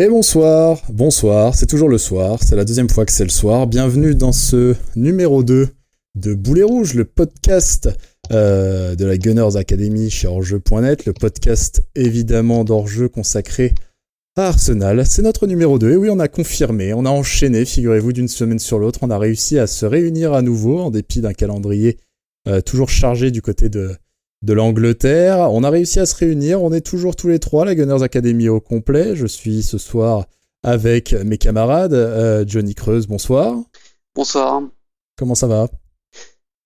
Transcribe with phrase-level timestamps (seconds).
[0.00, 3.68] Et bonsoir, bonsoir, c'est toujours le soir, c'est la deuxième fois que c'est le soir.
[3.68, 5.68] Bienvenue dans ce numéro 2
[6.16, 7.88] de Boulet Rouge, le podcast
[8.32, 13.72] euh, de la Gunners Academy chez Orjeu.net, le podcast évidemment d'Orjeu consacré
[14.34, 15.06] à Arsenal.
[15.06, 18.58] C'est notre numéro 2, et oui, on a confirmé, on a enchaîné, figurez-vous, d'une semaine
[18.58, 21.98] sur l'autre, on a réussi à se réunir à nouveau en dépit d'un calendrier
[22.48, 23.94] euh, toujours chargé du côté de,
[24.44, 25.50] de l'Angleterre.
[25.52, 26.62] On a réussi à se réunir.
[26.62, 29.16] On est toujours tous les trois, la Gunners Academy au complet.
[29.16, 30.26] Je suis ce soir
[30.62, 31.94] avec mes camarades.
[31.94, 33.56] Euh, Johnny Creuse, bonsoir.
[34.14, 34.62] Bonsoir.
[35.16, 35.68] Comment ça va?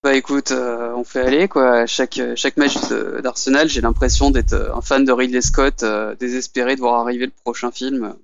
[0.03, 1.85] Bah écoute, euh, on fait aller quoi.
[1.87, 2.77] Chaque chaque match
[3.23, 5.85] d'Arsenal, j'ai l'impression d'être euh, un fan de Ridley Scott,
[6.21, 8.15] désespéré de voir arriver le prochain film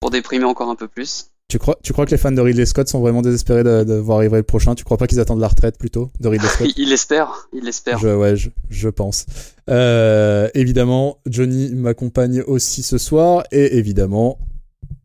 [0.00, 1.30] pour déprimer encore un peu plus.
[1.50, 4.18] Tu crois, tu crois que les fans de Ridley Scott sont vraiment désespérés de, voir
[4.18, 4.74] arriver le prochain?
[4.74, 6.68] Tu crois pas qu'ils attendent la retraite plutôt de Ridley Scott?
[6.76, 8.04] Il l'espère, il l'espère.
[8.04, 9.24] ouais, je, je pense.
[9.70, 14.36] Euh, évidemment, Johnny m'accompagne aussi ce soir et évidemment,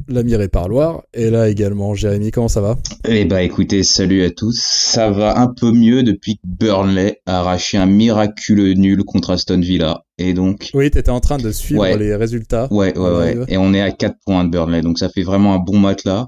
[0.08, 1.04] l'ami Réparloir.
[1.14, 2.78] Et là également, Jérémy, comment ça va?
[3.08, 4.60] Eh bah écoutez, salut à tous.
[4.62, 9.60] Ça va un peu mieux depuis que Burnley a arraché un miraculeux nul contre Aston
[9.60, 10.04] Villa.
[10.18, 10.70] Et donc.
[10.74, 12.68] Oui, t'étais en train de suivre les résultats.
[12.72, 13.46] Ouais, ouais, ouais.
[13.48, 14.82] Et on est à 4 points de Burnley.
[14.82, 16.28] Donc ça fait vraiment un bon match là.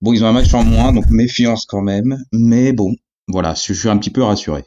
[0.00, 2.18] Bon, ils ont un match en moins, donc méfiance quand même.
[2.32, 2.94] Mais bon,
[3.28, 4.64] voilà, je suis un petit peu rassuré.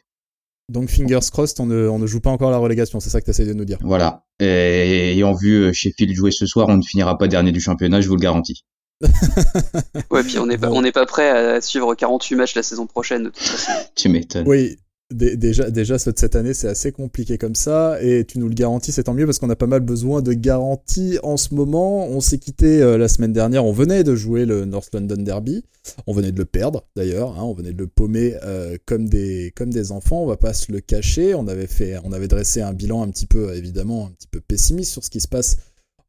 [0.70, 3.25] Donc fingers crossed, on ne, on ne joue pas encore la relégation, c'est ça que
[3.25, 3.80] tu essayes de nous dire.
[3.81, 4.23] Voilà.
[4.39, 8.08] Et ayant vu Sheffield jouer ce soir, on ne finira pas dernier du championnat, je
[8.08, 8.64] vous le garantis.
[10.12, 12.86] ouais, puis on n'est pas, on n'est pas prêt à suivre 48 matchs la saison
[12.86, 13.72] prochaine de toute façon.
[13.95, 14.47] tu m'étonnes.
[14.47, 14.78] Oui,
[15.11, 19.03] déjà, déjà, cette année, c'est assez compliqué comme ça, et tu nous le garantis, c'est
[19.03, 22.07] tant mieux parce qu'on a pas mal besoin de garanties en ce moment.
[22.07, 25.63] On s'est quitté euh, la semaine dernière, on venait de jouer le North London Derby,
[26.07, 29.51] on venait de le perdre d'ailleurs, hein, on venait de le paumer euh, comme des
[29.55, 31.33] comme des enfants, on va pas se le cacher.
[31.33, 34.41] On avait fait, on avait dressé un bilan un petit peu évidemment un petit peu
[34.41, 35.57] pessimiste sur ce qui se passe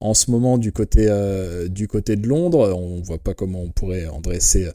[0.01, 2.75] en ce moment du côté euh, du côté de Londres.
[2.77, 4.69] On voit pas comment on pourrait en dresser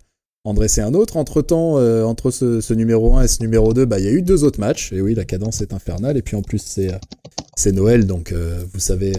[0.46, 1.18] en dresser un autre.
[1.18, 4.22] Entre-temps, euh, entre ce, numéro 1 et ce numéro 2, bah, il y a eu
[4.22, 4.94] deux autres matchs.
[4.94, 6.18] Et oui, la cadence est infernale.
[6.18, 6.98] Et puis en plus, c'est, euh,
[7.58, 9.14] c'est Noël, donc euh, vous, savez,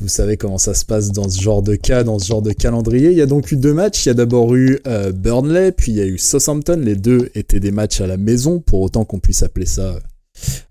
[0.00, 2.52] vous savez comment ça se passe dans ce genre de cas, dans ce genre de
[2.52, 3.10] calendrier.
[3.10, 4.06] Il y a donc eu deux matchs.
[4.06, 4.80] Il y a d'abord eu
[5.14, 6.80] Burnley, puis il y a eu Southampton.
[6.82, 9.98] Les deux étaient des matchs à la maison, pour autant qu'on puisse appeler ça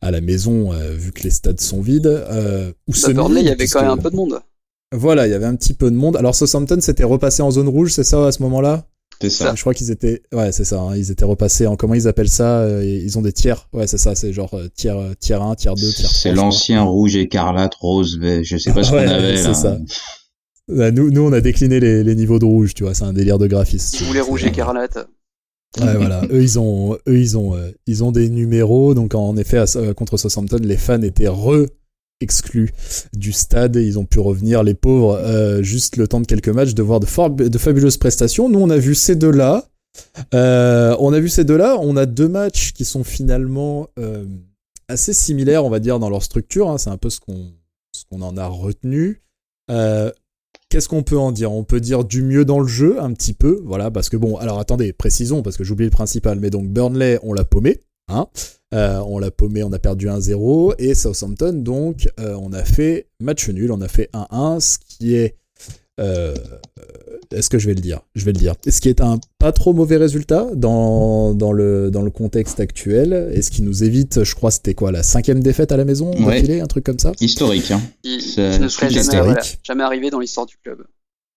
[0.02, 2.08] à la maison, vu que les stades sont vides.
[2.88, 4.40] ou bah, Burnley, il y avait quand même un peu de monde.
[4.92, 6.16] Voilà, il y avait un petit peu de monde.
[6.16, 8.88] Alors Southampton s'était repassé en zone rouge, c'est ça à ce moment-là?
[9.22, 9.54] C'est ça.
[9.56, 10.80] Je crois qu'ils étaient, ouais, c'est ça.
[10.80, 10.96] Hein.
[10.96, 13.68] ils étaient repassés en comment ils appellent ça euh, Ils ont des tiers.
[13.74, 14.16] Ouais, c'est ça.
[14.16, 16.20] C'est genre euh, tiers, euh, tiers 1, tiers 2, tiers 3.
[16.22, 19.38] C'est l'ancien rouge écarlate, rose, je sais pas ce qu'on avait.
[19.38, 19.78] C'est ça.
[20.68, 22.94] Bah, nous, nous, on a décliné les, les niveaux de rouge, tu vois.
[22.94, 23.98] C'est un délire de graphiste.
[23.98, 24.98] Tous les rouges écarlates.
[25.80, 26.22] Ouais, voilà.
[26.32, 27.54] eux, ils ont, eux, ils ont,
[27.86, 28.94] ils ont des numéros.
[28.94, 29.64] Donc, en effet,
[29.96, 31.66] contre Southampton, les fans étaient re
[32.22, 32.72] exclus
[33.14, 36.50] du stade et ils ont pu revenir, les pauvres, euh, juste le temps de quelques
[36.50, 38.50] matchs, de voir de, fabuleuses prestations.
[38.50, 39.66] Nous, on a vu ces deux-là.
[40.34, 41.78] Euh, on a vu ces deux-là.
[41.80, 44.26] On a deux matchs qui sont finalement euh,
[44.88, 46.70] assez similaires, on va dire, dans leur structure.
[46.70, 46.78] Hein.
[46.78, 47.52] C'est un peu ce qu'on
[48.10, 49.22] qu'on en a retenu.
[50.70, 51.52] Qu'est-ce qu'on peut en dire?
[51.52, 54.36] On peut dire du mieux dans le jeu, un petit peu, voilà, parce que bon,
[54.36, 58.28] alors attendez, précisons, parce que j'oublie le principal, mais donc Burnley, on l'a paumé, hein
[58.76, 60.76] euh, on l'a paumé, on a perdu 1-0.
[60.80, 65.16] Et Southampton, donc, euh, on a fait match nul, on a fait 1-1, ce qui
[65.16, 65.36] est.
[66.00, 66.36] Euh,
[67.32, 68.02] est-ce que je vais le dire?
[68.16, 68.56] Je vais le dire.
[68.68, 73.32] Ce qui est un pas trop mauvais résultat dans, dans, le, dans le contexte actuel.
[73.34, 76.12] Et ce qui nous évite, je crois, c'était quoi La cinquième défaite à la maison
[76.26, 76.60] ouais.
[76.60, 77.14] un truc comme ça?
[77.22, 77.72] Historique.
[77.72, 77.82] Hein.
[78.04, 80.86] ne serait jamais, jamais arrivé dans l'histoire du club.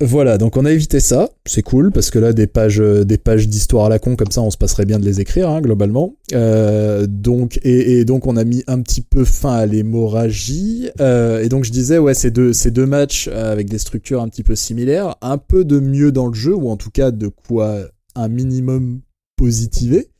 [0.00, 3.48] Voilà, donc on a évité ça, c'est cool parce que là des pages, des pages
[3.48, 6.14] d'histoire à la con comme ça, on se passerait bien de les écrire hein, globalement.
[6.34, 10.88] Euh, donc et, donc on a mis un petit peu fin à l'hémorragie.
[11.00, 14.28] Euh, et donc je disais ouais ces deux ces deux matchs avec des structures un
[14.28, 17.26] petit peu similaires, un peu de mieux dans le jeu ou en tout cas de
[17.26, 17.78] quoi
[18.14, 19.00] un minimum
[19.34, 20.10] positiver.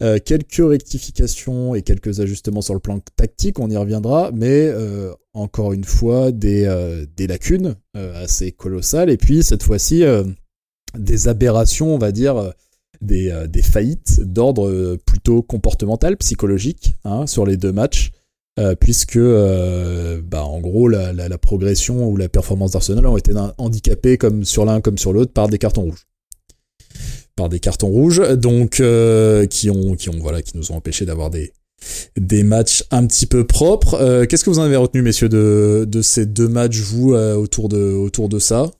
[0.00, 5.12] Euh, quelques rectifications et quelques ajustements sur le plan tactique, on y reviendra, mais euh,
[5.34, 10.04] encore une fois des, euh, lacunes assez colossales et puis cette fois-ci
[10.96, 12.52] des aberrations, on va dire,
[13.00, 18.12] des, faillites d'ordre plutôt comportemental, psychologique hein, sur les deux matchs.
[18.78, 24.16] puisque bah, en gros la, la, la, progression ou la performance d'Arsenal ont été handicapées
[24.16, 26.06] comme sur l'un comme sur l'autre par des cartons rouges
[27.38, 31.06] par des cartons rouges, donc euh, qui ont qui ont voilà qui nous ont empêché
[31.06, 31.52] d'avoir des
[32.16, 33.94] des matchs un petit peu propres.
[33.94, 37.36] Euh, qu'est-ce que vous en avez retenu, messieurs, de, de ces deux matchs, vous, euh,
[37.36, 38.72] autour, de, autour de ça?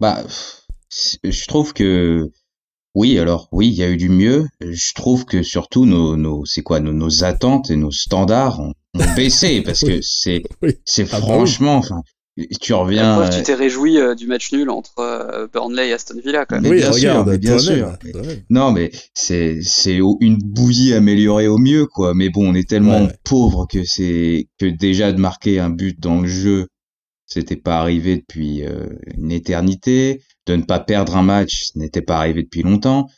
[0.00, 0.24] Bah,
[1.22, 2.30] je trouve que
[2.94, 4.46] oui, alors oui, il y a eu du mieux.
[4.62, 8.72] Je trouve que surtout nos, nos c'est quoi, nos, nos, attentes et nos standards ont,
[9.14, 10.42] baissé parce que c'est
[10.86, 12.02] c'est ah bah franchement, enfin,
[12.60, 13.28] tu reviens.
[13.30, 16.70] Tu t'es réjoui du match nul entre Burnley et Aston Villa, quand même.
[16.70, 17.92] Oui, bien regarde, sûr, bien sûr.
[18.50, 22.14] Non, mais c'est c'est une bouillie améliorée au mieux, quoi.
[22.14, 23.18] Mais bon, on est tellement Ouais, ouais.
[23.24, 26.66] pauvre que c'est que déjà de marquer un but dans le jeu,
[27.26, 28.86] c'était pas arrivé depuis euh,
[29.16, 30.22] une éternité.
[30.46, 33.08] De ne pas perdre un match, ce n'était pas arrivé depuis longtemps.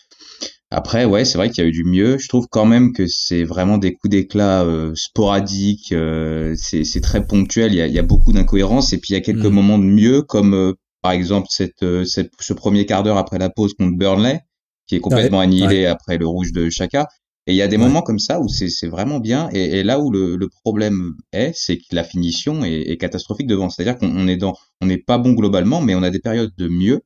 [0.71, 2.19] Après, ouais, c'est vrai qu'il y a eu du mieux.
[2.19, 5.93] Je trouve quand même que c'est vraiment des coups d'éclat euh, sporadiques.
[5.93, 7.73] euh, c'est c'est très ponctuel.
[7.73, 8.93] Il y a, il y a beaucoup d'incohérences.
[8.93, 9.53] Et puis il y a quelques Mhm.
[9.53, 10.73] moments de mieux, comme euh,
[11.03, 14.41] par exemple cette, euh, cette, ce premier quart d'heure après la pause contre Burnley,
[14.89, 17.07] qui est complètement Ouais, annihilé après le rouge de Chaka.
[17.47, 17.83] Et il y a des Ouais.
[17.87, 19.49] moments comme ça où c'est c'est vraiment bien.
[19.53, 23.47] Et, et là où le, le problème est, c'est que la finition est, est catastrophique
[23.47, 23.71] devant.
[23.71, 26.51] C'est-à-dire qu'on on est dans, on n'est pas bon globalement, mais on a des périodes
[26.59, 27.03] de mieux,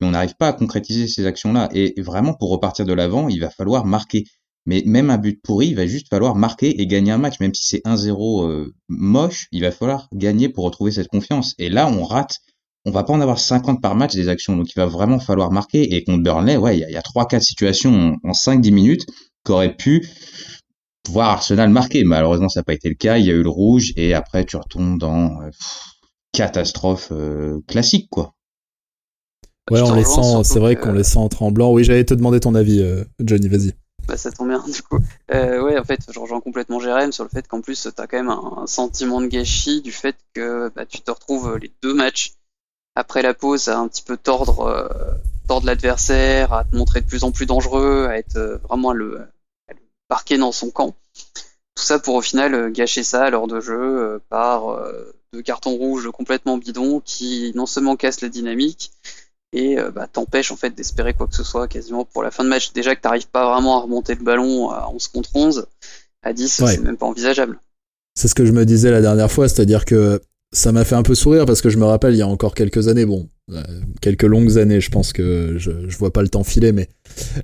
[0.00, 1.68] mais on n'arrive pas à concrétiser ces actions-là.
[1.72, 4.24] Et vraiment, pour repartir de l'avant, il va falloir marquer.
[4.66, 7.40] Mais même un but pourri, il va juste falloir marquer et gagner un match.
[7.40, 11.54] Même si c'est 1-0 euh, moche, il va falloir gagner pour retrouver cette confiance.
[11.58, 12.38] Et là, on rate.
[12.84, 15.52] On va pas en avoir 50 par match des actions, donc il va vraiment falloir
[15.52, 15.94] marquer.
[15.94, 18.72] Et contre Burnley, ouais, il y a, il y a 3-4 situations en, en 5-10
[18.72, 19.06] minutes
[19.44, 20.04] qu'aurait pu
[21.08, 22.02] voir Arsenal marquer.
[22.04, 23.18] Malheureusement, ça n'a pas été le cas.
[23.18, 25.50] Il y a eu le rouge et après, tu retombes dans euh,
[26.32, 28.34] catastrophe euh, classique, quoi.
[29.70, 31.72] Ouais, on les sent, c'est vrai qu'on les sent en tremblant.
[31.72, 33.72] Oui, j'allais te demander ton avis, euh, Johnny, vas-y.
[34.08, 34.98] Bah, ça tombe bien, du coup.
[35.32, 38.16] Euh, ouais, en fait, je rejoins complètement Jérém sur le fait qu'en plus, t'as quand
[38.16, 42.34] même un, sentiment de gâchis du fait que bah, tu te retrouves les deux matchs
[42.94, 44.88] après la pause à un petit peu tordre, euh,
[45.48, 48.94] tordre l'adversaire, à te montrer de plus en plus dangereux, à être euh, vraiment à
[48.94, 49.20] le,
[49.68, 49.78] à le
[50.08, 50.94] parquer dans son camp.
[51.74, 55.14] Tout ça pour au final euh, gâcher ça à l'heure de jeu euh, par euh,
[55.32, 58.92] deux cartons rouges complètement bidons qui non seulement cassent la dynamique,
[59.52, 62.44] et euh, bah, t'empêche en fait d'espérer quoi que ce soit quasiment pour la fin
[62.44, 62.72] de match.
[62.72, 65.66] Déjà que t'arrives pas vraiment à remonter le ballon à 11 contre 11,
[66.22, 66.74] à 10 Ouais.
[66.74, 67.58] c'est même pas envisageable.
[68.14, 70.20] C'est ce que je me disais la dernière fois, c'est-à-dire que
[70.54, 72.54] ça m'a fait un peu sourire parce que je me rappelle il y a encore
[72.54, 73.62] quelques années, bon, euh,
[74.02, 76.88] quelques longues années, je pense que je, je vois pas le temps filer, mais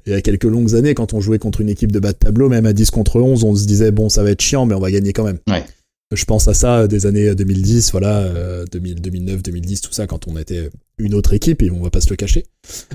[0.04, 2.18] il y a quelques longues années, quand on jouait contre une équipe de bas de
[2.18, 4.74] tableau, même à 10 contre 11, on se disait bon, ça va être chiant, mais
[4.74, 5.38] on va gagner quand même.
[5.48, 5.64] Ouais.
[6.14, 10.28] Je pense à ça des années 2010, voilà, euh, 2000, 2009, 2010, tout ça, quand
[10.28, 12.44] on était une autre équipe, et on va pas se le cacher.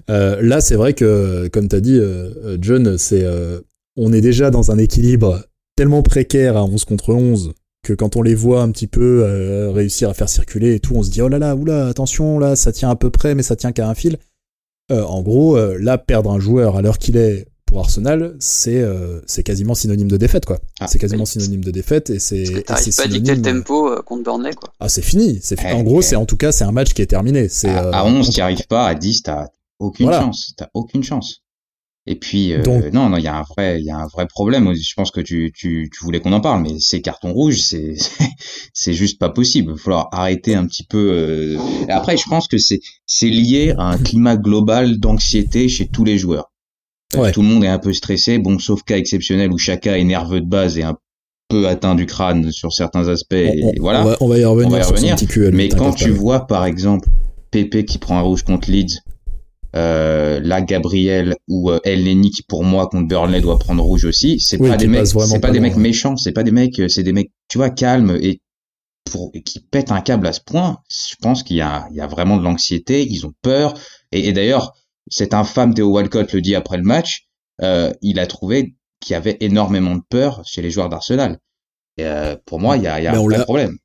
[0.09, 3.61] Euh, là, c'est vrai que, comme t'as dit, euh, euh, John, c'est, euh,
[3.95, 5.44] on est déjà dans un équilibre
[5.75, 7.53] tellement précaire à 11 contre 11
[7.83, 10.95] que quand on les voit un petit peu euh, réussir à faire circuler et tout,
[10.95, 13.44] on se dit oh là là, oula, attention, là, ça tient à peu près, mais
[13.44, 14.17] ça tient qu'à un fil.
[14.91, 19.20] Euh, en gros, là, perdre un joueur à l'heure qu'il est pour Arsenal, c'est euh,
[19.25, 20.60] c'est quasiment synonyme de défaite, quoi.
[20.80, 23.90] Ah, c'est quasiment synonyme de défaite et c'est t'arrives pas à dicter le synonyme- tempo
[23.90, 24.70] euh, contre Burnley quoi.
[24.80, 25.40] Ah, c'est fini.
[25.42, 26.04] C'est Eh, en gros, eh.
[26.04, 27.50] c'est en tout cas, c'est un match qui est terminé.
[27.50, 28.86] C'est À, euh, à 11, t'y arrives pas.
[28.86, 29.48] À 10, t'as
[29.80, 30.22] aucune Voilà.
[30.22, 30.54] chance.
[30.56, 31.40] T'as aucune chance.
[32.06, 34.06] Et puis, euh, Donc- non, non, il y a un vrai, il y a un
[34.08, 34.72] vrai problème.
[34.75, 37.96] Je pense que tu, tu, tu voulais qu'on en parle, mais ces cartons rouges, c'est,
[38.74, 39.72] c'est juste pas possible.
[39.72, 41.10] Il va falloir arrêter un petit peu.
[41.12, 41.58] euh.
[41.90, 46.20] Après, je pense que c'est, c'est lié à un climat global d'anxiété chez tous les
[46.20, 46.52] joueurs.
[47.15, 47.31] Ouais.
[47.31, 48.38] Tout le monde est un peu stressé.
[48.38, 50.98] Bon, sauf cas exceptionnel où chacun est nerveux de base et un
[51.50, 53.33] peu atteint du crâne sur certains aspects.
[53.33, 54.01] on, et voilà.
[54.01, 55.15] on va, on va y revenir, va y revenir.
[55.54, 57.07] Mais quand tu vois, par exemple,
[57.51, 59.01] Pépé qui prend un rouge contre Leeds,
[59.75, 64.06] euh, là, Gabriel ou euh, El Neni qui, pour moi, contre Burnley, doit prendre rouge
[64.06, 66.51] aussi, c'est Oui, pas des mecs, c'est pas pas des mecs méchants, c'est pas des
[66.51, 68.42] mecs, euh, c'est des mecs, tu vois, calmes et
[69.12, 70.77] pour, et qui pètent un câble à ce point.
[70.89, 73.74] Je pense qu'il y a, il y a vraiment de l'anxiété, ils ont peur.
[74.12, 74.74] Et, et d'ailleurs,
[75.09, 77.27] cet infâme Theo Walcott le dit après le match,
[77.62, 81.39] euh, il a trouvé qu'il y avait énormément de peur chez les joueurs d'Arsenal.
[82.00, 83.77] Euh, pour moi, il y a, y a un on vrai l'a- problème.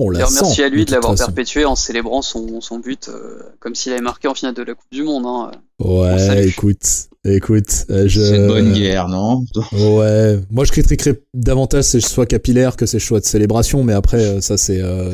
[0.00, 0.34] On la sent.
[0.42, 3.90] merci à lui de toute l'avoir perpétué en célébrant son, son but euh, comme s'il
[3.92, 5.26] avait marqué en finale de la Coupe du Monde.
[5.26, 5.50] Hein.
[5.80, 8.20] Ouais, écoute, écoute, euh, je.
[8.20, 9.42] C'est de bonne guerre, non?
[9.72, 14.22] Ouais, moi je critiquerais davantage ces choix capillaires que ces choix de célébration, mais après
[14.22, 14.80] euh, ça c'est.
[14.80, 15.10] euh,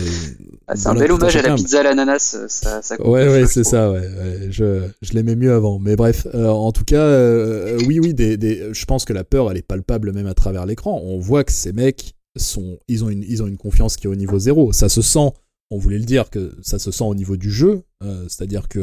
[0.67, 2.35] Ah, c'est un bel hommage à la pizza à l'ananas.
[2.39, 4.01] euh, Ça, ça Ouais, ouais, c'est ça, ouais.
[4.01, 5.79] ouais, je je l'aimais mieux avant.
[5.79, 9.25] Mais bref, euh, en tout cas, euh, oui, oui, des, des, je pense que la
[9.25, 11.01] peur, elle est palpable même à travers l'écran.
[11.05, 14.11] On voit que ces mecs sont, ils ont une, ils ont une confiance qui est
[14.11, 14.73] au niveau zéro.
[14.73, 15.31] Ça se sent.
[15.71, 18.81] On voulait le dire que ça se sent au niveau du jeu, euh, c'est-à-dire que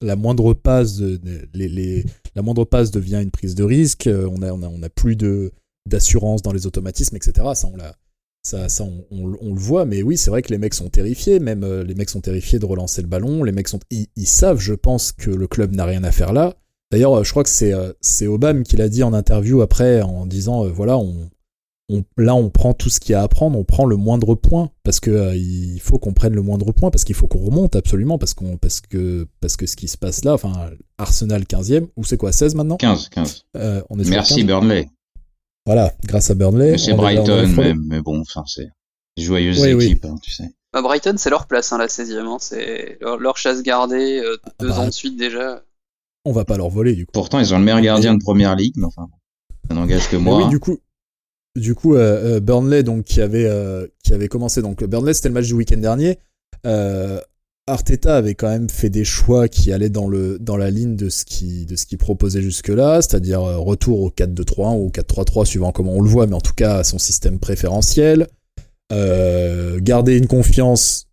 [0.00, 1.18] la moindre passe, de-
[1.54, 2.04] les, les,
[2.36, 4.08] la moindre passe devient une prise de risque.
[4.08, 5.50] on a, on a, on a plus de
[5.86, 7.32] d'assurance dans les automatismes, etc.
[7.54, 7.94] Ça, on l'a,
[8.42, 10.88] ça, ça on, on- on le voit, mais oui, c'est vrai que les mecs sont
[10.88, 14.06] terrifiés, même euh, les mecs sont terrifiés de relancer le ballon, les mecs sont, ils,
[14.16, 16.54] ils savent, je pense, que le club n'a rien à faire là.
[16.90, 20.00] D'ailleurs, euh, je crois que c'est euh, c'est Obama qui l'a dit en interview après,
[20.02, 21.28] en disant, euh, voilà, on,
[21.90, 24.34] on, là, on prend tout ce qu'il y a à prendre, on prend le moindre
[24.34, 27.38] point, parce que euh, il faut qu'on prenne le moindre point, parce qu'il faut qu'on
[27.44, 31.42] remonte absolument, parce qu'on, parce que, parce que ce qui se passe là, enfin, Arsenal
[31.44, 32.76] 15e, ou c'est quoi, 16 maintenant?
[32.76, 33.44] 15, 15.
[33.56, 34.46] Euh, on est Merci 15.
[34.46, 34.88] Burnley.
[35.68, 36.78] Voilà, grâce à Burnley.
[36.78, 38.70] C'est on est- on est Brighton même, mais bon, enfin c'est
[39.18, 39.84] joyeuse Oui, oui.
[39.84, 40.50] équipe, hein, tu sais.
[40.72, 42.26] Bah, Brighton, c'est leur place, hein, la 16e.
[42.26, 42.38] Hein.
[42.40, 45.62] C'est leur, leur, chasse gardée, euh, ah deux bah, ans de suite déjà.
[46.24, 47.12] On va pas leur voler, du coup.
[47.12, 49.10] Pourtant, ils ont le meilleur gardien de première ligue, mais enfin,
[49.68, 50.38] ça n'engage que moi.
[50.38, 50.78] oui, du coup,
[51.54, 53.46] du coup euh, Burnley, donc, qui avait,
[54.02, 54.62] qui avait commencé.
[54.62, 56.18] Donc, Burnley, c'était le match du week-end dernier.
[57.68, 61.98] Arteta avait quand même fait des choix qui allaient dans, la ligne de ce qu'il
[61.98, 66.34] proposait jusque-là, c'est-à-dire retour au 4-2-3-1 ou au 4-3-3 suivant comment on le voit, mais
[66.34, 68.28] en tout cas son système préférentiel.
[68.92, 71.08] Euh, garder une confiance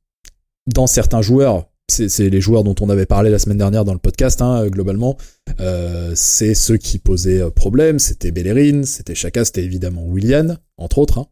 [0.67, 1.67] dans certains joueurs.
[1.87, 5.17] C'est les joueurs dont on avait parlé la semaine dernière dans le podcast, hein, globalement.
[5.59, 7.99] Euh, c'est ceux qui posaient euh, problème.
[7.99, 11.19] C'était Bellerin, c'était Chaka, c'était évidemment Willian, entre autres.
[11.19, 11.27] Hein.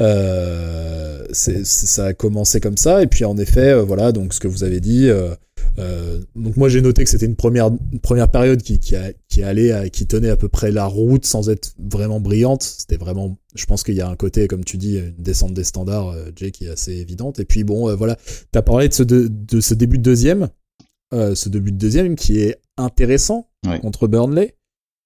[0.00, 4.48] Euh, ça a commencé comme ça, et puis en effet, euh, voilà, donc ce que
[4.48, 5.08] vous avez dit.
[5.08, 5.34] Euh,
[5.78, 9.12] euh donc moi j'ai noté que c'était une première, une première période qui, qui, a,
[9.28, 12.62] qui allait, qui tenait à peu près la route sans être vraiment brillante.
[12.62, 15.64] C'était vraiment, je pense qu'il y a un côté, comme tu dis, une descente des
[15.64, 17.38] standards, Jay, qui est assez évidente.
[17.38, 18.16] Et puis bon, voilà,
[18.52, 20.48] t'as parlé de ce, de, de, ce début de deuxième,
[21.12, 23.48] ce début de deuxième qui est intéressant
[23.82, 24.54] contre Burnley.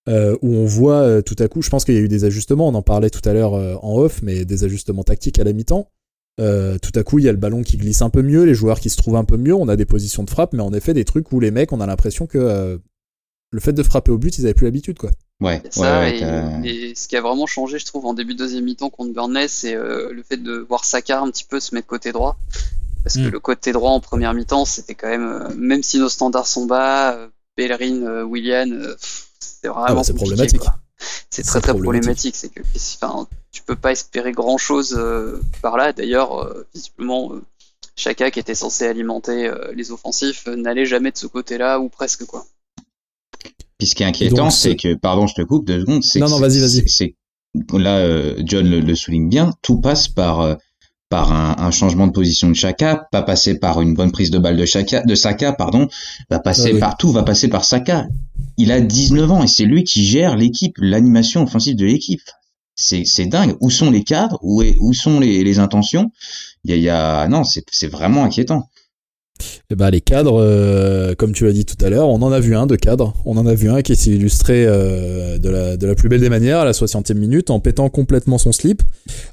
[0.06, 2.24] Euh, où on voit euh, tout à coup, je pense qu'il y a eu des
[2.24, 5.44] ajustements, on en parlait tout à l'heure euh, en off, mais des ajustements tactiques à
[5.44, 5.88] la mi-temps.
[6.36, 8.80] tout à coup, il y a le ballon qui glisse un peu mieux, les joueurs
[8.80, 10.92] qui se trouvent un peu mieux, on a des positions de frappe, mais en effet
[10.92, 12.80] des trucs où les mecs, on a l'impression que
[13.50, 15.10] le fait de frapper au but, ils avaient plus l'habitude, quoi.
[15.40, 15.62] Ouais.
[15.70, 19.14] Ça, et, ce qui a vraiment changé, je trouve, en début de deuxième mi-temps contre
[19.14, 22.36] Burnley, c'est le fait de voir Saka un petit peu se mettre côté droit.
[23.04, 23.32] Parce que hmm.
[23.32, 27.16] le côté droit en première mi-temps, c'était quand même, même si nos standards sont bas,
[27.56, 28.70] Bellerin, Willian,
[29.44, 30.62] c'est vraiment ah bah, problématique.
[31.30, 32.36] C'est très très problématique.
[32.36, 35.92] C'est que enfin, tu peux pas espérer grand chose euh, par là.
[35.92, 37.42] D'ailleurs, euh, visiblement, euh,
[37.96, 42.44] Chaka qui était censé alimenter les offensifs n'allait jamais de ce côté-là ou presque quoi.
[43.78, 46.02] Puis ce qui est inquiétant, c'est que, pardon, je te coupe deux secondes.
[46.16, 46.88] Non, non, vas-y, vas-y.
[46.88, 47.14] C'est
[47.72, 49.52] là, John le, souligne bien.
[49.62, 50.56] Tout passe par
[51.14, 54.56] par un, changement de position de Chaka, pas passer par une bonne prise de balle
[54.56, 55.86] de Chaka, de Saka, pardon,
[56.28, 58.08] va passer ah par tout, va passer par Saka.
[58.56, 62.20] Il a 19 ans et c'est lui qui gère l'équipe, l'animation offensive de l'équipe.
[62.74, 63.54] C'est, c'est dingue.
[63.60, 64.40] Où sont les cadres?
[64.42, 66.10] Où, est, où sont les, les intentions?
[66.64, 68.68] Il y a, y a, non, c'est, c'est vraiment inquiétant.
[69.70, 72.40] Eh ben, les cadres, euh, comme tu l'as dit tout à l'heure, on en a
[72.40, 73.14] vu un de cadre.
[73.24, 75.48] On en a vu un qui s'est illustré euh, de,
[75.86, 78.82] la, plus belle des manières à la 60e minute en pétant complètement son slip.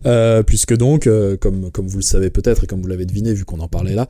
[0.05, 1.07] Euh, puisque donc,
[1.39, 4.07] comme, vous le savez peut-être et comme vous l'avez deviné vu qu'on en parlait là,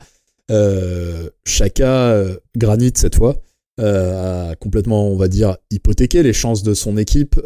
[1.44, 2.24] Chaka,
[2.56, 3.36] Granit cette fois,
[3.78, 7.40] a complètement, on va dire, hypothéqué les chances de son équipe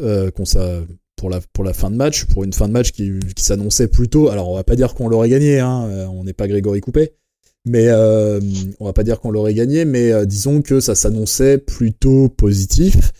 [1.17, 4.29] pour la, fin de match, pour une fin de match qui, qui s'annonçait plutôt.
[4.29, 7.13] Alors on va pas dire qu'on l'aurait gagné, hein, on n'est pas Grégory Coupé.
[7.67, 8.41] Mais euh,
[8.79, 13.11] on va pas dire qu'on l'aurait gagné, mais euh, disons que ça s'annonçait plutôt positif.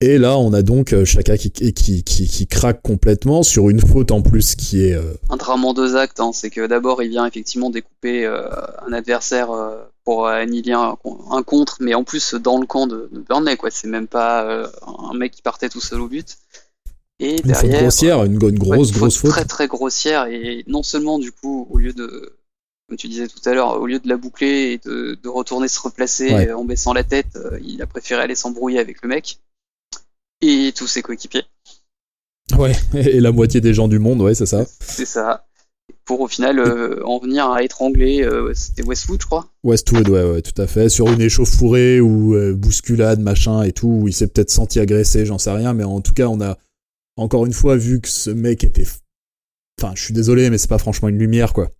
[0.00, 3.80] Et là, on a donc euh, Chaka qui, qui, qui, qui, craque complètement sur une
[3.80, 4.94] faute en plus qui est...
[4.94, 5.12] Euh...
[5.28, 6.32] Un drame en deux actes, hein.
[6.32, 8.48] c'est que d'abord il vient effectivement découper euh,
[8.84, 9.50] un adversaire
[10.04, 10.96] pour annihiler un,
[11.30, 13.70] un, contre, mais en plus dans le camp de, de Burnley, quoi.
[13.70, 16.38] C'est même pas un mec qui partait tout seul au but.
[17.20, 19.30] Et une derrière, faute grossière, une, une grosse, grosse faute.
[19.30, 22.32] Très très grossière, et non seulement du coup, au lieu de
[22.92, 25.80] comme tu disais tout à l'heure, au lieu de la boucler et de, retourner se
[25.80, 29.38] replacer en baissant la tête, euh, il a préféré aller s'embrouiller avec le mec
[30.42, 31.44] et tous ses coéquipiers.
[32.58, 34.66] Ouais, et la moitié des gens du monde, ouais, c'est ça.
[34.78, 35.46] C'est ça.
[36.04, 39.48] Pour au final euh, en venir à étrangler, euh, c'était Westwood, je crois.
[39.64, 40.90] Westwood, ouais, ouais, tout à fait.
[40.90, 45.38] Sur une échauffourée ou bousculade, machin et tout, où il s'est peut-être senti agressé, j'en
[45.38, 46.58] sais rien, mais en tout cas, on a
[47.16, 48.86] encore une fois vu que ce mec était.
[49.80, 51.70] Enfin, je suis désolé, mais c'est pas franchement une lumière, quoi.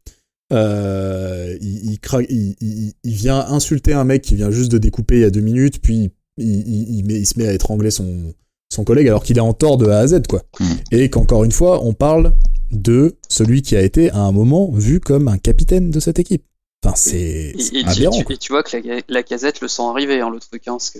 [0.52, 5.24] Euh, il, il, il, vient insulter un mec qui vient juste de découper il y
[5.24, 8.34] a deux minutes, puis il, met, il se met à étrangler son,
[8.70, 10.42] son collègue alors qu'il est en tort de A à Z, quoi.
[10.60, 10.74] Hmm.
[10.90, 12.34] Et qu'encore une fois, on parle
[12.70, 16.44] de celui qui a été à un moment vu comme un capitaine de cette équipe.
[16.84, 17.54] Enfin, c'est
[17.84, 18.24] aberrant.
[18.28, 18.76] Et, tu, vois que
[19.08, 20.98] la, casette le sent arriver, hein, le truc, hein, parce que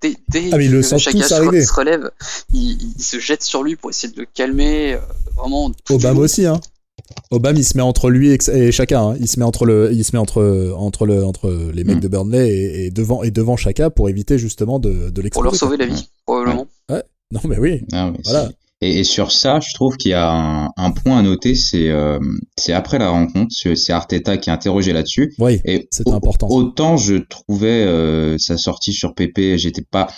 [0.00, 2.10] dès, dès ah, mais le que chaque se relève,
[2.52, 4.94] il, se jette sur lui pour essayer de le calmer.
[4.94, 4.98] Euh,
[5.36, 5.70] vraiment.
[5.88, 6.60] Obama aussi, hein.
[7.30, 9.10] Obama il se met entre lui et, chacun.
[9.10, 9.16] Hein.
[9.20, 12.00] Il se met entre le, il se met entre entre le entre les mecs mm.
[12.00, 12.48] de Burnley
[12.84, 16.08] et, devant et devant chacun pour éviter justement de de Pour leur sauver la vie,
[16.26, 16.66] probablement.
[16.88, 17.02] Ouais.
[17.32, 17.82] Non mais oui.
[17.92, 18.50] Ah voilà.
[18.82, 22.18] Et, sur ça, je trouve qu'il y a un, point à noter, c'est euh,
[22.56, 25.34] c'est après la rencontre, c'est Arteta qui a interrogé là-dessus.
[25.38, 25.60] Oui.
[25.66, 26.48] Et c'est important.
[26.48, 30.08] Autant je trouvais euh, sa sortie sur PP, j'étais pas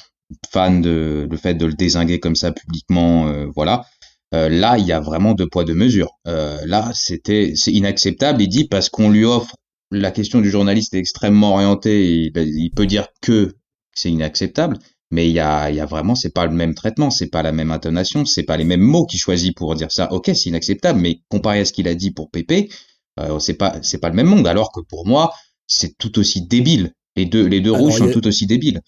[0.51, 3.85] fan de le fait de le désinguer comme ça publiquement, euh, voilà.
[4.35, 6.13] Euh, là, il y a vraiment deux poids deux mesures.
[6.27, 8.43] Euh, là, c'était c'est inacceptable.
[8.43, 9.57] Il dit parce qu'on lui offre
[9.91, 12.07] la question du journaliste est extrêmement orientée.
[12.11, 13.53] Il, il peut dire que
[13.95, 14.79] c'est inacceptable,
[15.11, 17.43] mais il y a, il y a vraiment c'est pas le même traitement, c'est pas
[17.43, 20.11] la même intonation, c'est pas les mêmes mots qu'il choisit pour dire ça.
[20.13, 22.69] Ok, c'est inacceptable, mais comparé à ce qu'il a dit pour Pépé,
[23.21, 24.47] Euh, c'est pas c'est pas le même monde.
[24.47, 25.33] Alors que pour moi,
[25.67, 26.93] c'est tout aussi débile.
[27.17, 28.81] Les deux les deux rouges sont tout aussi débiles.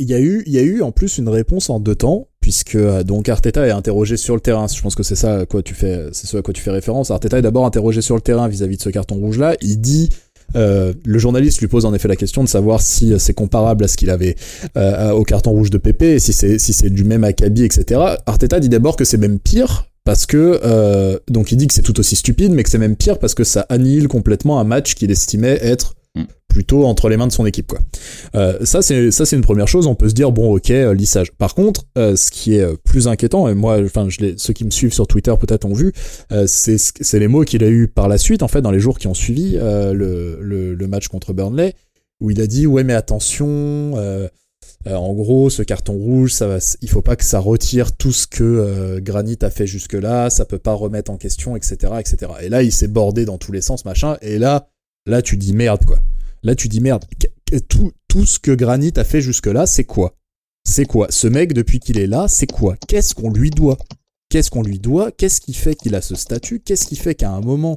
[0.00, 2.28] Il y a eu il y a eu en plus une réponse en deux temps
[2.40, 4.66] puisque euh, donc Arteta est interrogé sur le terrain.
[4.66, 6.70] Je pense que c'est ça à quoi tu fais c'est ce à quoi tu fais
[6.70, 7.10] référence.
[7.10, 9.54] Arteta est d'abord interrogé sur le terrain vis-à-vis de ce carton rouge là.
[9.60, 10.08] Il dit
[10.56, 13.88] euh, le journaliste lui pose en effet la question de savoir si c'est comparable à
[13.88, 14.36] ce qu'il avait
[14.76, 18.00] euh, au carton rouge de Pépé, si c'est si c'est du même acabit, etc.
[18.26, 21.82] Arteta dit d'abord que c'est même pire parce que euh, donc il dit que c'est
[21.82, 24.94] tout aussi stupide, mais que c'est même pire parce que ça annihile complètement un match
[24.94, 25.94] qu'il estimait être.
[26.50, 27.78] Plutôt entre les mains de son équipe quoi.
[28.34, 29.86] Euh, ça c'est ça c'est une première chose.
[29.86, 31.32] On peut se dire bon ok euh, lissage.
[31.32, 34.70] Par contre, euh, ce qui est plus inquiétant et moi enfin je ceux qui me
[34.70, 35.92] suivent sur Twitter peut-être ont vu,
[36.46, 38.98] c'est c'est les mots qu'il a eu par la suite en fait dans les jours
[38.98, 41.74] qui ont suivi le, le, le match contre Burnley
[42.20, 43.96] où il a dit ouais mais attention
[44.86, 48.12] euh, en gros, ce carton rouge, ça va, il faut pas que ça retire tout
[48.12, 52.32] ce que euh, Granit a fait jusque-là, ça peut pas remettre en question, etc., etc.
[52.40, 54.16] Et là, il s'est bordé dans tous les sens, machin.
[54.22, 54.68] Et là,
[55.06, 55.98] là, tu dis merde, quoi.
[56.42, 57.04] Là, tu dis merde.
[57.68, 60.14] Tout, tout ce que Granit a fait jusque-là, c'est quoi?
[60.64, 61.08] C'est quoi?
[61.10, 62.76] Ce mec, depuis qu'il est là, c'est quoi?
[62.86, 63.78] Qu'est-ce qu'on lui doit?
[64.28, 65.10] Qu'est-ce qu'on lui doit?
[65.10, 66.60] Qu'est-ce qui fait qu'il a ce statut?
[66.60, 67.76] Qu'est-ce qui fait qu'à un moment,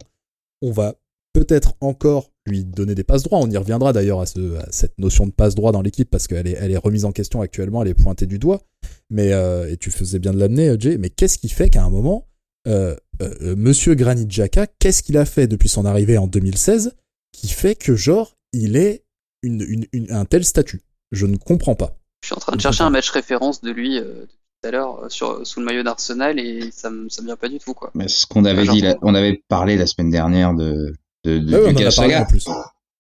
[0.62, 0.96] on va
[1.34, 3.40] peut-être encore lui donner des passes droits.
[3.40, 6.58] On y reviendra d'ailleurs à, cette notion de passe droit dans l'équipe parce qu'elle est,
[6.60, 8.62] elle est remise en question actuellement, elle est pointée du doigt.
[9.10, 10.98] Mais euh, et tu faisais bien de l'amener, euh, Jay.
[10.98, 12.28] Mais qu'est-ce qui fait qu'à un moment,
[12.68, 12.96] euh,
[13.42, 16.94] Monsieur Granit Xhaka, qu'est-ce qu'il a fait depuis son arrivée en 2016
[17.32, 19.04] qui fait que genre il est
[19.42, 20.82] une, un tel statut
[21.12, 21.98] Je ne comprends pas.
[22.22, 24.28] Je suis en train de chercher un match référence de lui depuis
[24.62, 27.50] tout à l'heure sur sous le maillot d'Arsenal et ça me ça me vient pas
[27.50, 27.92] du tout quoi.
[27.96, 30.94] Mais ce qu'on avait dit, on avait parlé la semaine dernière de
[31.26, 32.28] de, de, ah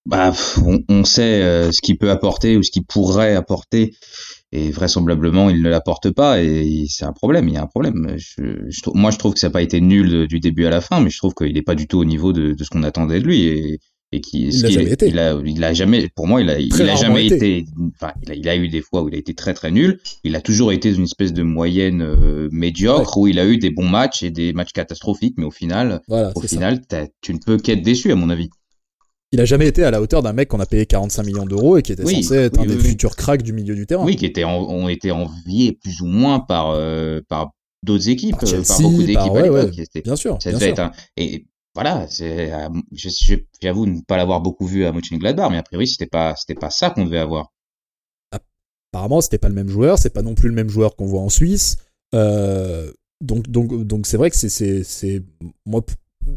[0.06, 0.34] Bah,
[0.90, 3.96] on, sait euh, ce qu'il peut apporter ou ce qu'il pourrait apporter,
[4.52, 7.50] et vraisemblablement il ne l'apporte pas, et c'est un problème.
[7.50, 8.16] Il y a un problème.
[8.18, 8.42] Je,
[8.94, 11.10] moi, je trouve que ça n'a pas été nul du début à la fin, mais
[11.10, 13.26] je trouve qu'il n'est pas du tout au niveau de, de ce qu'on attendait de
[13.26, 13.44] lui.
[13.44, 13.80] Et,
[14.14, 15.08] et qui, il, a été.
[15.08, 17.66] il a, il a jamais, pour moi, il a, il a jamais été.
[17.96, 20.00] enfin, il a, il a, eu des fois où il a été très très nul.
[20.24, 23.72] Il a toujours été une espèce de moyenne euh, médiocre où il a eu des
[23.72, 26.82] bons matchs et des matchs catastrophiques, mais au final, au final,
[27.22, 28.50] tu ne peux qu'être déçu à mon avis.
[29.32, 31.78] Il a jamais été à la hauteur d'un mec qu'on a payé 45 millions d'euros
[31.78, 34.06] et qui était censé être un des futurs cracks du milieu du terrain.
[34.06, 37.50] Oui, qui était ont été enviés plus ou moins par euh, par
[37.82, 39.72] d'autres équipes, par, euh, beaucoup d'équipes à l'époque.
[40.04, 40.38] Bien sûr.
[40.38, 40.80] Bien sûr.
[40.80, 42.70] Un, et voilà, c'est, euh,
[43.62, 46.70] j'avoue ne pas l'avoir beaucoup vu à Mönchengladbach, mais a priori c'était pas, c'était pas
[46.70, 47.52] ça qu'on devait avoir.
[48.92, 51.22] Apparemment, c'était pas le même joueur, c'est pas non plus le même joueur qu'on voit
[51.22, 51.78] en Suisse.
[52.14, 55.24] Euh, donc, donc, donc c'est vrai que c'est, c'est, c'est,
[55.66, 55.84] moi,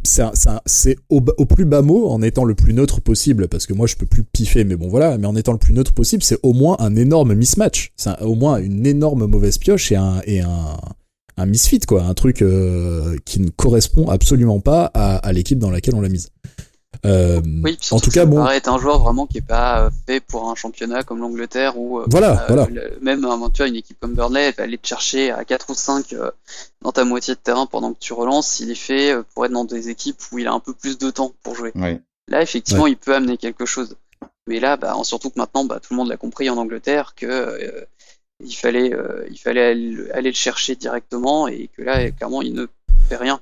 [0.05, 0.22] c'est,
[0.64, 3.87] c'est au, au, plus bas mot, en étant le plus neutre possible, parce que moi
[3.87, 6.38] je peux plus piffer, mais bon voilà, mais en étant le plus neutre possible, c'est
[6.42, 7.92] au moins un énorme mismatch.
[7.96, 10.79] C'est au moins une énorme mauvaise pioche et un, et un,
[11.37, 15.94] un misfit, quoi, un truc euh, qui ne correspond absolument pas à, l'équipe dans laquelle
[15.94, 16.31] on l'a mise.
[17.05, 20.20] Euh, oui, en tout cas, bon, paraît un joueur vraiment qui est pas euh, fait
[20.20, 22.66] pour un championnat comme l'Angleterre ou voilà, voilà.
[23.03, 23.20] même
[23.53, 26.14] tu vois, une équipe comme Burnley va aller te chercher à 4 ou 5
[26.81, 28.61] dans ta moitié de terrain pendant que tu relances.
[28.61, 31.11] Il est fait pour être dans des équipes où il a un peu plus de
[31.11, 31.72] temps pour jouer.
[32.29, 33.94] Là, effectivement, il peut amener quelque chose.
[34.49, 37.87] Mais là, bah, surtout que maintenant, bah, tout le monde l'a compris en Angleterre que
[38.44, 39.62] il fallait, euh, il fallait
[40.12, 42.66] aller, le chercher directement et que là, clairement, il ne
[43.09, 43.40] fait rien.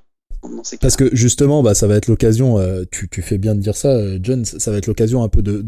[0.83, 3.75] Parce que justement, bah, ça va être l'occasion, euh, tu, tu, fais bien de dire
[3.75, 5.63] ça, euh, John, ça va être l'occasion un peu de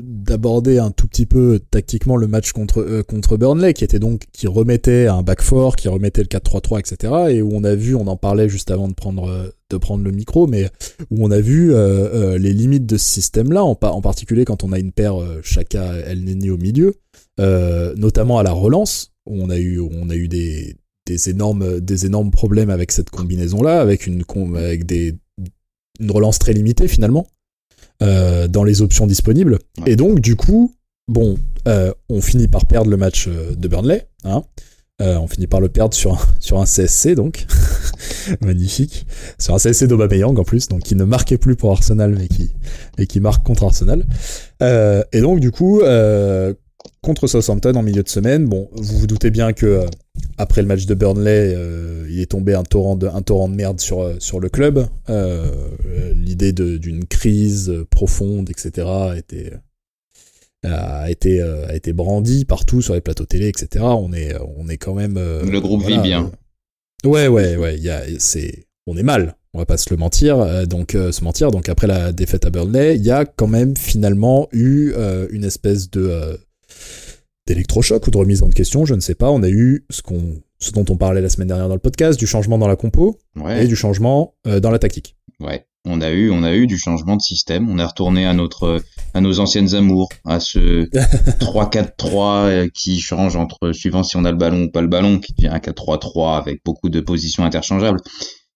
[0.00, 4.46] d'aborder un tout petit peu tactiquement le match contre contre Burnley, qui était donc qui
[4.46, 7.12] remettait un back four, qui remettait le 4-3-3, etc.
[7.28, 10.12] Et où on a vu, on en parlait juste avant de prendre de prendre le
[10.12, 10.70] micro, mais
[11.10, 11.74] où on a vu
[12.38, 16.24] les limites de ce système-là, en, en particulier quand on a une paire Chaka El
[16.24, 16.94] Neni au milieu.
[17.40, 21.80] Euh, notamment à la relance, où on a eu, on a eu des, des, énormes,
[21.80, 24.22] des énormes problèmes avec cette combinaison-là, avec, une,
[24.56, 25.14] avec des,
[25.98, 27.26] une relance très limitée finalement,
[28.02, 29.58] euh, dans les options disponibles.
[29.86, 30.74] Et donc, du coup,
[31.08, 34.06] bon, euh, on finit par perdre le match de Burnley.
[34.24, 34.42] Hein.
[35.00, 37.46] on finit par le perdre sur un, sur un CSC, donc.
[38.42, 39.06] Magnifique.
[39.38, 42.52] Sur un CSC d'Aubameyang, en plus, donc qui ne marquait plus pour Arsenal, mais qui,
[42.98, 44.04] mais qui marque contre Arsenal.
[44.60, 45.80] et donc, du coup,
[47.02, 48.46] contre Southampton en milieu de semaine.
[48.46, 49.86] Bon, vous vous doutez bien que euh,
[50.38, 53.54] après le match de Burnley, euh, il est tombé un torrent de, un torrent de
[53.54, 54.86] merde sur, euh, sur le club.
[56.14, 59.52] L'idée d'une crise profonde, etc., a été,
[60.64, 63.84] a été, a été brandie partout sur les plateaux télé, etc.
[63.84, 65.14] On est, on est quand même.
[65.16, 66.30] le groupe vit bien.
[67.04, 67.78] ouais, ouais, ouais.
[67.78, 69.36] Y a, c'est, on est mal.
[69.54, 70.66] On va pas se le mentir.
[70.66, 71.50] donc, se mentir.
[71.50, 74.94] Donc, après la défaite à Burnley, il y a quand même finalement eu
[75.30, 76.38] une espèce de
[77.46, 79.30] d'électrochoc ou de remise en question, je ne sais pas.
[79.30, 82.18] On a eu ce, qu'on, ce dont on parlait la semaine dernière dans le podcast,
[82.18, 85.16] du changement dans la compo et du changement euh, dans la tactique.
[85.40, 85.66] Ouais.
[85.84, 87.68] on a eu, on a eu du changement de système.
[87.68, 88.80] On est retourné à notre,
[89.12, 90.84] à nos anciennes amours, à ce
[91.40, 95.18] 3-4-3 euh, qui change entre suivant si on a le ballon ou pas le ballon,
[95.18, 98.00] qui devient un 4-3-3 avec beaucoup de positions interchangeables.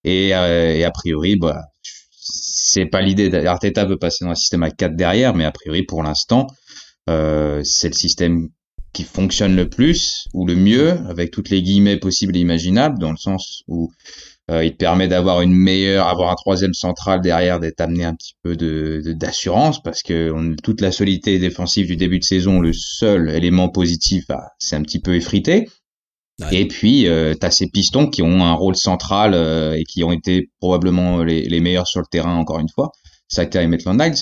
[0.05, 1.65] Et, euh, et a priori, bah,
[2.13, 3.33] c'est pas l'idée.
[3.47, 6.47] Arteta veut passer dans un système à 4 derrière, mais a priori pour l'instant,
[7.09, 8.49] euh, c'est le système
[8.93, 13.11] qui fonctionne le plus ou le mieux, avec toutes les guillemets possibles et imaginables, dans
[13.11, 13.91] le sens où
[14.51, 18.15] euh, il te permet d'avoir une meilleure, avoir un troisième central derrière, d'être amené un
[18.15, 22.61] petit peu de d'assurance parce que on, toute la solidité défensive du début de saison,
[22.61, 25.69] le seul élément positif, bah, c'est un petit peu effrité.
[26.53, 30.05] Et puis, euh, tu as ces pistons qui ont un rôle central euh, et qui
[30.05, 32.93] ont été probablement les, les, meilleurs sur le terrain, encore une fois,
[33.29, 34.21] Saka et Maitland Niles.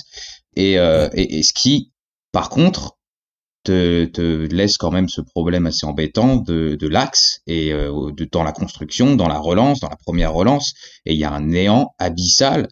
[0.55, 1.91] Et, euh, et, et, ce qui,
[2.35, 2.97] par contre,
[3.63, 8.27] te, te, laisse quand même ce problème assez embêtant de, de l'axe et euh, de,
[8.29, 10.73] dans la construction, dans la relance, dans la première relance.
[11.05, 12.67] Et il y a un néant abyssal,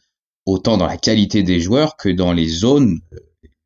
[0.45, 3.19] autant dans la qualité des joueurs que dans les zones euh,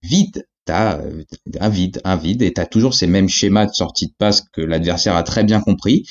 [0.03, 0.45] vides.
[0.65, 1.23] T'as euh,
[1.59, 4.61] un vide, un vide, et t'as toujours ces mêmes schémas de sortie de passe que
[4.61, 6.03] l'adversaire a très bien compris,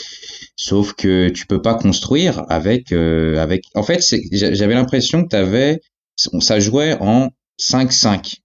[0.56, 3.66] sauf que tu peux pas construire avec, avec.
[3.76, 5.80] En fait, j'avais l'impression que t'avais,
[6.16, 8.38] ça jouait en 5-5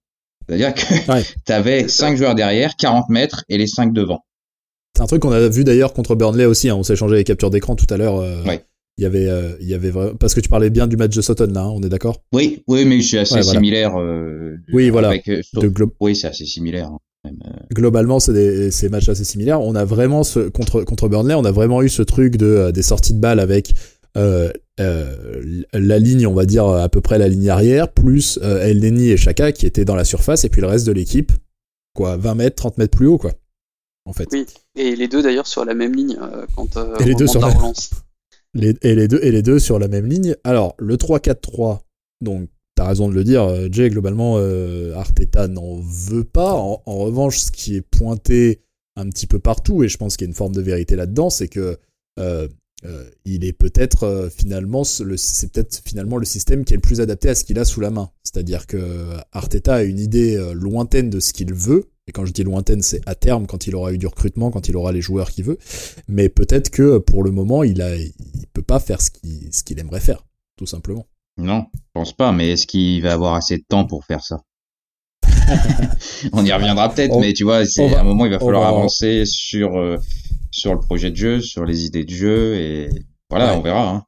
[0.52, 4.20] c'est-à-dire que tu avais 5 joueurs derrière, 40 mètres et les 5 devant.
[4.96, 6.68] C'est un truc qu'on a vu d'ailleurs contre Burnley aussi.
[6.68, 6.76] Hein.
[6.76, 8.20] On s'est échangé les captures d'écran tout à l'heure.
[8.20, 8.42] Euh,
[8.98, 11.22] il y avait, euh, il y avait parce que tu parlais bien du match de
[11.22, 12.22] Sutton là, hein, on est d'accord?
[12.34, 13.98] Oui, oui, mais c'est assez similaire.
[13.98, 15.14] Euh, oui, voilà.
[16.00, 16.90] Oui, c'est assez similaire.
[17.24, 17.30] Hein,
[17.72, 19.62] Globalement, c'est des, ces matchs assez similaires.
[19.62, 22.82] On a vraiment ce contre contre Burnley, on a vraiment eu ce truc de des
[22.82, 23.72] sorties de balles avec
[24.18, 28.66] euh, euh, la ligne, on va dire à peu près la ligne arrière, plus euh,
[28.66, 31.32] El Neni et Chaka qui étaient dans la surface, et puis le reste de l'équipe,
[31.94, 33.32] quoi, 20 mètres, 30 mètres plus haut, quoi.
[34.04, 34.28] En fait.
[34.32, 36.18] Oui, et les deux d'ailleurs sur la même ligne
[36.56, 37.90] quand et les deux sur la relance.
[38.54, 40.34] et les deux et les deux sur la même ligne.
[40.42, 41.80] Alors le 3-4-3,
[42.20, 43.90] donc t'as raison de le dire, Jay.
[43.90, 44.38] Globalement,
[44.96, 46.54] Arteta n'en veut pas.
[46.54, 48.64] En, en, revanche, ce qui est pointé
[48.96, 51.30] un petit peu partout, et je pense qu'il y a une forme de vérité là-dedans,
[51.30, 51.78] c'est que
[52.18, 52.48] euh,
[53.24, 57.28] il est peut-être euh, finalement c'est peut-être finalement le système qui est le plus adapté
[57.28, 58.10] à ce qu'il a sous la main.
[58.24, 61.88] C'est-à-dire que Arteta a une idée euh, lointaine de ce qu'il veut.
[62.08, 64.68] Et quand je dis lointaine, c'est à terme quand il aura eu du recrutement, quand
[64.68, 65.58] il aura les joueurs qu'il veut.
[66.08, 68.12] Mais peut-être que pour le moment, il a, il
[68.52, 70.24] peut pas faire ce qu'il ce qu'il aimerait faire,
[70.56, 71.06] tout simplement.
[71.38, 72.32] Non, je pense pas.
[72.32, 74.42] Mais est-ce qu'il va avoir assez de temps pour faire ça?
[76.32, 79.24] On y reviendra peut-être, mais tu vois, c'est à un moment il va falloir avancer
[79.24, 79.76] sur
[80.52, 82.88] sur le projet de jeu, sur les idées de jeu, et
[83.28, 83.90] voilà, on verra.
[83.90, 84.04] Hein.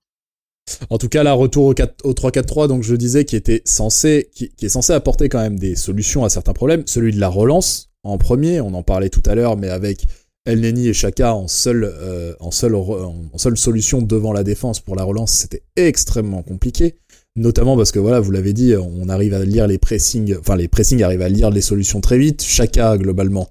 [0.89, 4.31] En tout cas, là, retour au, 4, au 3-4-3, donc je disais, qui était censé,
[4.35, 6.85] qui, est censé apporter quand même des solutions à certains problèmes.
[6.87, 10.07] Celui de la relance, en premier, on en parlait tout à l'heure, mais avec
[10.45, 14.81] El Neni et Chaka en seule, euh, en, seule, en seule solution devant la défense
[14.81, 16.97] pour la relance, c'était extrêmement compliqué.
[17.37, 20.69] Notamment parce que voilà, vous l'avez dit, on arrive à lire les pressings, enfin les
[20.69, 22.43] pressings arrivent à lire les solutions très vite.
[22.43, 23.49] Chaka globalement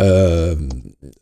[0.00, 0.54] euh,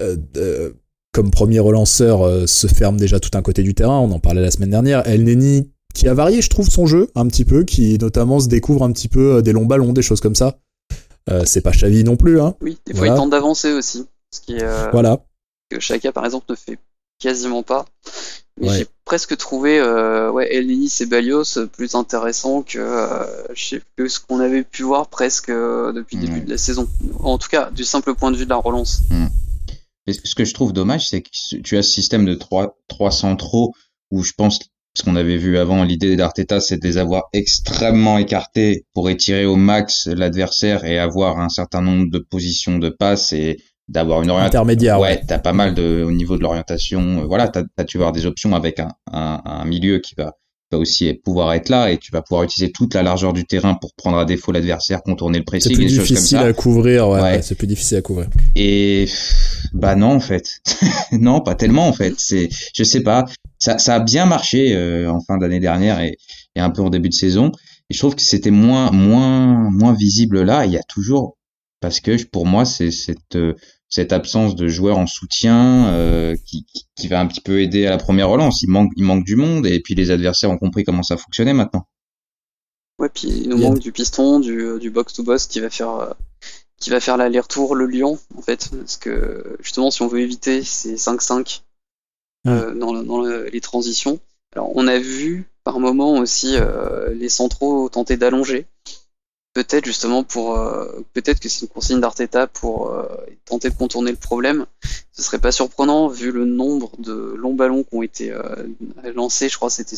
[0.02, 0.72] euh, euh
[1.16, 4.42] comme premier relanceur euh, se ferme déjà tout un côté du terrain, on en parlait
[4.42, 5.08] la semaine dernière.
[5.08, 8.48] El Neni qui a varié, je trouve, son jeu un petit peu, qui notamment se
[8.48, 10.58] découvre un petit peu euh, des longs ballons, des choses comme ça.
[11.30, 12.54] Euh, c'est pas Xavi non plus, hein.
[12.60, 15.24] Oui, des fois il tente d'avancer aussi, ce qui est voilà.
[15.70, 16.78] que Chaka par exemple ne fait
[17.18, 17.86] quasiment pas.
[18.60, 22.78] Mais j'ai presque trouvé euh, ouais, El Neni et Balios plus intéressant que,
[23.96, 26.86] que ce qu'on avait pu voir presque depuis le début de la saison.
[27.20, 29.00] En tout cas, du simple point de vue de la relance.
[30.06, 31.28] Mm ce que je trouve dommage, c'est que
[31.62, 33.72] tu as ce système de trois, trois centraux
[34.10, 34.60] où je pense,
[34.94, 39.46] ce qu'on avait vu avant, l'idée d'Arteta, c'est de les avoir extrêmement écartés pour étirer
[39.46, 44.30] au max l'adversaire et avoir un certain nombre de positions de passe et d'avoir une
[44.30, 45.00] orientation intermédiaire.
[45.00, 47.22] Ouais, t'as pas mal de au niveau de l'orientation.
[47.22, 50.34] Euh, voilà, t'as, tu vas avoir des options avec un, un, un milieu qui va
[50.70, 53.74] va aussi pouvoir être là et tu vas pouvoir utiliser toute la largeur du terrain
[53.74, 57.54] pour prendre à défaut l'adversaire, contourner le pressing, c'est plus difficile à couvrir, ouais, c'est
[57.54, 58.28] plus difficile à couvrir.
[58.54, 59.06] Et
[59.72, 60.60] bah non en fait,
[61.12, 62.14] non pas tellement en fait.
[62.18, 63.26] C'est, je sais pas,
[63.58, 66.16] ça, ça a bien marché euh, en fin d'année dernière et,
[66.54, 67.52] et un peu en début de saison.
[67.88, 70.66] Et je trouve que c'était moins moins moins visible là.
[70.66, 71.36] Il y a toujours
[71.80, 73.54] parce que pour moi c'est cette euh,
[73.88, 77.90] cette absence de joueurs en soutien euh, qui, qui, va un petit peu aider à
[77.90, 78.62] la première relance.
[78.62, 81.52] Il manque, il manque du monde et puis les adversaires ont compris comment ça fonctionnait
[81.52, 81.86] maintenant.
[82.98, 85.70] Ouais, puis il nous manque du piston, du, euh, du box to box qui va
[85.70, 86.12] faire euh,
[86.78, 90.62] qui va faire l'aller-retour le lion en fait parce que justement si on veut éviter
[90.62, 91.62] ces 5-5
[92.46, 94.18] euh, dans, dans les transitions.
[94.54, 96.56] Alors on a vu par moment aussi
[97.12, 98.66] les centraux tenter d'allonger
[99.56, 103.04] peut-être justement pour euh, peut-être que c'est une consigne d'Arteta pour euh,
[103.46, 104.66] tenter de contourner le problème.
[105.12, 108.42] Ce serait pas surprenant vu le nombre de longs ballons qui ont été euh,
[109.14, 109.48] lancés.
[109.48, 109.96] Je crois c'était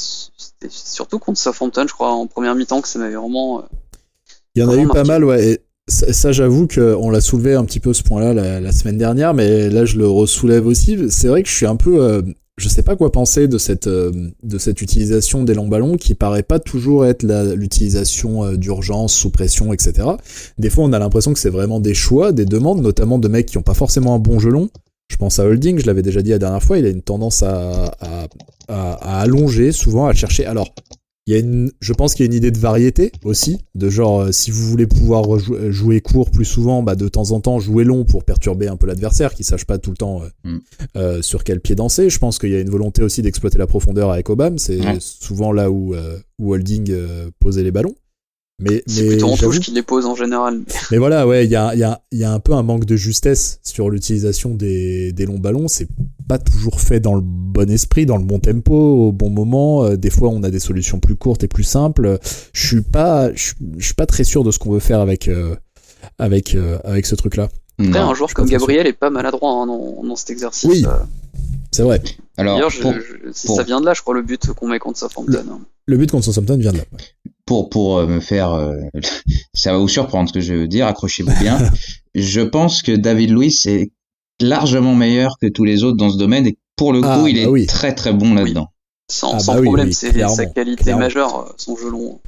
[0.69, 3.65] surtout contre Southampton, je crois en première mi-temps que ça m'avait vraiment.
[4.55, 5.45] Il y en a eu pas mal, ouais.
[5.45, 9.35] Et ça, j'avoue qu'on l'a soulevé un petit peu ce point-là la, la, semaine dernière,
[9.35, 11.11] mais là je le ressoulève aussi.
[11.11, 12.23] C'est vrai que je suis un peu
[12.59, 16.43] je sais pas quoi penser de cette euh, de cette utilisation des longs qui paraît
[16.43, 17.23] pas toujours être
[17.55, 20.09] l'utilisation euh, d'urgence sous pression etc.
[20.59, 23.47] Des fois on a l'impression que c'est vraiment des choix, des demandes, notamment de mecs
[23.47, 24.69] qui ont pas forcément un bon gelon.
[25.09, 27.43] Je pense à Holding, je l'avais déjà dit la dernière fois, il a une tendance
[27.43, 28.27] à, à,
[28.69, 30.45] à, à allonger souvent, à chercher.
[30.45, 30.75] Alors
[31.29, 33.91] il y a une, je pense qu'il y a une idée de variété aussi, de
[33.91, 37.41] genre euh, si vous voulez pouvoir euh, jouer court plus souvent, bah de temps en
[37.41, 40.29] temps jouer long pour perturber un peu l'adversaire, qui sache pas tout le temps euh,
[40.51, 40.59] mm.
[40.97, 42.09] euh, sur quel pied danser.
[42.09, 45.53] Je pense qu'il y a une volonté aussi d'exploiter la profondeur avec Obama, c'est souvent
[45.53, 45.95] là où,
[46.39, 46.97] où Holding
[47.41, 47.95] posait les ballons.
[48.61, 50.63] Mais, c'est plutôt en touche qu'il les pose en général.
[50.91, 52.97] Mais voilà, ouais, il y a, y, a, y a un peu un manque de
[52.97, 55.69] justesse sur l'utilisation des, des longs ballons.
[55.69, 55.89] C'est
[56.29, 59.85] pas toujours fait dans le bon esprit, dans le bon tempo, au bon moment.
[59.85, 62.19] Euh, des fois, on a des solutions plus courtes et plus simples.
[62.53, 65.55] Je suis pas, je, suis pas très sûr de ce qu'on veut faire avec euh,
[66.19, 67.49] avec euh, avec ce truc-là.
[67.81, 70.69] Après, un joueur comme Gabriel est pas maladroit hein, dans, dans, cet exercice.
[70.69, 70.85] Oui,
[71.71, 72.03] c'est vrai.
[72.37, 72.73] Alors,
[73.33, 75.33] si ça vient de là, je crois le but qu'on met contre Southampton.
[75.33, 75.61] Le, hein.
[75.87, 76.85] le but contre Southampton vient de là
[77.49, 78.77] pour pour euh, me faire euh,
[79.55, 81.59] ça va vous surprendre ce que je veux dire accrochez-vous bien.
[82.15, 83.91] Je pense que David Luiz est
[84.41, 87.43] largement meilleur que tous les autres dans ce domaine et pour le ah, coup il
[87.43, 88.69] bah est très très bon là-dedans.
[89.11, 92.21] Sans, ah, sans bah problème c'est sa qualité majeure euh, son jeu long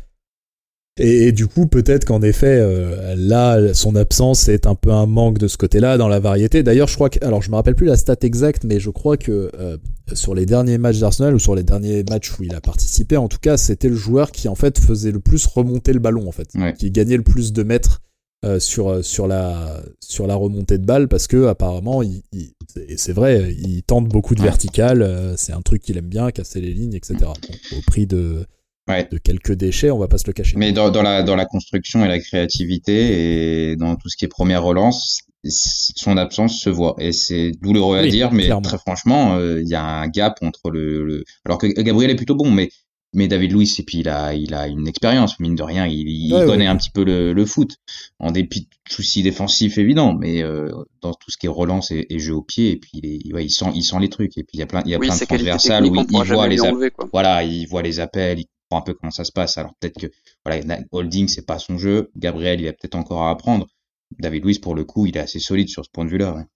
[0.98, 5.38] et, du coup, peut-être qu'en effet, euh, là, son absence est un peu un manque
[5.38, 6.62] de ce côté-là dans la variété.
[6.62, 9.16] D'ailleurs, je crois que, alors je me rappelle plus la stat exacte, mais je crois
[9.16, 9.78] que euh,
[10.12, 13.28] sur les derniers matchs d'Arsenal ou sur les derniers matchs où il a participé, en
[13.28, 16.32] tout cas, c'était le joueur qui en fait faisait le plus remonter le ballon, en
[16.32, 18.02] fait, qui gagnait le plus de mètres
[18.44, 22.22] euh, sur sur la sur la remontée de balle parce que apparemment, il,
[22.76, 25.34] et c'est vrai, il tente beaucoup de vertical.
[25.36, 27.16] c'est un truc qu'il aime bien, casser les lignes, etc.
[27.72, 28.44] au prix de
[29.10, 30.56] de quelques déchets, on va pas se le cacher.
[30.56, 34.24] Mais dans, dans, la, dans la construction et la créativité et dans tout ce qui
[34.24, 36.94] est première relance, son absence se voit.
[36.98, 40.70] Et c'est douloureux à dire, mais très franchement, euh, il y a un gap entre
[40.70, 42.70] le, le, alors que Gabriel est plutôt bon, mais
[43.12, 46.08] mais David Luiz et puis il a il a une expérience mine de rien, il,
[46.08, 47.76] il connaît un petit peu le, le, foot.
[48.20, 52.06] En dépit de soucis défensifs évidents, mais euh, dans tout ce qui est relance et,
[52.18, 54.44] jeu au pied et puis il, est, ouais, il sent il sent les trucs et
[54.44, 56.58] puis il y a plein il y a plein de transversales où il, voit les
[57.12, 58.46] voilà il voit les appels, il
[58.78, 59.58] un peu comment ça se passe.
[59.58, 60.06] Alors peut-être que
[60.44, 63.66] voilà, Holding c'est pas son jeu, Gabriel il a peut-être encore à apprendre.
[64.18, 66.46] David Luiz pour le coup il est assez solide sur ce point de vue-là.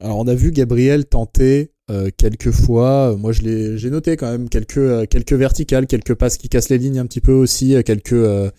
[0.00, 4.16] Alors on a vu Gabriel tenter euh, quelques fois, euh, moi je l'ai j'ai noté
[4.16, 7.32] quand même quelques euh, quelques verticales, quelques passes qui cassent les lignes un petit peu
[7.32, 8.50] aussi, quelques euh,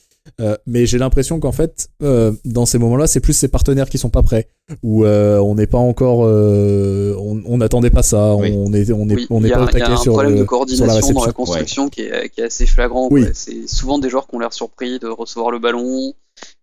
[0.66, 4.10] mais j'ai l'impression qu'en fait, euh, dans ces moments-là, c'est plus ses partenaires qui sont
[4.10, 4.50] pas prêts,
[4.84, 9.44] ou euh, on n'est pas encore, on n'attendait pas ça, on est, on est, on
[9.44, 12.66] est pas attaqué sur, problème de coordination dans la construction qui, est, qui, est, assez
[12.66, 13.10] flagrant.
[13.34, 16.14] C'est souvent des joueurs qui ont l'air surpris de recevoir le ballon,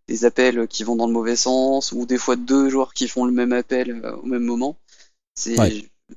[0.08, 3.24] des appels qui vont dans le mauvais sens, ou des fois deux joueurs qui font
[3.24, 4.76] le même appel au même moment.
[5.34, 5.56] C'est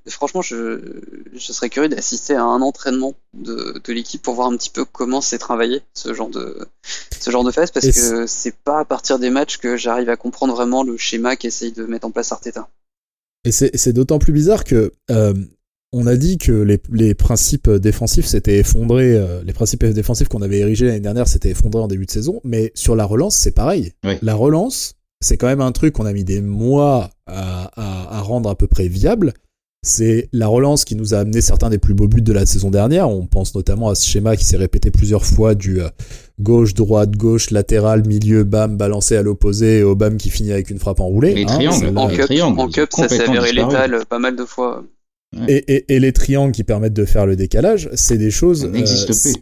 [0.07, 1.01] franchement, je,
[1.33, 4.85] je serais curieux d'assister à un entraînement de, de l'équipe pour voir un petit peu
[4.85, 6.67] comment c'est travaillé ce genre de
[7.19, 10.15] ce genre de phase parce que c'est pas à partir des matchs que j'arrive à
[10.15, 12.69] comprendre vraiment le schéma qu'essaye de mettre en place Arteta.
[13.43, 15.33] Et c'est d'autant plus bizarre que euh,
[15.91, 20.41] on a dit que les, les principes défensifs s'étaient effondrés, euh, les principes défensifs qu'on
[20.41, 23.51] avait érigés l'année dernière s'étaient effondrés en début de saison, mais sur la relance c'est
[23.51, 23.93] pareil.
[24.21, 28.21] La relance, c'est quand même un truc qu'on a mis des mois à, à, à
[28.21, 29.33] rendre à peu près viable.
[29.85, 32.71] C'est la relance qui nous a amené certains des plus beaux buts de la saison
[32.71, 33.07] dernière.
[33.07, 35.89] On pense notamment à ce schéma qui s'est répété plusieurs fois du euh,
[36.39, 40.71] gauche, droite, gauche, latéral, milieu, bam, balancé à l'opposé et au bam qui finit avec
[40.71, 41.35] une frappe enroulée.
[41.35, 44.83] Les hein, triangles, en, cup, en cup, ça s'est avéré létal pas mal de fois.
[45.47, 49.37] Et, les triangles qui permettent de faire le décalage, c'est des choses euh,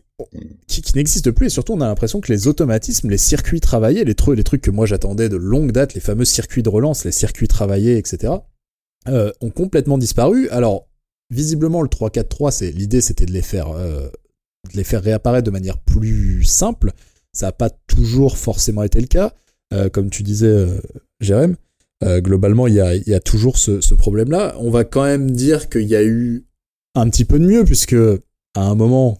[0.68, 4.04] qui, qui n'existent plus et surtout on a l'impression que les automatismes, les circuits travaillés,
[4.04, 7.14] les, les trucs que moi j'attendais de longue date, les fameux circuits de relance, les
[7.14, 8.34] circuits travaillés, etc
[9.08, 10.50] euh, ont complètement disparu.
[10.50, 10.88] Alors,
[11.30, 14.08] visiblement, le 3-4-3, c'est l'idée, c'était de les faire, euh,
[14.72, 16.92] de les faire réapparaître de manière plus simple.
[17.34, 19.34] Ça n'a pas toujours forcément été le cas,
[19.74, 20.80] euh, comme tu disais, euh,
[21.20, 21.56] Jérém.
[22.04, 24.56] Euh, globalement, il y a, y a, toujours ce, ce problème-là.
[24.60, 26.46] On va quand même dire qu'il y a eu
[26.96, 27.96] un petit peu de mieux, puisque
[28.56, 29.18] à un moment,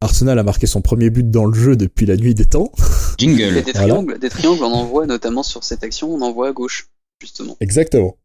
[0.00, 2.72] Arsenal a marqué son premier but dans le jeu depuis la nuit des temps.
[3.18, 3.62] Jingle.
[3.62, 6.52] des, triangles, des triangles, on en voit notamment sur cette action, on en voit à
[6.52, 6.88] gauche,
[7.20, 7.56] justement.
[7.60, 8.16] Exactement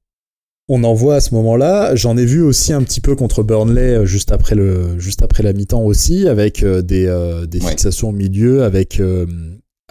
[0.72, 1.96] on en voit à ce moment-là.
[1.96, 5.42] J'en ai vu aussi un petit peu contre Burnley euh, juste après le juste après
[5.44, 9.02] la mi-temps aussi, avec euh, des, euh, des fixations au milieu, avec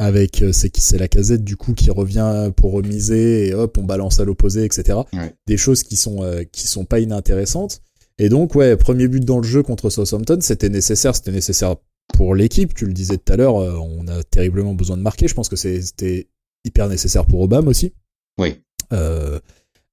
[0.00, 3.82] avec c'est qui c'est la casette du coup qui revient pour remiser et hop on
[3.82, 5.34] balance à l'opposé etc Ouais.
[5.48, 6.20] des choses qui sont
[6.52, 7.80] qui sont pas inintéressantes.
[8.18, 11.74] Et donc ouais premier but dans le jeu contre Southampton c'était nécessaire c'était nécessaire
[12.14, 12.74] pour l'équipe.
[12.74, 15.26] Tu le disais tout à l'heure on a terriblement besoin de marquer.
[15.26, 16.28] Je pense que c'était
[16.64, 17.92] hyper nécessaire pour Obama aussi.
[18.38, 18.60] Oui.
[18.92, 19.40] Euh,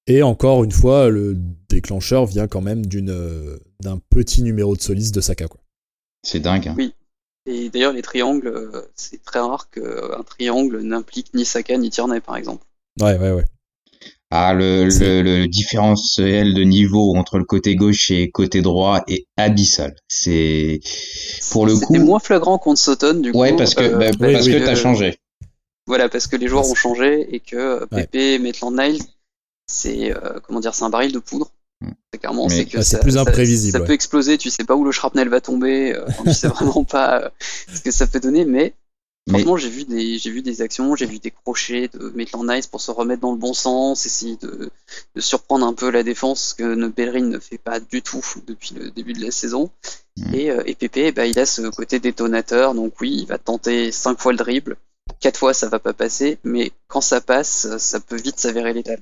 [0.08, 1.36] et encore une fois, le
[1.70, 5.48] déclencheur vient quand même d'une d'un petit numéro de soliste de Saka.
[5.48, 5.60] quoi.
[6.24, 6.68] C'est dingue.
[6.70, 6.76] Hein.
[6.78, 6.94] Oui.
[7.48, 12.20] Et d'ailleurs, les triangles, euh, c'est très rare qu'un triangle n'implique ni Saka ni Tierney,
[12.20, 12.66] par exemple.
[13.00, 13.44] Ouais, ouais, ouais.
[14.32, 19.28] Ah, le, le, le, différentiel de niveau entre le côté gauche et côté droit est
[19.38, 19.96] abyssal.
[20.08, 20.80] C'est
[21.52, 21.94] pour le coup.
[21.94, 23.38] C'était moins flagrant contre Sutton, du coup.
[23.38, 25.16] Ouais, parce que euh, bah, oui, parce oui, que t'as changé.
[25.86, 28.08] Voilà, parce que les joueurs ont changé et que euh, Ouais.
[28.08, 29.04] Pepe, Maitland-Niles,
[29.68, 31.52] c'est euh, comment dire, c'est un baril de poudre.
[31.82, 31.90] Mm.
[32.14, 33.88] C'est clairement, c'est que c'est ça, plus imprévisible, Ça, ouais.
[33.88, 37.22] peut exploser, tu sais pas où le shrapnel va tomber, euh, tu sais vraiment pas
[37.24, 37.30] euh,
[37.74, 38.74] ce que ça peut donner, mais
[39.28, 42.68] Mais- franchement, j'ai vu des, j'ai vu des actions, j'ai vu des crochets de Maitland-Niles
[42.72, 44.70] pour se remettre dans le bon sens, essayer de,
[45.16, 48.92] de surprendre un peu la défense que Bellerin ne fait pas du tout depuis le
[48.92, 49.70] début de la saison.
[50.18, 50.34] Mm.
[50.34, 54.22] Et, et Pepe, bah, il a ce côté détonateur, donc oui, il va tenter cinq
[54.22, 54.78] fois le dribble,
[55.20, 59.02] quatre fois ça va pas passer, mais quand ça passe, ça peut vite s'avérer létal.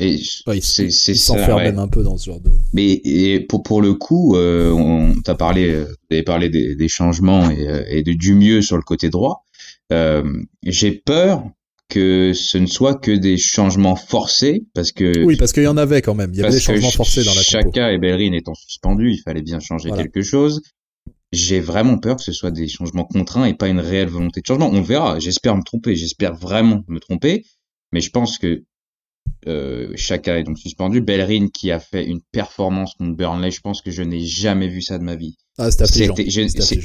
[0.00, 1.64] Et Ouais, c'est s'enferme ouais.
[1.64, 2.50] même un peu dans ce genre de.
[2.72, 6.76] Mais et pour pour le coup, euh, on t'a parlé, euh, vous avez parlé des,
[6.76, 9.44] des changements et, euh, et de, du mieux sur le côté droit.
[9.92, 10.22] Euh,
[10.64, 11.44] J'ai peur
[11.88, 15.76] que ce ne soit que des changements forcés parce que Oui, parce qu'il y en
[15.78, 16.30] avait quand même.
[16.32, 17.42] Il y avait des changements forcés dans la.
[17.42, 20.02] Chaka et Bellerin étant suspendus, il fallait bien changer Voilà.
[20.04, 20.60] quelque chose.
[21.32, 24.46] J'ai vraiment peur que ce soit des changements contraints et pas une réelle volonté de
[24.46, 24.70] changement.
[24.72, 25.18] On verra.
[25.18, 25.94] J'espère me tromper.
[25.96, 27.44] J'espère vraiment me tromper.
[27.92, 28.64] Mais je pense que
[29.46, 31.00] euh, Chaka est donc suspendu.
[31.00, 34.82] Bellerin qui a fait une performance contre Burnley, je pense que je n'ai jamais vu
[34.82, 35.36] ça de ma vie.
[35.58, 36.08] Ah, c'est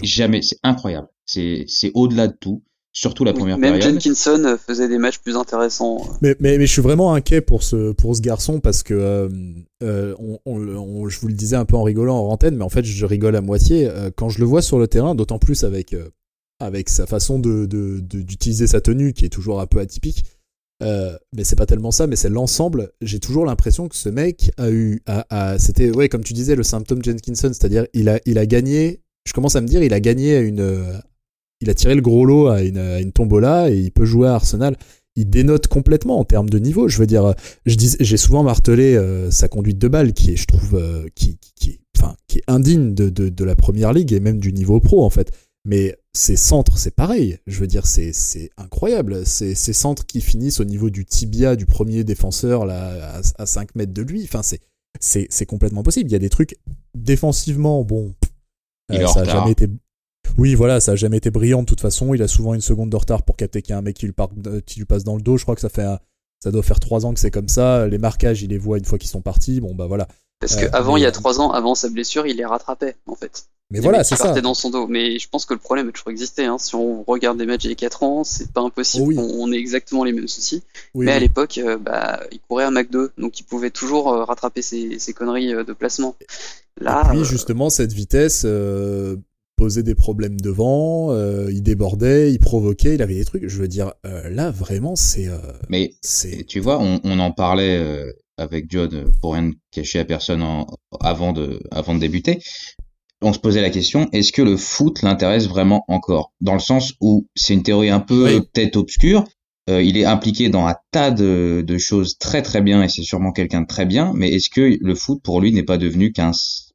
[0.03, 1.07] jamais, c'est incroyable.
[1.25, 2.63] C'est, c'est au-delà de tout.
[2.95, 3.93] Surtout la Oui, première même période.
[3.93, 5.97] Jenkinson euh, faisait des matchs plus intéressants.
[6.21, 9.29] Mais, mais, mais je suis vraiment inquiet pour ce, pour ce garçon parce que euh,
[9.81, 12.63] euh, on, on, on- je vous le disais un peu en rigolant en antenne, mais
[12.63, 15.63] en fait je rigole à moitié quand je le vois sur le terrain, d'autant plus
[15.63, 15.95] avec,
[16.59, 20.23] avec sa façon de, de, de- d'utiliser sa tenue qui est toujours un peu atypique.
[20.81, 22.91] Euh, mais c'est pas tellement ça, mais c'est l'ensemble.
[23.01, 26.55] J'ai toujours l'impression que ce mec a eu, a, a- c'était ouais comme tu disais
[26.55, 29.01] le symptôme Jenkinson, c'est-à-dire il a, il a gagné.
[29.25, 31.01] Je commence à me dire il a gagné à une,
[31.61, 34.27] il a tiré le gros lot à une, à une tombola et il peut jouer
[34.27, 34.75] à Arsenal
[35.15, 36.87] il dénote complètement en termes de niveau.
[36.87, 40.75] Je veux dire, j'ai souvent martelé euh, sa conduite de balle, qui est, je trouve,
[40.75, 44.19] euh, qui, qui, qui enfin, qui est indigne de, de, de la première ligue et
[44.19, 45.31] même du niveau pro en fait.
[45.65, 47.39] Mais ces centres, c'est pareil.
[47.47, 49.25] Je veux dire, c'est, c'est incroyable.
[49.25, 53.45] Ces, ces centres qui finissent au niveau du tibia du premier défenseur là, à, à
[53.45, 54.23] 5 mètres de lui.
[54.23, 54.59] Enfin, c'est,
[54.99, 56.09] c'est, c'est complètement possible.
[56.09, 56.55] Il y a des trucs
[56.93, 58.13] défensivement, bon,
[58.91, 59.67] Il en ça a jamais été.
[60.37, 62.13] Oui, voilà, ça a jamais été brillant de toute façon.
[62.13, 64.05] Il a souvent une seconde de retard pour capter qu'il y a un mec qui
[64.05, 65.37] lui, par- euh, qui lui passe dans le dos.
[65.37, 65.99] Je crois que ça fait, un-
[66.43, 67.87] ça doit faire trois ans que c'est comme ça.
[67.87, 69.61] Les marquages, il les voit une fois qu'ils sont partis.
[69.61, 70.07] Bon, bah voilà.
[70.39, 72.45] Parce Euh, que avant, mais- il y a trois ans, avant sa blessure, il les
[72.45, 73.47] rattrapait, en fait.
[73.73, 74.39] Mais voilà, c'est ça.
[74.39, 74.87] dans son dos.
[74.87, 76.45] Mais je pense que le problème a toujours existé.
[76.45, 76.57] Hein.
[76.57, 79.15] Si on regarde des matchs il y a 4 ans, c'est pas impossible oui.
[79.15, 80.63] qu'on on ait exactement les mêmes soucis.
[80.93, 84.13] Oui, mais à l'époque, euh, bah, il courait à Mac 2, donc il pouvait toujours
[84.13, 86.15] euh, rattraper ses, ses conneries euh, de placement.
[86.79, 89.15] Là, Et puis euh, justement, cette vitesse euh,
[89.55, 91.11] posait des problèmes devant.
[91.11, 93.47] euh, il débordait, il provoquait, il avait des trucs.
[93.47, 95.37] Je veux dire, euh, là vraiment, c'est, euh,
[95.69, 96.43] Mais c'est.
[96.45, 100.65] tu vois, on, on en parlait euh, avec John pour rien cacher à personne en-
[100.99, 102.39] avant de avant de débuter.
[103.23, 106.31] On se posait la question est-ce que le foot l'intéresse vraiment encore?
[106.41, 108.41] Dans le sens où c'est une théorie un peu Oui.
[108.53, 109.23] peut-être obscure.
[109.69, 113.01] euh, il est impliqué dans un tas de, de choses très très bien et c'est
[113.03, 114.11] sûrement quelqu'un de très bien.
[114.13, 116.31] Mais est-ce que le foot pour lui n'est pas devenu qu'un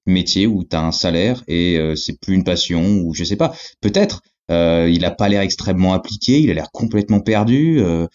[0.06, 3.36] métier où tu as un salaire et euh, c'est plus une passion ou je sais
[3.36, 3.54] pas?
[3.82, 4.22] Peut-être.
[4.50, 6.40] Euh, il a pas l'air extrêmement appliqué.
[6.40, 7.80] Il a l'air complètement perdu.
[7.80, 8.06] euh,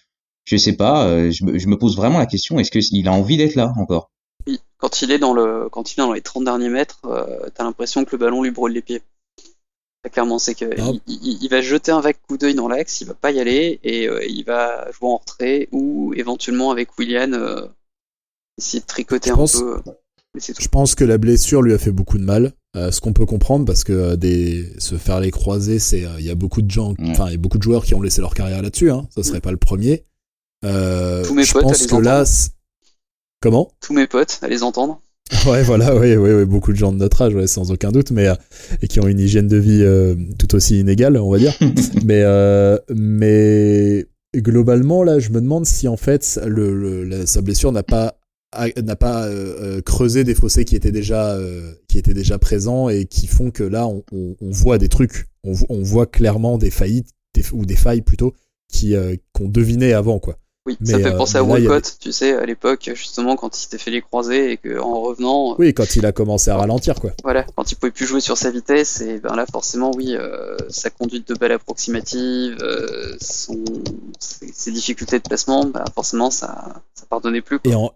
[0.46, 3.14] je sais pas, euh, je, me, je me pose vraiment la question, est-ce qu'il a
[3.14, 4.10] envie d'être là encore?
[4.48, 7.50] Oui, quand il est dans le, quand il est dans les 30 derniers mètres, euh,
[7.54, 9.02] t'as l'impression que le ballon lui brûle les pieds.
[10.12, 10.92] Clairement, c'est que Ah.
[10.92, 13.40] il, il- il va jeter un vague coup d'œil dans l'axe, il va pas y
[13.40, 17.66] aller et euh, il va jouer en retrait ou éventuellement avec Willian euh,
[18.58, 19.82] essayer de tricoter Je un pense- peu.
[20.36, 20.54] Mais tout.
[20.60, 22.52] Je pense que la blessure lui a fait beaucoup de mal.
[22.76, 26.20] Euh, ce qu'on peut comprendre parce que euh, des se faire les croiser, c'est euh,
[26.20, 28.02] il y a beaucoup de gens, enfin il y a beaucoup de joueurs qui ont
[28.02, 28.90] laissé leur carrière là-dessus.
[28.92, 29.08] Hein.
[29.12, 30.04] Ça serait pas le premier.
[30.66, 32.24] Euh, Tous mes je potes, pense que là,
[33.44, 33.70] comment?
[33.82, 35.00] Tous mes potes, à les entendre.
[35.48, 38.12] Ouais, voilà, oui, oui, oui, beaucoup de gens de notre âge, ouais, sans aucun doute,
[38.12, 38.36] mais euh,
[38.82, 41.54] et qui ont une hygiène de vie euh, tout aussi inégale, on va dire.
[42.06, 47.42] mais euh, mais globalement, là, je me demande si en fait le, le- la- sa
[47.42, 48.16] blessure n'a pas
[48.84, 52.90] n'a pas euh, euh, creusé des fossés qui étaient déjà euh, qui étaient déjà présents
[52.90, 56.58] et qui font que là, on, on, on voit des trucs, on, on voit clairement
[56.60, 58.34] des faillites des- ou des failles plutôt
[58.72, 58.96] qui
[59.34, 60.38] qu'on devinait avant quoi.
[60.66, 63.92] Oui, ça fait penser à Walcott, tu sais, à l'époque, justement, quand il s'était fait
[63.92, 65.56] les croisés et qu'en revenant.
[65.60, 67.12] Oui, quand il a commencé à ralentir, quoi.
[67.24, 70.16] Voilà, quand il pouvait plus jouer sur sa vitesse, et ben là, forcément, oui,
[70.70, 72.58] sa conduite de balle approximative,
[73.20, 73.64] son,
[74.20, 77.60] ses, difficultés de placement, bah, forcément, ça, ça pardonnait plus.
[77.60, 77.72] Quoi.
[77.72, 77.92] Et en,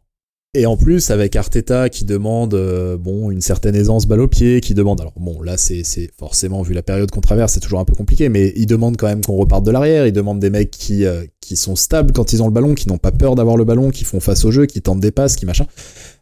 [0.54, 4.60] et en plus, avec Arteta qui demande euh, bon une certaine aisance balle au pied,
[4.60, 7.80] qui demande alors bon là c'est c'est forcément vu la période qu'on traverse c'est toujours
[7.80, 10.08] un peu compliqué, mais il demande quand même qu'on reparte de l'arrière.
[10.08, 12.90] Il demande des mecs qui euh, qui sont stables quand ils ont le ballon, qui
[12.90, 15.38] n'ont pas peur d'avoir le ballon, qui font face au jeu, qui tentent des passes,
[15.38, 15.66] qui machin.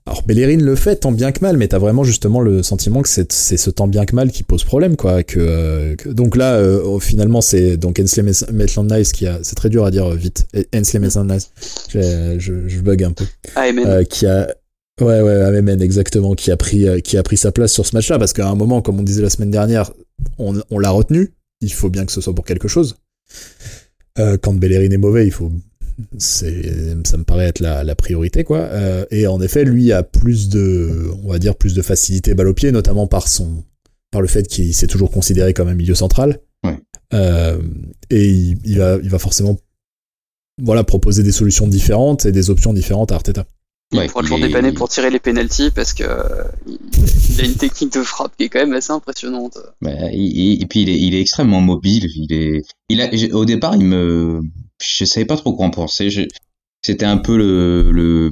[0.05, 3.09] Alors Bellerin le fait tant bien que mal, mais t'as vraiment justement le sentiment que
[3.09, 5.23] c'est ce tant bien que mal qui pose problème, quoi.
[5.23, 8.21] Que, euh, donc là, euh, finalement, c'est donc Ensley
[8.53, 10.45] Maitland Nice qui a, c'est très dur à dire euh, vite.
[10.75, 11.49] Ensley Maitland Nice,
[11.89, 13.25] je, je, bug un peu.
[13.57, 14.47] Euh, qui a,
[15.01, 18.19] ouais ouais, Amen exactement, qui a pris, qui a pris sa place sur ce match-là,
[18.19, 19.91] parce qu'à un moment, comme on disait la semaine dernière,
[20.37, 21.33] on, on l'a retenu.
[21.61, 22.97] Il faut bien que ce soit pour quelque chose.
[24.15, 25.51] Quand Bellerin est mauvais, il faut
[26.17, 28.59] c'est ça me paraît être la, la priorité quoi.
[28.59, 32.47] Euh, et en effet lui a plus de on va dire plus de facilité balle
[32.47, 33.63] au pied notamment par son
[34.11, 36.39] par le fait qu'il s'est toujours considéré comme un milieu central.
[36.63, 36.77] Ouais.
[37.13, 37.61] euh,
[38.09, 39.57] et il, il, va il va forcément
[40.61, 43.45] voilà proposer des solutions différentes et des options différentes à Arteta
[43.91, 47.93] il ouais, toujours dépanner pour tirer les penalties parce que euh, il a une technique
[47.93, 49.57] de frappe qui est quand même assez impressionnante.
[49.81, 52.07] Bah, et, puis il est, il est extrêmement mobile.
[52.15, 54.41] Il est, il a, au départ, il me,
[54.81, 56.09] je savais pas trop quoi en penser.
[56.81, 58.31] C'était un peu le, le,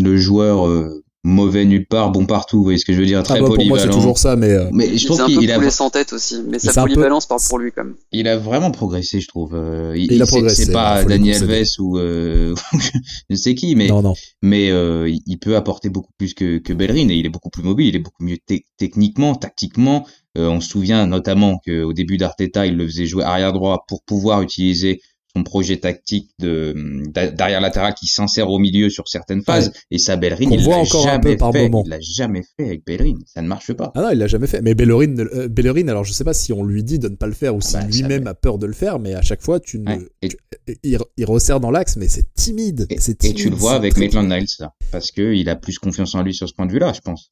[0.00, 2.58] le joueur euh, mauvais nulle part, bon partout.
[2.58, 3.68] Vous voyez ce que je veux dire Très ah bah, polyvalent.
[3.68, 4.50] Pour moi, c'est toujours ça, mais.
[4.50, 4.68] Euh...
[4.72, 5.70] Mais je trouve qu'il a.
[5.70, 7.30] sans tête aussi, mais sa polyvalence peu...
[7.30, 7.94] parle pour lui quand même.
[8.12, 9.54] Il a vraiment progressé, je trouve.
[9.54, 10.66] Euh, il, il, a progressé.
[10.66, 12.54] C'est pas Daniel Alves ou euh,
[13.30, 14.14] je sais qui, mais non, non.
[14.42, 17.62] mais euh, il peut apporter beaucoup plus que que Bellerin et il est beaucoup plus
[17.62, 18.38] mobile, il est beaucoup mieux
[18.76, 20.06] techniquement, tactiquement.
[20.36, 24.02] Euh, on se souvient notamment qu'au début d'Arteta, il le faisait jouer arrière droit pour
[24.04, 25.00] pouvoir utiliser
[25.38, 26.74] son projet tactique de
[27.12, 29.72] d'arrière latéral qui s'insère au milieu sur certaines phases.
[29.90, 31.68] Et ça Bellerin il l'a jamais fait.
[31.84, 33.14] il l'a jamais fait avec Bellerin.
[33.26, 33.92] Ça ne marche pas.
[33.94, 34.60] Ah non il l'a jamais fait.
[34.62, 37.26] Mais Bellerin euh, Bellerin alors je sais pas si on lui dit de ne pas
[37.26, 39.60] le faire ou si bah, lui-même a peur de le faire mais à chaque fois
[39.60, 42.86] tu ne il, il, resserre dans l'axe mais c'est timide.
[42.90, 44.46] Et tu le vois avec Maitland Niles
[44.90, 47.00] parce que il a plus confiance en lui sur ce point de vue là je
[47.00, 47.30] pense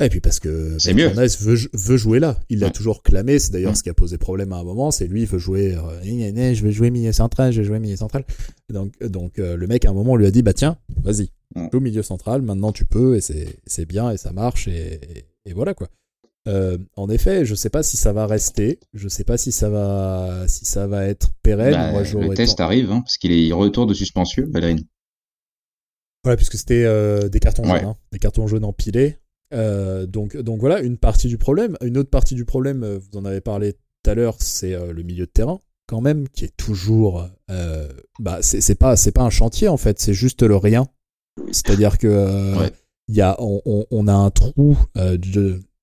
[0.00, 1.08] et puis parce que c'est mieux.
[1.08, 2.38] Veut, veut jouer là.
[2.48, 3.38] Il l'a toujours clamé.
[3.38, 4.90] C'est d'ailleurs ce qui a posé problème à un moment.
[4.90, 5.76] C'est lui, il veut jouer.
[5.76, 7.52] Euh, je vais jouer milieu central.
[7.52, 8.24] Je vais jouer milieu central.
[8.72, 11.30] Donc, donc euh, le mec à un moment lui a dit bah tiens, vas-y,
[11.72, 12.42] joue milieu central.
[12.42, 15.88] Maintenant tu peux et c'est bien et ça marche et, et voilà quoi.
[16.46, 18.78] Euh, en effet, je sais pas si ça va rester.
[18.92, 21.72] Je sais pas si ça va si ça va être pérenne.
[21.72, 24.84] Bah, Moi, le test arrive hein, parce qu'il est retour de suspension, Ballerine.
[26.22, 29.18] Voilà, puisque c'était euh, des cartons jaunes, hein, des cartons jaunes empilés.
[29.54, 31.76] Euh, donc, donc voilà, une partie du problème.
[31.82, 34.92] Une autre partie du problème, euh, vous en avez parlé tout à l'heure, c'est euh,
[34.92, 37.28] le milieu de terrain quand même, qui est toujours,
[38.18, 40.86] bah c'est pas c'est pas un chantier en fait, c'est juste le rien.
[41.52, 42.54] C'est-à-dire que
[43.06, 44.78] il y a on, on, a un trou.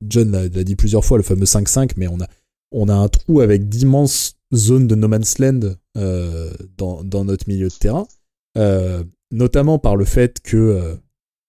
[0.01, 2.27] John l'a dit plusieurs fois, le fameux 5-5, mais on a
[2.71, 5.59] on a un trou avec d'immenses zones de no man's land
[5.93, 8.07] dans, dans notre milieu de terrain,
[9.31, 10.97] notamment par le fait que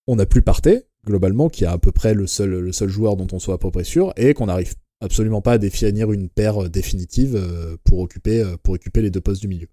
[0.06, 3.16] on n'a plus parté globalement, qui est à peu près le seul, le seul joueur
[3.16, 6.28] dont on soit à peu près sûr, et qu'on n'arrive absolument pas à définir une
[6.28, 9.68] paire euh, définitive euh, pour occuper, euh, pour occuper les deux postes du milieu.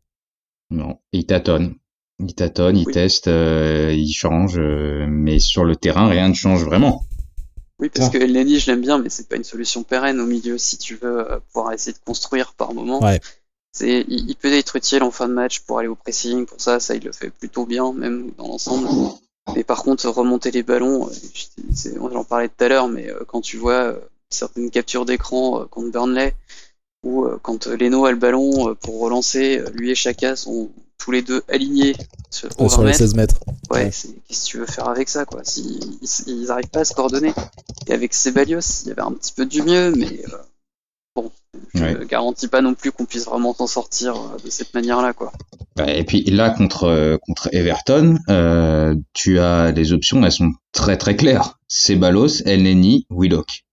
[0.72, 1.76] Non, il tâtonne.
[2.20, 7.06] Il tâtonne, il teste, il change, mais sur le terrain, rien ne change vraiment.
[7.80, 10.58] Oui, parce que Lenny, je l'aime bien, mais c'est pas une solution pérenne au milieu
[10.58, 13.02] si tu veux pouvoir essayer de construire par moment.
[13.02, 13.22] Ouais.
[13.72, 16.82] C'est, il, peut être utile en fin de match pour aller au pressing, pour ça,
[16.82, 18.90] ça il le fait plutôt bien, même dans l'ensemble.
[19.56, 23.42] Mais par contre, remonter les ballons, euh, j'en parlais tout à l'heure, mais euh, quand
[23.42, 26.36] tu vois euh, certaines captures d'écran contre Burnley,
[27.04, 31.42] ou quand Leno a le ballon pour relancer, lui et Chaka sont tous les deux
[31.48, 31.96] alignés
[32.30, 32.50] sur,
[32.84, 33.40] les 16 mètres.
[33.72, 33.90] Ouais,
[34.28, 35.42] qu'est-ce que tu veux faire avec ça, quoi?
[35.46, 35.98] S'ils
[36.28, 37.34] ils, n'arrivent pas à se coordonner.
[37.88, 40.38] Et avec Sebalios, il y avait un petit peu du mieux, mais bon,
[41.74, 45.14] je ne garantis pas non plus qu'on puisse vraiment s'en sortir euh, de cette manière-là,
[45.14, 45.32] quoi.
[45.88, 50.98] Et puis là, contre euh, contre Everton, euh, tu as les options, elles sont très
[50.98, 51.60] très claires.
[51.68, 53.66] Ceballos, Elneny, Willock.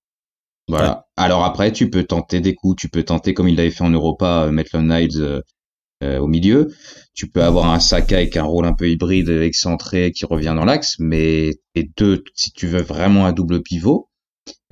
[0.68, 1.06] Voilà.
[1.16, 3.90] Alors après, tu peux tenter des coups, tu peux tenter comme il l'avait fait en
[3.90, 5.42] Europa, Maitland Niles
[6.02, 6.72] au milieu.
[7.14, 10.64] Tu peux avoir un Saka avec un rôle un peu hybride, excentré, qui revient dans
[10.64, 14.08] l'axe, mais et deux, si tu veux vraiment un double pivot,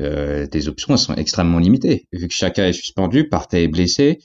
[0.00, 2.06] euh, tes options sont extrêmement limitées.
[2.12, 4.18] Vu que chacun est suspendu, Partey est blessé,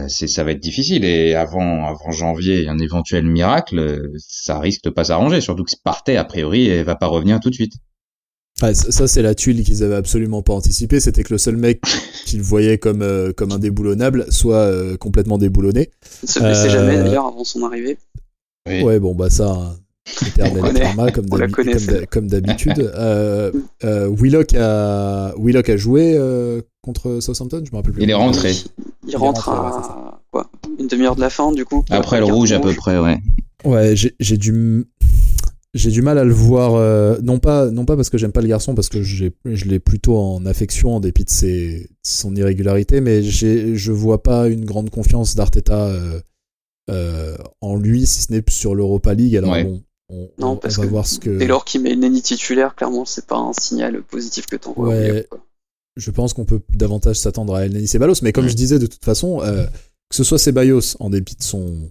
[0.00, 1.04] euh, c'est ça va être difficile.
[1.04, 5.40] Et avant avant janvier, un éventuel miracle, ça risque de pas s'arranger.
[5.40, 7.74] Surtout que Partey a priori, elle va pas revenir tout de suite.
[8.62, 11.56] Ouais, ça, ça, c'est la tuile qu'ils avaient absolument pas anticipé, c'était que le seul
[11.56, 11.80] mec
[12.26, 15.90] qu'ils voyaient comme, euh, comme un déboulonnable soit euh, complètement déboulonné.
[16.24, 17.98] Il se blessait Euh, jamais d'ailleurs avant son arrivée.
[18.66, 18.82] Oui.
[18.82, 19.76] Ouais, bon, bah ça,
[20.36, 21.10] karma,
[22.10, 22.78] comme d'habitude.
[22.94, 23.52] Euh,
[23.84, 28.02] euh, Willock, a, Willock a joué euh, contre Southampton, je me rappelle plus.
[28.02, 28.52] Il est rentré.
[29.06, 30.50] Il rentre ouais, à quoi?
[30.78, 31.84] Une demi-heure de la fin du coup?
[31.90, 33.18] Après le rouge à peu près, ouais.
[33.64, 34.86] Ouais, j'ai j'ai du
[35.74, 38.40] j'ai du mal à le voir euh, non pas non pas parce que j'aime pas
[38.40, 42.34] le garçon parce que j'ai je l'ai plutôt en affection en dépit de ses son
[42.36, 46.20] irrégularité mais j'ai je vois pas une grande confiance d'Arteta euh,
[46.88, 49.64] euh, en lui si ce n'est sur l'Europa League alors Ouais.
[49.64, 51.94] bon on, Non, on- parce on va que voir ce que Dès lors qu'il met
[51.96, 54.88] Nenny titulaire, clairement, c'est pas un signal positif que t'envoies.
[54.88, 55.28] Ouais.
[55.96, 58.86] je pense qu'on peut davantage s'attendre à El Neni Ceballos, mais comme je disais de
[58.86, 61.90] toute façon, euh, que ce soit Ceballos en dépit de son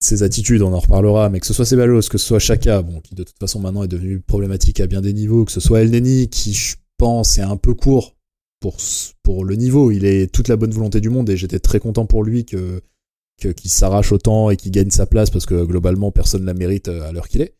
[0.00, 3.00] ses attitudes, on en reparlera, mais que ce soit Ceballos, que ce soit Chaka, bon,
[3.00, 5.80] qui de toute façon maintenant est devenu problématique à bien des niveaux, que ce soit
[5.82, 8.14] El Neni, qui je pense est un peu court
[8.60, 8.76] pour
[9.22, 12.06] pour le niveau, il est toute la bonne volonté du monde et j'étais très content
[12.06, 12.80] pour lui que
[13.40, 16.88] que- qu'il s'arrache autant et qu'il gagne sa place parce que globalement personne la mérite
[16.88, 17.54] euh, à l'heure qu'il est.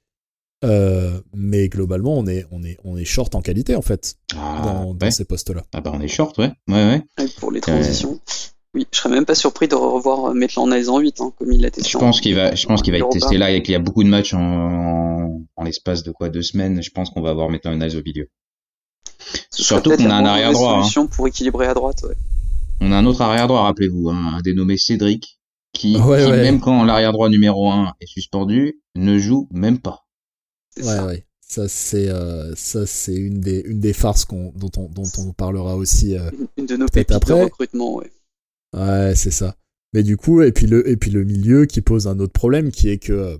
[0.64, 4.60] Euh, mais globalement, on est, on est, on est short en qualité en fait Ah,
[4.64, 5.10] dans, dans ouais.
[5.12, 5.62] ces postes-là.
[5.72, 6.50] Ah bah on est short, ouais.
[6.66, 7.02] Ouais, ouais.
[7.24, 8.20] Et pour les transitions.
[8.74, 11.60] Oui, je serais même pas surpris de revoir Maitland Nice en 8, hein, comme il
[11.62, 11.88] l'a testé.
[11.90, 13.76] Je en- pense qu'il va, je pense qu'il va être testé là et qu'il y
[13.76, 16.82] a beaucoup de matchs en, en, en l'espace de quoi deux semaines.
[16.82, 18.28] Je pense qu'on va avoir Maitland Nice au milieu.
[19.50, 20.72] Ce Surtout qu'on a un arrière droit.
[20.72, 20.80] hein.
[20.82, 22.02] solution pour équilibrer à droite.
[22.02, 22.14] Ouais.
[22.80, 25.37] On a un autre arrière droit, rappelez-vous, hein, un dénommé Cédric,
[25.72, 26.42] qui, Ouais, qui, ouais.
[26.42, 30.06] même quand l'arrière droit numéro 1 est suspendu, ne joue même pas.
[30.70, 31.06] C'est Ouais, ça.
[31.06, 31.24] ouais.
[31.40, 35.32] Ça c'est euh, ça c'est une des une des farces qu'on dont on dont on
[35.32, 36.14] parlera aussi.
[36.16, 36.30] euh.
[36.38, 37.42] Une- Une de nos Peut-être pépites de après.
[37.44, 38.12] recrutement, ouais.
[38.76, 39.56] Ouais, c'est ça.
[39.94, 42.70] Mais du coup et puis le et puis le milieu qui pose un autre problème
[42.70, 43.36] qui est que euh,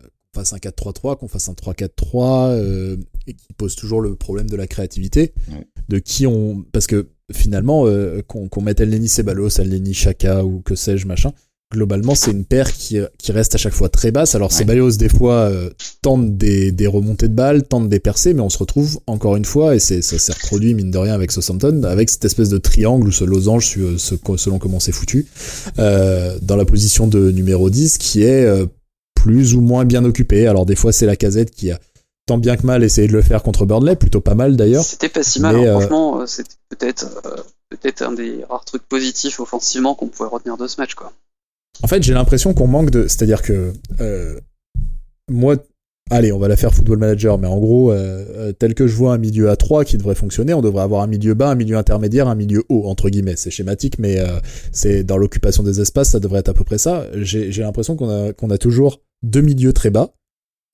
[0.00, 2.96] qu'on fasse un 4-3-3, qu'on fasse un 3-4-3 euh,
[3.26, 5.66] et qui pose toujours le problème de la créativité, Ouais.
[5.90, 10.60] de qui on parce que finalement euh, qu'on qu'on mette Elneny Ceballos, Elneny Chaka ou
[10.62, 11.32] que sais-je machin.
[11.72, 14.34] Globalement, c'est une paire qui, qui reste à chaque fois très basse.
[14.34, 14.58] Alors, Ouais.
[14.58, 15.70] Ceballos, des fois, euh,
[16.02, 19.44] tente des, des remontées de balles, tente des percées, mais on se retrouve encore une
[19.46, 22.58] fois, et c'est, ça s'est reproduit, mine de rien, avec Southampton, avec cette espèce de
[22.58, 25.26] triangle ou ce losange, ce- selon comment c'est foutu,
[25.78, 28.66] euh, dans la position de numéro 10, qui est euh,
[29.14, 30.46] plus ou moins bien occupé.
[30.46, 31.78] Alors, des fois, c'est la casette qui a
[32.26, 34.84] tant bien que mal essayé de le faire contre Burnley, plutôt pas mal d'ailleurs.
[34.84, 35.76] C'était pas si mal, Mais, hein.
[35.76, 37.36] euh, franchement, euh, c'était peut-être euh,
[37.70, 41.12] peut-être un des rares trucs positifs offensivement qu'on pouvait retenir de ce match, quoi.
[41.82, 43.02] En fait, j'ai l'impression qu'on manque de.
[43.08, 43.72] C'est-à-dire que.
[44.00, 44.38] euh,
[45.30, 45.56] moi.
[46.10, 48.94] Allez, on va la faire Football Manager, mais en gros, euh, euh, tel que je
[48.94, 51.54] vois un milieu à 3 qui devrait fonctionner, on devrait avoir un milieu bas, un
[51.54, 53.36] milieu intermédiaire, un milieu haut, entre guillemets.
[53.36, 54.38] C'est schématique, mais euh,
[54.72, 57.06] c'est dans l'occupation des espaces, ça devrait être à peu près ça.
[57.14, 60.12] J'ai l'impression qu'on a, qu'on a toujours deux milieux très bas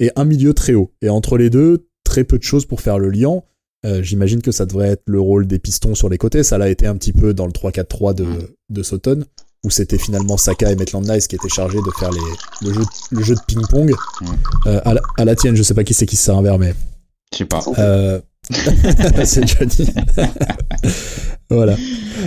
[0.00, 0.92] et un milieu très haut.
[1.02, 3.42] Et entre les deux, très peu de choses pour faire le lien.
[3.86, 6.42] Euh, J'imagine que ça devrait être le rôle des pistons sur les côtés.
[6.42, 8.26] Ça l'a été un petit peu dans le 3-4-3 de,
[8.70, 9.24] de Soton,
[9.68, 12.82] où c'était finalement Saka et Maitland Nice qui étaient chargés de faire les, le, jeu,
[13.10, 13.94] le jeu de ping-pong.
[14.20, 14.26] Mm.
[14.66, 16.42] Euh, à, la, à la tienne, je sais pas qui c'est qui se sert un
[16.42, 16.74] verre, mais
[17.32, 17.62] Je sais pas.
[17.78, 18.20] Euh...
[19.24, 19.90] c'est Johnny.
[21.50, 21.76] voilà.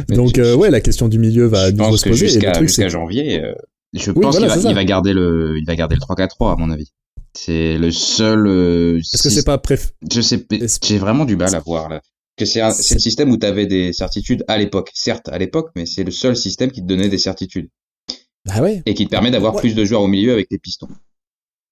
[0.09, 2.27] Mais Donc euh, ouais, la question du milieu va je pense se poser.
[2.27, 3.53] jusqu'à janvier, euh,
[3.93, 6.55] je Oui, pense voilà, qu'il va, va garder le, il va garder le 3-4-3 à
[6.57, 6.91] mon avis.
[7.33, 8.45] C'est le seul.
[8.45, 9.93] euh, est-ce que c'est pas préf...
[10.11, 10.45] Je sais,
[10.83, 12.01] j'ai vraiment du mal à voir là.
[12.37, 15.27] Que c'est un- c'est C'est- le système où tu avais des certitudes à l'époque, certes
[15.29, 17.69] à l'époque, mais c'est le seul système qui te donnait des certitudes
[18.49, 18.81] Ah ouais.
[18.85, 19.61] et qui te permet d'avoir Ouais.
[19.61, 20.87] plus de joueurs au milieu avec les pistons.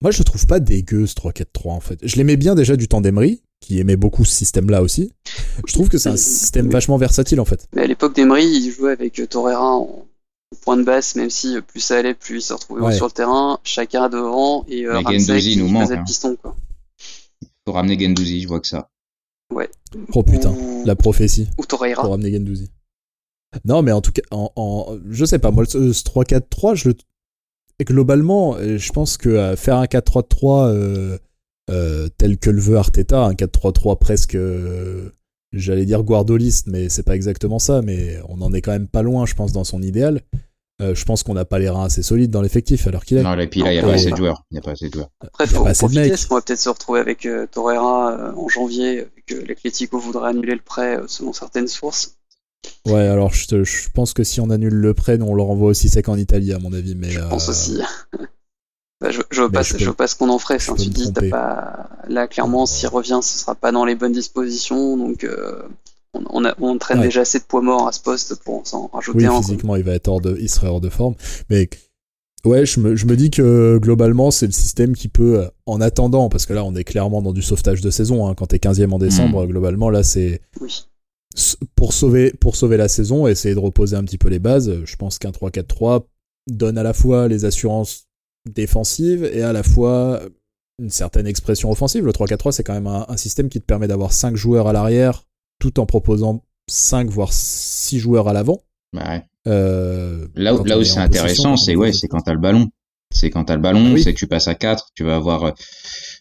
[0.01, 1.99] Moi, je le trouve pas dégueu ce 3-4-3 en fait.
[2.03, 5.11] Je l'aimais bien déjà du temps d'Emery, qui aimait beaucoup ce système-là aussi.
[5.67, 7.67] Je trouve que c'est un système vachement versatile en fait.
[7.75, 10.05] Mais à l'époque d'Emery, il jouait avec euh, Torreira en
[10.61, 12.95] point de basse, même si euh, plus ça allait, plus il se retrouvait Ouais.
[12.95, 15.99] sur le terrain, chacun devant, et euh, Ramsey qui nous manque, faisait hein.
[15.99, 16.55] le piston, quoi.
[17.67, 18.89] Faut ramener Gendouzi, je vois que ça.
[20.13, 22.01] Oh putain, Ou, la prophétie ou Torreira.
[22.03, 22.69] pour ramener Gendouzi.
[23.65, 26.89] Non, mais en tout cas, en, en- je sais pas, moi, ce, ce 3-4-3, je
[26.89, 26.95] le.
[27.79, 31.17] et Globalement, euh, je pense que euh, faire un 4-3-3 euh,
[31.71, 35.09] euh, tel que le veut Arteta, un 4-3-3 presque, euh,
[35.51, 39.01] j'allais dire guardoliste, mais c'est pas exactement ça, mais on en est quand même pas
[39.01, 40.21] loin, je pense, dans son idéal.
[40.81, 43.23] Euh, je pense qu'on n'a pas les reins assez solides dans l'effectif, alors qu'il est.
[43.23, 44.43] Non, et puis là, il y a Non, pas assez de joueurs.
[44.51, 45.09] Il y a pas assez de joueurs.
[45.19, 46.19] Après, a faut pas assez de profiter, mecs.
[46.31, 50.53] on va peut-être se retrouver avec euh, Torreira euh, en janvier, que l'Atlético voudrait annuler
[50.55, 52.15] le prêt euh, selon certaines sources?
[52.85, 55.43] Ouais, alors je, te- je pense que si on annule le prêt, nous, on le
[55.43, 56.95] renvoie aussi sec en Italie, à mon avis.
[56.95, 57.79] Mais, Je euh, pense aussi.
[59.01, 60.55] Bah, je, je vois mais pas, je je peux- vois pas ce qu'on en ferait.
[60.55, 64.97] Enfin, tu dis, pas, là, clairement, s'il revient, ce sera pas dans les bonnes dispositions,
[64.97, 65.61] donc, euh,
[66.13, 67.05] on, on, a- on traîne Ouais.
[67.05, 69.41] déjà assez de poids morts à ce poste pour s'en rajouter Oui, un.
[69.41, 71.15] physiquement, il va être hors de, il serait hors de forme.
[71.49, 71.69] Mais
[72.45, 75.81] Ouais, je me, je me dis que globalement, c'est le système qui peut, euh, en
[75.81, 78.25] attendant, parce que là, on est clairement dans du sauvetage de saison.
[78.27, 80.85] Hein, quand t'es 15e en décembre, globalement, là, c'est Oui.
[81.75, 84.71] pour sauver, pour sauver la saison, essayer de reposer un petit peu les bases.
[84.85, 86.05] Je pense qu'un 3-4-3
[86.49, 88.05] donne à la fois les assurances
[88.49, 90.21] défensives et à la fois
[90.81, 92.05] une certaine expression offensive.
[92.05, 94.71] Le 3-4-3, c'est quand même un, un système qui te permet d'avoir 5 joueurs à
[94.73, 95.25] l'arrière,
[95.59, 98.59] tout en proposant 5 voire 6 joueurs à l'avant.
[98.93, 99.23] Bah ouais.
[99.47, 102.67] Euh, Là, où- là où est c'est intéressant, c'est ouais, c'est quand t'as le ballon.
[103.11, 104.03] C'est quand t'as le ballon, oui.
[104.03, 105.51] c'est que tu passes à 4, tu vas avoir euh,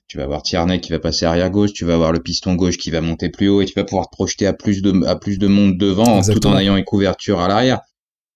[0.07, 2.78] tu vas avoir Tierney qui va passer arrière gauche, tu vas avoir le piston gauche
[2.78, 5.16] qui va monter plus haut et tu vas pouvoir te projeter à plus de à
[5.16, 7.80] plus de monde devant tout en ayant une couverture à l'arrière.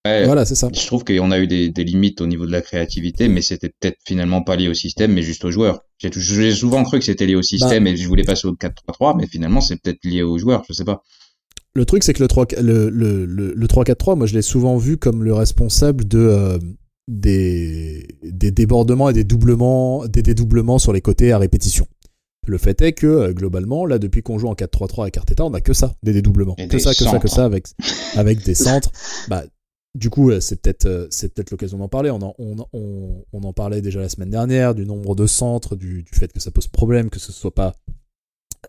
[0.05, 0.69] Ouais, Voilà, c'est ça.
[0.73, 3.69] Je trouve qu'on a eu des, des limites au niveau de la créativité, mais c'était
[3.69, 5.81] peut-être finalement pas lié au système, mais juste aux joueurs.
[5.97, 7.43] J'ai souvent cru que c'était lié au Bah.
[7.43, 10.73] système et je voulais passer au 4-3-3, mais finalement c'est peut-être lié aux joueurs, je
[10.73, 11.03] sais pas.
[11.75, 14.97] Le truc, c'est que le 3 le, le, le, 3-4-3, moi, je l'ai souvent vu
[14.97, 16.59] comme le responsable de euh,
[17.07, 21.87] des, des débordements et des doublements, des dédoublements sur les côtés à répétition.
[22.45, 25.53] Le fait est que, euh, globalement, là, depuis qu'on joue en 4-3-3 avec Arteta, on
[25.53, 26.55] a que ça, des dédoublements.
[26.57, 27.65] Et que des ça, que ça, que ça, avec,
[28.17, 28.91] avec des centres.
[29.29, 29.43] Bah,
[29.95, 32.09] du coup, c'est peut-être euh, c'est peut-être l'occasion d'en parler.
[32.09, 35.75] On en, on, on, on en parlait déjà la semaine dernière, du nombre de centres,
[35.75, 37.73] du, du fait que ça pose problème, que ce soit pas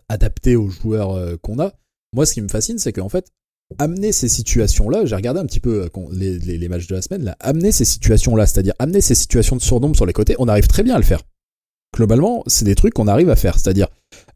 [0.07, 1.73] adapté aux joueurs euh, qu'on a.
[2.13, 3.31] Moi, ce qui me fascine, c'est qu'en fait,
[3.79, 7.23] amener ces situations-là, j'ai regardé un petit peu euh, les, les matchs de la semaine,
[7.23, 10.67] là, amener ces situations-là, c'est-à-dire amener ces situations de surnombre sur les côtés, on arrive
[10.67, 11.21] très bien à le faire.
[11.95, 13.87] Globalement, c'est des trucs qu'on arrive à faire, c'est-à-dire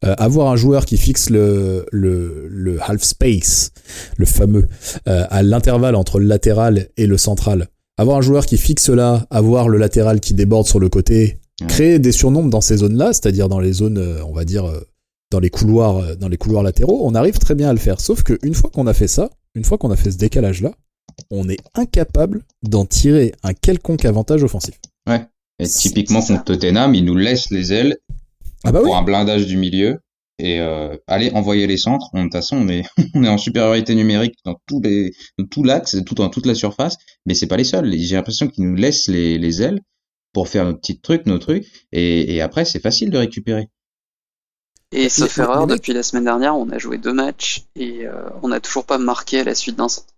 [0.05, 3.72] euh, avoir un joueur qui fixe le, le, le half space,
[4.18, 4.68] le fameux,
[5.07, 7.68] euh, à l'intervalle entre le latéral et le central.
[7.97, 11.68] Avoir un joueur qui fixe là, avoir le latéral qui déborde sur le côté, Ouais.
[11.68, 14.64] créer des surnombres dans ces zones-là, c'est-à-dire dans les zones, euh, on va dire,
[15.30, 17.99] dans les couloirs, dans les couloirs latéraux, on arrive très bien à le faire.
[17.99, 20.72] Sauf qu'une fois qu'on a fait ça, une fois qu'on a fait ce décalage-là,
[21.30, 24.80] on est incapable d'en tirer un quelconque avantage offensif.
[25.60, 27.97] Et typiquement contre Tottenham, ils nous laissent les ailes
[28.64, 28.86] Ah bah oui.
[28.86, 29.99] pour un blindage du milieu
[30.41, 32.07] et euh, allez envoyer les centres.
[32.14, 32.84] On, de toute façon, on est
[33.14, 36.55] on est en supériorité numérique dans tous les dans tout l'axe, tout dans toute la
[36.55, 37.93] surface, mais c'est pas les seuls.
[37.97, 39.82] J'ai l'impression qu'ils nous laissent les, les ailes
[40.34, 43.68] pour faire nos petits trucs, nos trucs, et, et après c'est facile de récupérer.
[44.91, 48.30] Et sauf les- erreur, depuis la semaine dernière, on a joué deux matchs et euh,
[48.43, 50.14] on n'a toujours pas marqué à la suite d'un centre.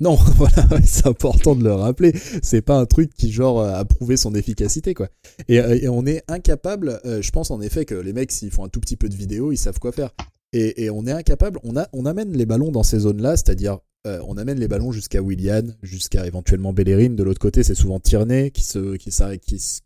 [0.00, 2.12] Non, voilà, c'est important de le rappeler.
[2.42, 5.08] C'est pas un truc qui genre euh, a prouvé son efficacité quoi.
[5.48, 7.00] Et, euh, et on est incapable.
[7.04, 9.16] euh, je pense en effet que les mecs s'ils font un tout petit peu de
[9.16, 10.10] vidéo, ils savent quoi faire.
[10.52, 11.58] Et, et on est incapable.
[11.64, 14.92] On a, on amène les ballons dans ces zones-là, c'est-à-dire euh, on amène les ballons
[14.92, 17.10] jusqu'à Willian, jusqu'à éventuellement Bellerin.
[17.10, 19.80] De l'autre côté, c'est souvent Tierney qui se, qui, qui se,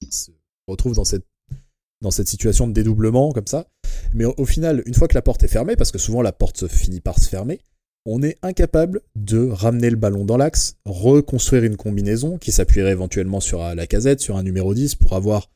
[0.00, 0.30] qui se
[0.66, 1.26] retrouve dans cette
[2.00, 3.66] dans cette situation de dédoublement comme ça.
[4.14, 6.32] Mais au, au final, une fois que la porte est fermée, parce que souvent la
[6.32, 7.60] porte se finit par se fermer,
[8.06, 13.40] on est incapable de ramener le ballon dans l'axe, reconstruire une combinaison qui s'appuierait éventuellement
[13.40, 15.50] sur la casette, sur un numéro 10 pour avoir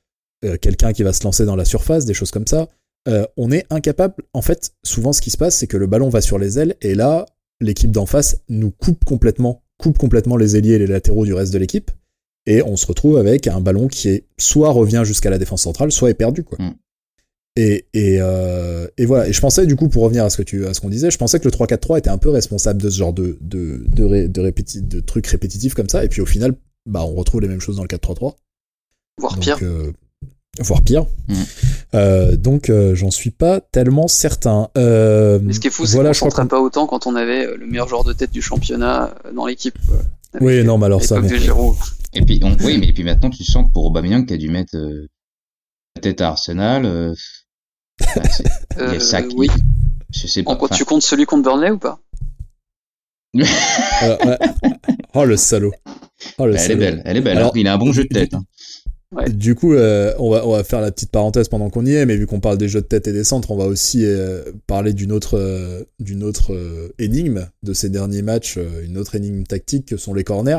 [0.44, 2.68] euh, quelqu'un qui va se lancer dans la surface, des choses comme ça.
[3.08, 4.24] Euh, on est incapable.
[4.32, 6.76] En fait, souvent ce qui se passe, c'est que le ballon va sur les ailes
[6.82, 7.26] et là,
[7.60, 11.52] l'équipe d'en face nous coupe complètement, coupe complètement les ailiers et les latéraux du reste
[11.52, 11.90] de l'équipe.
[12.46, 16.10] Et on se retrouve avec un ballon qui soit revient jusqu'à la défense centrale, soit
[16.10, 16.44] est perdu.
[16.44, 16.58] Quoi.
[16.58, 16.74] Mm.
[17.56, 19.28] Et, et, euh, et voilà.
[19.28, 21.10] Et je pensais, du coup, pour revenir à ce que tu, à ce qu'on disait,
[21.12, 24.04] je pensais que le 3-4-3 était un peu responsable de ce genre de, de, de,
[24.04, 26.04] ré- de, répéti- de trucs répétitifs comme ça.
[26.04, 26.54] Et puis au final,
[26.86, 28.34] bah, on retrouve les mêmes choses dans le 4-3-3.
[29.18, 29.58] Voire Donc, pire.
[29.62, 29.92] euh,
[30.58, 31.06] voire pire.
[31.28, 31.34] Mm.
[31.94, 34.68] Euh, donc, euh, j'en suis pas tellement certain.
[34.76, 36.86] Euh, Mais ce qui est fou, c'est voilà, qu'on je crois s'entraîne qu'on- pas autant
[36.88, 39.78] quand on avait le meilleur joueur de tête du championnat dans l'équipe.
[40.40, 41.18] Oui, non, mais alors ça.
[42.16, 44.36] Et puis on, oui, mais et puis maintenant tu sens que pour Aubameyang qui a
[44.36, 45.06] dû mettre euh,
[45.96, 47.14] la tête à Arsenal,
[48.00, 49.48] il y a ça qui, oui.
[50.10, 50.56] je sais En pas.
[50.56, 52.00] quoi enfin, tu comptes celui contre Burnley ou pas
[53.34, 54.38] ouais.
[55.14, 55.72] Oh le salaud.
[56.38, 57.36] Oh le elle est belle, elle est belle.
[57.38, 57.58] Alors, hein.
[57.58, 58.34] il a un bon jeu de tête.
[58.34, 58.44] hein.
[59.12, 59.28] Ouais.
[59.30, 62.04] Du coup, euh, on, va, on va faire la petite parenthèse pendant qu'on y est,
[62.06, 64.42] mais vu qu'on parle des jeux de tête et des centres, on va aussi euh,
[64.66, 69.14] parler d'une autre, euh, d'une autre euh, énigme de ces derniers matchs, euh, une autre
[69.14, 70.58] énigme tactique que sont les corners.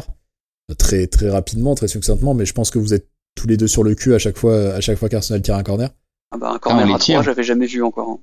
[0.78, 3.84] Très, très rapidement, très succinctement, mais je pense que vous êtes tous les deux sur
[3.84, 5.90] le cul à chaque fois, à chaque fois qu'Arsenal tire un corner.
[6.36, 7.16] Ah bah un on corner les à tire.
[7.16, 8.10] 3, j'avais jamais vu encore.
[8.10, 8.20] hein.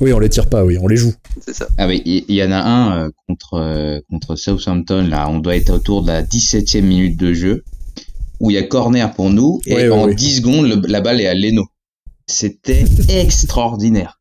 [0.00, 1.12] Oui, on les tire pas, oui, on les joue.
[1.44, 1.66] C'est ça.
[1.76, 5.56] Ah oui, il y, en a un euh, contre euh, contre Southampton là, on doit
[5.56, 7.64] être autour de la 17e minute de jeu
[8.40, 10.14] où il y a corner pour nous et Ouais, en ouais.
[10.14, 11.64] 10 secondes le- la balle est à Leno.
[12.28, 14.20] C'était extraordinaire.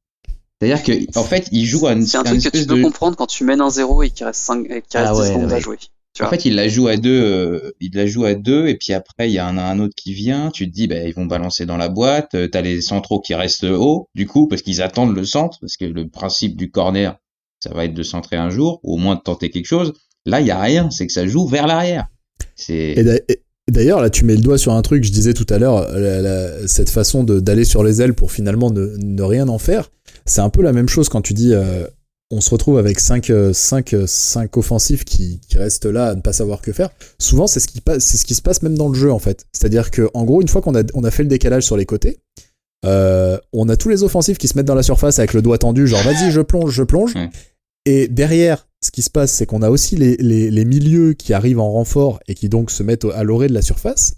[0.59, 2.81] C'est-à-dire que en fait, il joue à une, C'est un truc que tu peux de
[2.81, 5.19] comprendre quand tu mènes un 0 et qu'il reste 5, et qu'il reste Ah 10
[5.19, 5.77] ouais, secondes à jouer.
[6.17, 6.35] Tu En vois.
[6.37, 9.29] fait, il la joue à deux, euh, il la joue à deux, et puis après,
[9.29, 11.67] il y a un, un autre qui vient, tu te dis, bah, ils vont balancer
[11.67, 15.15] dans la boîte, euh, t'as les centraux qui restent hauts, du coup, parce qu'ils attendent
[15.15, 17.17] le centre, parce que le principe du corner,
[17.59, 19.93] ça va être de centrer un jour, ou au moins de tenter quelque chose.
[20.25, 22.07] Là, il y a rien, c'est que ça joue vers l'arrière.
[22.55, 22.95] C'est,
[23.69, 25.87] D'ailleurs, là, tu mets le doigt sur un truc, je disais tout à l'heure,
[26.67, 29.91] cette façon d'aller sur les ailes pour finalement ne, ne rien en faire.
[30.25, 31.85] C'est un peu la même chose quand tu dis, euh,
[32.29, 36.33] on se retrouve avec 5 cinq, cinq, offensifs qui, qui, restent là à ne pas
[36.33, 36.89] savoir que faire.
[37.19, 39.19] Souvent, c'est ce qui passe, c'est ce qui se passe même dans le jeu, en
[39.19, 39.45] fait.
[39.53, 41.85] C'est-à-dire que, en gros, une fois qu'on a, on a fait le décalage sur les
[41.85, 42.19] côtés,
[42.85, 45.57] euh, on a tous les offensifs qui se mettent dans la surface avec le doigt
[45.57, 47.13] tendu, genre vas-y, je plonge, je plonge.
[47.85, 51.59] Et derrière, ce qui se passe, c'est qu'on a aussi les, les, milieux qui arrivent
[51.59, 54.15] en renfort et qui donc se mettent à l'orée de la surface.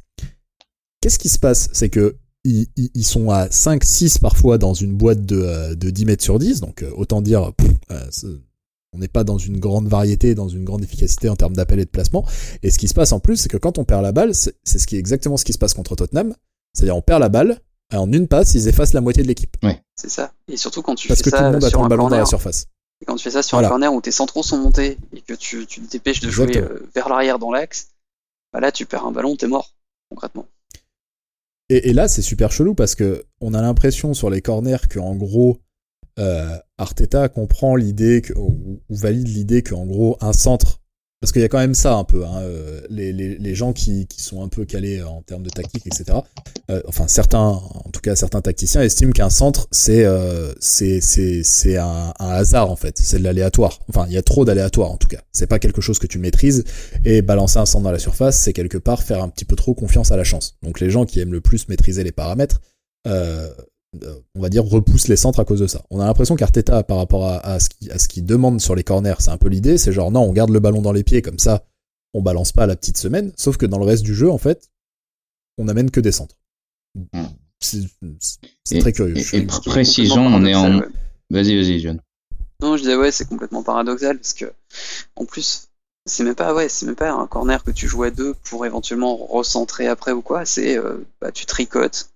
[1.01, 1.70] Qu'est-ce qui se passe?
[1.72, 6.05] C'est que ils, sont à 5, 6 parfois dans une boîte de, euh, de 10
[6.05, 7.51] mètres sur 10, donc euh, autant dire,
[7.91, 8.37] euh,
[8.93, 11.85] on n'est pas dans une grande variété, dans une grande efficacité en termes d'appel et
[11.85, 12.25] de placement.
[12.63, 14.53] Et ce qui se passe en plus, c'est que quand on perd la balle, c'est
[14.63, 16.33] ce qui est exactement ce qui se passe contre Tottenham,
[16.73, 17.59] c'est-à-dire on perd la balle,
[17.93, 19.57] en une passe, ils effacent la moitié de l'équipe.
[19.63, 19.81] Ouais.
[19.95, 20.31] C'est ça.
[20.47, 22.17] Et surtout quand tu Parce fais que ça tout le monde attend le ballon dans
[22.17, 22.67] la surface.
[23.01, 25.33] Et quand tu fais ça sur un corner où tes centraux sont montés et que
[25.33, 26.63] tu, tu te dépêches de jouer
[26.93, 27.89] vers l'arrière dans l'axe,
[28.53, 29.73] bah là tu perds un ballon, t'es mort,
[30.09, 30.45] concrètement.
[31.70, 34.99] Et, et là c'est super chelou parce que on a l'impression sur les corners que
[34.99, 35.59] en gros
[36.17, 40.78] euh, Arteta comprend l'idée ou, ou valide l'idée qu'en gros un centre
[41.22, 43.74] parce qu'il y a quand même ça un peu, hein, euh, les, les, les, gens
[43.74, 46.20] qui, qui, sont un peu calés en termes de tactique, etc.
[46.70, 52.13] Euh, enfin, certains, en tout cas certains tacticiens estiment qu'un centre, c'est euh, c'est un,
[52.17, 53.80] un, hasard en fait, c'est de l'aléatoire.
[53.89, 55.22] Enfin, il y a trop d'aléatoire en tout cas.
[55.34, 56.63] C'est pas quelque chose que tu maîtrises
[57.03, 59.74] et balancer un centre dans la surface, c'est quelque part faire un petit peu trop
[59.74, 60.57] confiance à la chance.
[60.63, 62.61] Donc les gens qui aiment le plus maîtriser les paramètres,
[63.07, 63.49] euh,
[64.35, 65.83] on va dire, repousse les centres à cause de ça.
[65.89, 69.31] On a l'impression qu'Arteta, par rapport à, ce qu'il qui demande sur les corners, c'est
[69.31, 71.63] un peu l'idée, c'est genre non, on garde le ballon dans les pieds comme ça,
[72.13, 74.37] on balance pas à la petite semaine, sauf que dans le reste du jeu, en
[74.37, 74.69] fait,
[75.57, 76.37] on n'amène que des centres.
[76.95, 77.25] Hmm.
[77.61, 79.17] C'est très curieux.
[79.33, 80.79] Et, précision, on est en...
[81.29, 81.99] Vas-y, vas-y, John.
[82.61, 84.51] Non, je disais ouais, c'est complètement paradoxal, parce que,
[85.15, 85.69] en plus,
[86.05, 88.65] c'est même pas ouais, c'est même pas un corner que tu joues à deux pour
[88.65, 92.09] éventuellement recentrer après ou quoi, c'est euh, bah, tu tricotes,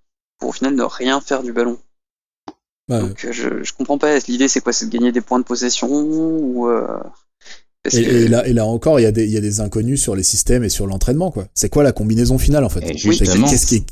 [0.44, 1.78] pour au final ne rien faire du ballon.
[2.90, 4.20] Donc euh, je, je comprends pas.
[4.28, 4.74] L'idée c'est quoi?
[4.74, 7.00] C'est de gagner des points de possession ou euh,
[7.94, 10.18] et, là, et là encore, il y, a des, il y a des inconnus sur
[10.18, 11.48] les systèmes et sur l'entraînement, quoi.
[11.54, 12.98] C'est quoi la combinaison finale, en fait?
[12.98, 13.86] Justement, qu'est-ce qui,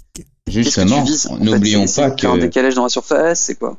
[0.47, 1.06] justement
[1.39, 3.78] n'oublions pas que un décalage dans la surface, c'est quoi?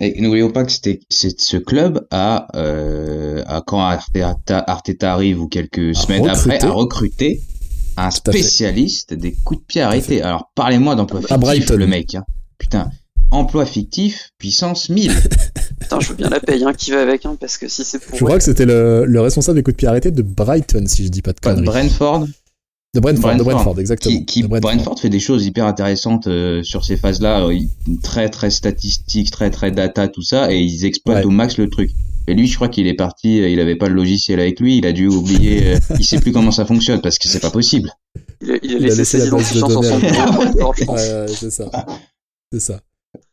[0.00, 5.48] Et n'oublions pas que c'était ce club a, euh, a quand Arteta, Arteta, arrive ou
[5.48, 7.40] quelques semaines après, a recruté
[7.96, 10.22] un spécialiste des coups de pied arrêtés.
[10.22, 12.14] Alors parlez-moi d'emploi fictif, le mec.
[12.14, 12.24] Hein.
[12.58, 12.90] Putain,
[13.30, 15.12] emploi fictif, puissance 1000.
[15.80, 17.98] Putain, je veux bien la paye, hein, qui va avec, hein, parce que si c'est
[17.98, 18.18] pour.
[18.18, 21.04] Je crois que c'était le, le, responsable des coups de pied arrêtés de Brighton, si
[21.04, 21.64] je dis pas de conneries.
[21.64, 22.26] Brentford.
[22.94, 24.22] De Brentford, de Brentford, exactement.
[24.24, 25.00] Qui, Brentford.
[25.00, 27.58] fait des choses hyper intéressantes euh, sur ces phases-là, euh,
[28.04, 31.90] très très statistiques, très très data, tout ça, et ils exploitent au max le truc.
[32.26, 34.78] Et lui, je crois qu'il est parti, euh, il avait pas le logiciel avec lui,
[34.78, 37.90] il a dû oublier, il sait plus comment ça fonctionne parce que c'est pas possible.
[38.40, 41.70] Il a, il a laissé, ses identifiants sur son ouais, c'est ça.
[42.52, 42.80] C'est ça.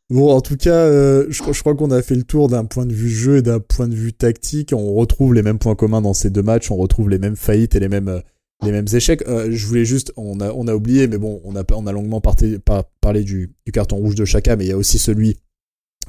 [0.10, 2.86] Bon, en tout cas, euh, je, je, crois qu'on a fait le tour d'un point
[2.86, 4.74] de vue jeu et d'un point de vue tactique.
[4.76, 7.76] On retrouve les mêmes points communs dans ces deux matchs, on retrouve les mêmes faillites
[7.76, 8.22] et les mêmes
[8.64, 9.24] les mêmes échecs.
[9.28, 11.92] Euh, je voulais juste, on a, on a oublié, mais bon, on a, on a
[11.92, 15.00] longuement parté, par, parlé du, du, carton rouge de Chaka, mais il y a aussi
[15.00, 15.38] celui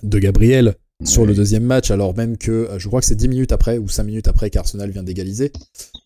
[0.03, 0.75] de Gabriel
[1.05, 3.79] sur le deuxième match, alors même que euh, je crois que c'est 10 minutes après
[3.79, 5.53] ou 5 minutes après qu'Arsenal vient d'égaliser.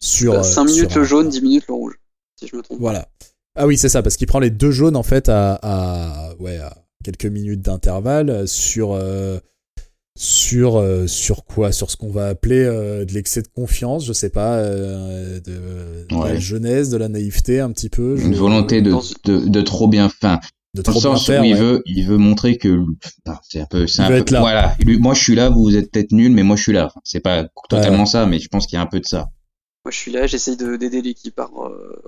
[0.00, 1.94] Sur, 5 euh, minutes le jaune, 10 minutes le rouge,
[2.38, 2.80] si je me trompe.
[2.80, 3.08] Voilà.
[3.56, 6.58] Ah oui, c'est ça, parce qu'il prend les deux jaunes en fait à, à ouais,
[6.58, 8.92] à quelques minutes d'intervalle sur.
[8.92, 9.38] Euh,
[10.16, 11.70] sur euh, sur quoi?
[11.72, 16.06] Sur ce qu'on va appeler euh, de l'excès de confiance je sais pas euh, de,
[16.10, 18.92] la jeunesse de la naïveté un petit peu une volonté de,
[19.24, 20.40] de, de, trop bien fin
[20.76, 22.84] de trop bien faire, il veut il veut montrer que
[23.48, 24.76] c'est un peu c'est un peu, voilà.
[25.00, 26.92] Moi je suis là vous êtes peut-être nul mais moi je suis là.
[27.02, 29.28] C'est pas totalement ça mais je pense qu'il y a un peu de ça.
[29.84, 31.48] Moi je suis là j'essaye d'aider l'équipe à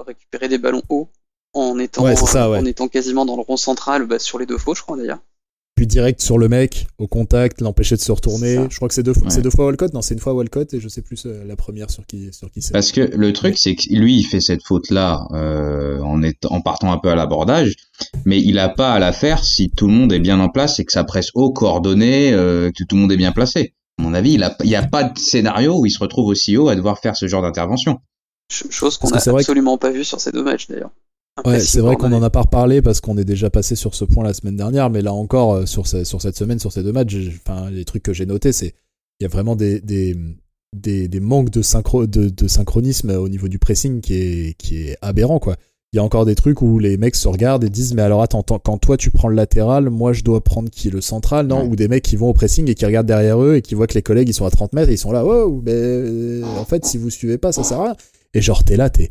[0.07, 1.09] récupérer des ballons hauts
[1.55, 4.83] en étant en étant quasiment dans le rond central bah, sur les deux faux je
[4.83, 5.21] crois d'ailleurs
[5.79, 8.67] puis direct sur le mec, au contact, l'empêcher de se retourner.
[8.69, 9.95] Je crois que c'est deux, fois, c'est deux fois Walcott.
[9.95, 12.51] Non, c'est une fois Walcott et je sais plus euh, la première sur qui, sur
[12.51, 12.73] qui c'est.
[12.73, 16.21] Parce que le truc, c'est que lui, il fait cette faute-là euh, en,
[16.51, 17.77] en partant un peu à l'abordage,
[18.25, 20.81] mais il a pas à la faire si tout le monde est bien en place
[20.81, 23.75] et que ça presse haut, coordonné, euh, que tout le monde est bien placé.
[24.01, 26.69] À mon avis, il n'y a, pas de scénario où il se retrouve aussi haut
[26.69, 28.01] à devoir faire ce genre d'intervention.
[28.51, 30.91] Chose qu'on n'a absolument pas vu sur ces deux matchs d'ailleurs.
[31.45, 34.05] Ouais, c'est vrai qu'on en a pas reparlé parce qu'on est déjà passé sur ce
[34.05, 36.93] point la semaine dernière, mais là encore, euh, sur, sur cette semaine, sur ces deux
[36.93, 37.17] matchs,
[37.47, 38.75] enfin, les trucs que j'ai notés, c'est
[39.21, 40.17] il y a vraiment des, des,
[40.77, 44.83] des, des manques de, synchro, de, de, synchronisme au niveau du pressing qui est, qui
[44.83, 45.57] est aberrant, quoi.
[45.93, 48.23] Il y a encore des trucs où les mecs se regardent et disent mais alors
[48.23, 51.65] attends, quand toi tu prends le latéral, moi je dois prendre qui le central, non?
[51.65, 53.87] Ou des mecs qui vont au pressing et qui regardent derrière eux et qui voient
[53.87, 56.67] que les collègues ils sont à 30 mètres et ils sont là, oh, mais en
[56.67, 57.97] fait si vous suivez pas ça sert à rien.
[58.35, 59.09] Et genre t'es là, t'es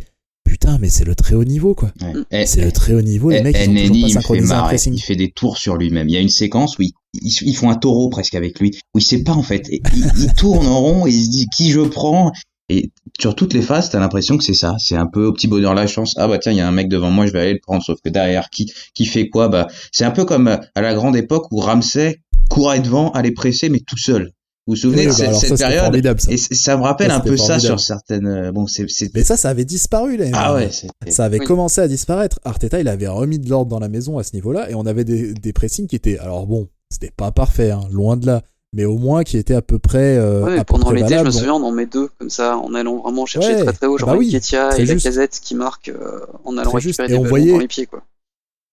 [0.48, 1.92] putain, mais c'est le très haut niveau, quoi.
[2.32, 2.46] Ouais.
[2.46, 4.52] C'est le très haut niveau, les mecs, ils ont Neni, toujours pas il fait synchronisé
[4.52, 4.68] un marrer.
[4.70, 4.94] pressing.
[4.96, 6.10] Il fait des tours sur lui-même.
[6.10, 8.72] Il y a une séquence où ils, ils- ils font un taureau presque avec lui,
[8.94, 9.68] où il sait pas en fait.
[9.70, 12.32] Et il, il tourne en rond et il se dit qui je prends?
[12.70, 14.76] Et sur toutes les phases, t'as l'impression que c'est ça.
[14.78, 16.14] C'est un peu au petit bonheur la chance.
[16.18, 17.82] Ah bah tiens, il y a un mec devant moi, je vais aller le prendre.
[17.82, 19.48] Sauf que derrière, qui qui fait quoi?
[19.48, 22.18] Bah c'est un peu comme euh, à la grande époque où Ramsey
[22.50, 24.32] courait devant, allait presser, mais tout seul.
[24.68, 26.32] Vous vous souvenez Oui, de bah cette, alors cette ça, c'était période formidable, ça.
[26.32, 28.28] Et ça me rappelle Ça, un peu ça sur certaines.
[28.28, 28.86] euh, Bon, c'est.
[29.16, 30.26] Mais ça, ça avait disparu, là.
[30.34, 30.88] Ah ouais, c'est.
[31.12, 31.46] Ça avait Oui.
[31.46, 32.40] commencé à disparaître.
[32.44, 35.06] Arteta, il avait remis de l'ordre dans la maison à ce niveau-là, et on avait
[35.06, 38.42] des, des pressings qui étaient, alors bon, c'était pas parfait, hein, loin de là,
[38.74, 40.18] mais au moins qui étaient à peu près.
[40.18, 42.74] euh, Ouais, à pendant l'été, je me souviens, on en met deux, comme ça, en
[42.74, 45.06] allant vraiment chercher Ouais, très très haut, ah genre bah oui, Ketia et juste.
[45.06, 48.04] Lacazette qui marquent euh, en allant récupérer Et des on voyait- dans les pieds, quoi.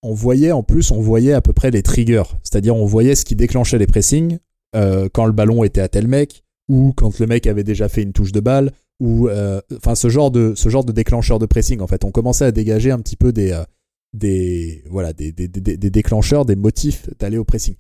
[0.03, 3.25] on voyait en plus, on voyait à peu près les triggers, c'est-à-dire on voyait ce
[3.25, 4.39] qui déclenchait les pressings
[4.75, 8.03] euh, quand le ballon était à tel mec ou quand le mec avait déjà fait
[8.03, 11.47] une touche de balle ou euh, enfin ce genre de ce genre de déclencheur de
[11.47, 13.65] pressing en fait, on commençait à dégager un petit peu des euh,
[14.13, 17.77] des voilà des, des, des, des déclencheurs, des motifs d'aller au pressing.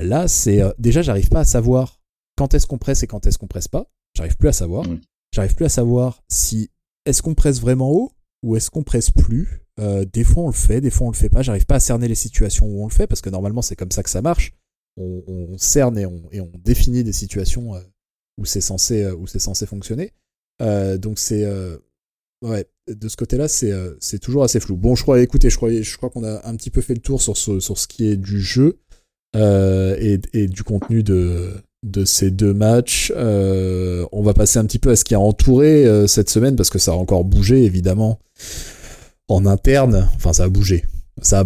[0.00, 2.00] Là, c'est déjà j'arrive pas à savoir
[2.36, 3.90] quand est-ce qu'on presse et quand est-ce qu'on presse pas.
[4.16, 4.86] J'arrive plus à savoir.
[5.34, 6.70] J'arrive plus à savoir si
[7.06, 8.12] est-ce qu'on presse vraiment haut
[8.42, 9.62] ou est-ce qu'on presse plus.
[9.80, 11.42] Euh, des fois on le fait, des fois on le fait pas.
[11.42, 13.90] J'arrive pas à cerner les situations où on le fait parce que normalement c'est comme
[13.90, 14.52] ça que ça marche.
[14.96, 17.80] On, on cerne et on, et on définit des situations euh,
[18.38, 20.12] où c'est censé euh, où c'est censé fonctionner.
[20.60, 21.46] Euh, donc c'est
[22.42, 24.76] ouais de ce côté-là c'est c'est toujours assez flou.
[24.76, 27.00] Bon je crois écoutez je crois je crois qu'on a un petit peu fait le
[27.00, 28.78] tour sur ce sur ce qui est du jeu
[29.34, 31.52] euh, et, et du contenu de
[31.84, 33.12] de ces deux matchs.
[33.16, 36.54] Euh, on va passer un petit peu à ce qui a entouré euh, cette semaine
[36.54, 38.18] parce que ça a encore bougé évidemment
[39.28, 40.08] en interne.
[40.14, 40.84] Enfin, ça a bougé.
[41.22, 41.44] Ça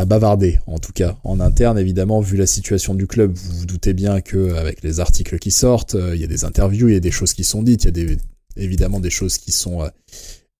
[0.00, 1.16] a, bavardé, en tout cas.
[1.24, 5.00] En interne, évidemment, vu la situation du club, vous vous doutez bien que avec les
[5.00, 7.44] articles qui sortent, euh, il y a des interviews, il y a des choses qui
[7.44, 8.16] sont dites, il y a
[8.56, 9.88] évidemment des choses qui sont euh,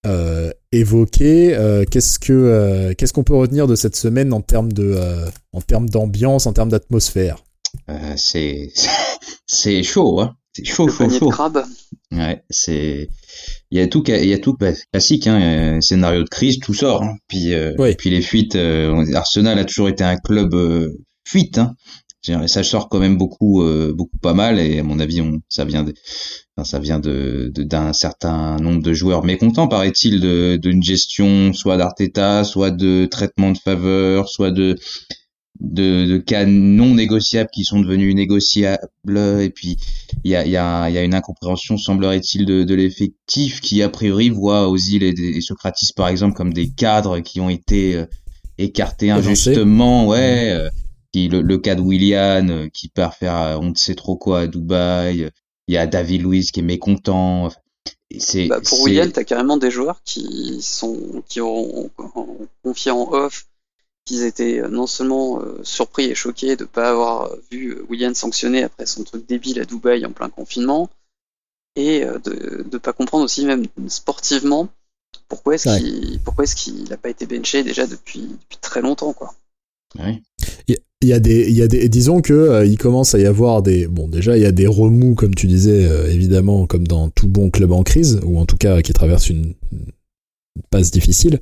[0.07, 1.57] euh, évoquées.
[1.91, 4.99] Qu'est-ce que qu'est-ce qu'on peut retenir de cette semaine en termes de
[5.53, 7.45] en termes d'ambiance, en termes d'atmosphère?
[8.17, 8.73] C'est
[9.47, 10.37] c'est chaud, hein.
[10.59, 11.29] C'est chaud, Le chaud, panier de chaud.
[11.31, 11.65] crabe.
[12.11, 13.09] Ouais, c'est
[13.71, 15.41] il y a tout il y a tout bah, classique hein,
[15.77, 17.03] euh, scénario de crise, tout sort.
[17.05, 17.15] Hein.
[17.29, 17.95] Puis euh, Oui.
[17.97, 18.57] puis les fuites.
[18.57, 20.89] euh, Arsenal a toujours été un club euh,
[21.27, 21.59] fuite.
[21.59, 21.75] Hein.
[22.47, 25.65] Ça sort quand même beaucoup euh, beaucoup pas mal et à mon avis on ça
[25.65, 25.95] vient de
[26.57, 31.53] enfin, ça vient de de- d'un certain nombre de joueurs mécontents paraît-il de d'une gestion
[31.55, 34.77] soit d'Arteta, soit de traitement de faveur, soit de
[35.61, 38.81] de, de cas non négociables qui sont devenus négociables.
[39.41, 39.77] Et puis
[40.25, 43.61] il y a, il y, a, il y a une incompréhension semblerait-il de, de l'effectif
[43.61, 47.51] qui a priori voit Ozil et, et Socrates par exemple comme des cadres qui ont
[47.51, 48.07] été euh,
[48.59, 50.07] écartés injustement.
[50.07, 50.69] Ouais euh,
[51.13, 54.17] qui, le, le cas de Willian euh, qui part faire euh, on ne sait trop
[54.17, 55.31] quoi à Dubaï.
[55.67, 57.47] Il y a David Luiz qui est mécontent.
[57.47, 62.91] Enfin, Bah, pour c'est- William, t'as carrément des joueurs qui sont qui ont, ont confié
[62.91, 63.47] en off
[64.09, 68.15] qu'ils étaient euh, non seulement euh, surpris et choqués de pas avoir euh, vu William
[68.15, 70.91] sanctionné après son truc débile à Dubaï en plein confinement,
[71.77, 74.69] et de de pas comprendre aussi même sportivement
[75.29, 75.79] pourquoi est-ce Ouais.
[75.81, 79.35] qu'il pourquoi est-ce qu'il a pas été benché déjà depuis depuis très longtemps quoi.
[79.99, 80.21] ouais.
[81.01, 83.27] Il y a des, il y a des, disons que euh, il commence à y
[83.27, 86.89] avoir des, bon déjà il y a des remous comme tu disais euh, évidemment comme
[86.89, 89.55] dans tout bon club en crise ou en tout cas qui traverse une
[90.71, 91.41] passe difficile,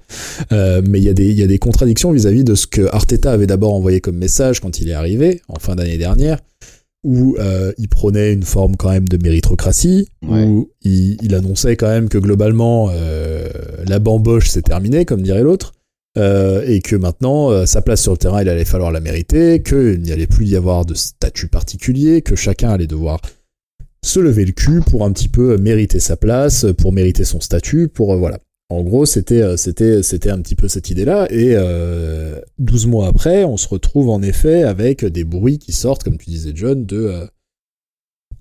[0.52, 2.82] Euh, mais il y a des, il y a des contradictions vis-à-vis de ce que
[2.92, 6.38] Arteta avait d'abord envoyé comme message quand il est arrivé en fin d'année dernière,
[7.04, 10.44] où euh, il prônait une forme quand même de méritocratie, Ouais.
[10.44, 13.48] où il, il annonçait quand même que globalement euh,
[13.86, 15.72] la bamboche c'est terminé comme dirait l'autre.
[16.18, 20.12] Et que maintenant sa place sur le terrain il allait falloir la mériter, qu'il n'y
[20.12, 23.20] allait plus y avoir de statut particulier, que chacun allait devoir
[24.02, 27.88] se lever le cul pour un petit peu mériter sa place, pour mériter son statut,
[27.88, 28.38] pour euh, voilà.
[28.68, 33.06] En gros, c'était euh, c'était c'était un petit peu cette idée-là et euh, 12 mois
[33.06, 36.84] après, on se retrouve en effet avec des bruits qui sortent comme tu disais John
[36.84, 37.26] de euh,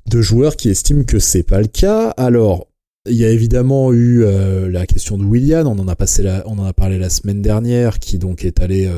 [0.09, 2.09] de joueurs qui estiment que c'est pas le cas.
[2.17, 2.67] Alors,
[3.07, 6.43] il y a évidemment eu euh, la question de Willian, on en a passé la,
[6.47, 8.89] on en a parlé la semaine dernière, qui donc est allé,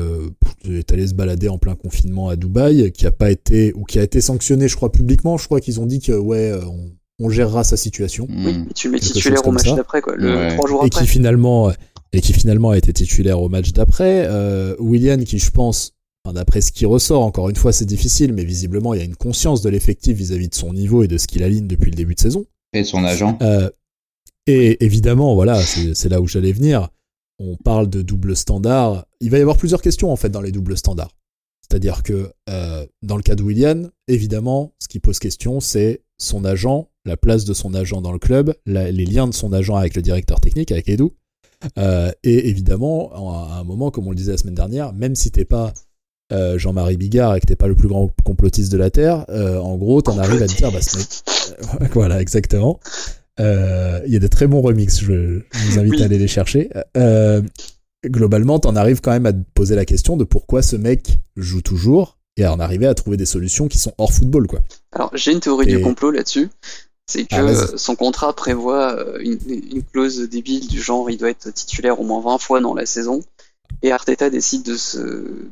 [0.66, 3.98] est allé se balader en plein confinement à Dubaï, qui a pas été ou qui
[3.98, 5.36] a été sanctionné, je crois publiquement.
[5.36, 6.90] Je crois qu'ils ont dit que ouais, on,
[7.20, 8.66] on gérera sa situation Oui, Mm.
[8.70, 10.54] et tu le mets titulaire au match d'après quoi, le Ouais.
[10.56, 11.04] trois jours et après.
[11.04, 11.72] qui finalement
[12.12, 14.24] et qui finalement a été titulaire au match d'après.
[14.26, 15.92] Euh, Willian, qui je pense,
[16.24, 19.04] enfin, d'après ce qui ressort, encore une fois, c'est difficile, mais visiblement il y a
[19.04, 21.96] une conscience de l'effectif vis-à-vis de son niveau et de ce qu'il aligne depuis le
[21.96, 22.44] début de saison.
[22.72, 23.68] et de son agent Euh,
[24.46, 26.88] et évidemment, voilà, c'est c'est là où j'allais venir.
[27.40, 29.04] On parle de double standard.
[29.20, 31.14] Il va y avoir plusieurs questions en fait dans les doubles standards.
[31.62, 36.44] C'est-à-dire que euh, dans le cas de Willian, évidemment, ce qui pose question, c'est son
[36.44, 39.76] agent, la place de son agent dans le club, la- les liens de son agent
[39.76, 41.04] avec le directeur technique, avec Edu.
[41.78, 45.30] Euh, et évidemment, à un moment, comme on le disait la semaine dernière, même si
[45.30, 45.72] t'es pas
[46.32, 49.58] euh, Jean-Marie Bigard et que t'es pas le plus grand complotiste de la Terre, euh,
[49.58, 51.90] en gros, t'en arrives à te dire, bah, ce mec...
[51.94, 52.78] voilà, exactement.
[53.38, 56.02] Il y a des très bons remixes, je, je vous invite Oui.
[56.02, 56.68] à aller les chercher.
[58.06, 61.62] Globalement, t'en arrives quand même à te poser la question de pourquoi ce mec joue
[61.62, 64.60] toujours et à en arriver à trouver des solutions qui sont hors football, quoi.
[64.92, 66.48] Alors, j'ai une théorie Et- du complot là-dessus.
[67.10, 71.16] C'est que Ah, euh, son contrat prévoit euh, une, une clause débile du genre il
[71.16, 73.22] doit être titulaire au moins 20 fois dans la saison.
[73.82, 74.98] Et Arteta décide de se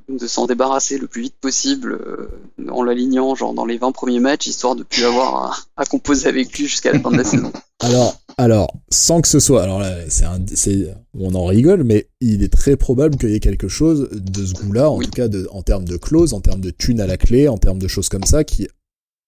[0.09, 2.29] de s'en débarrasser le plus vite possible euh,
[2.71, 5.35] en l'alignant genre dans les 20 premiers matchs histoire de plus avoir
[5.77, 7.53] à, à composer avec lui jusqu'à la fin de la saison.
[7.81, 12.09] Alors, alors, sans que ce soit, alors là, c'est un, c'est, on en rigole, mais
[12.21, 15.07] il est très probable qu'il y ait quelque chose de ce goût-là, en Oui.
[15.07, 17.57] tout cas de, en termes de clause, en termes de thunes à la clé, en
[17.57, 18.69] termes de choses comme ça, qui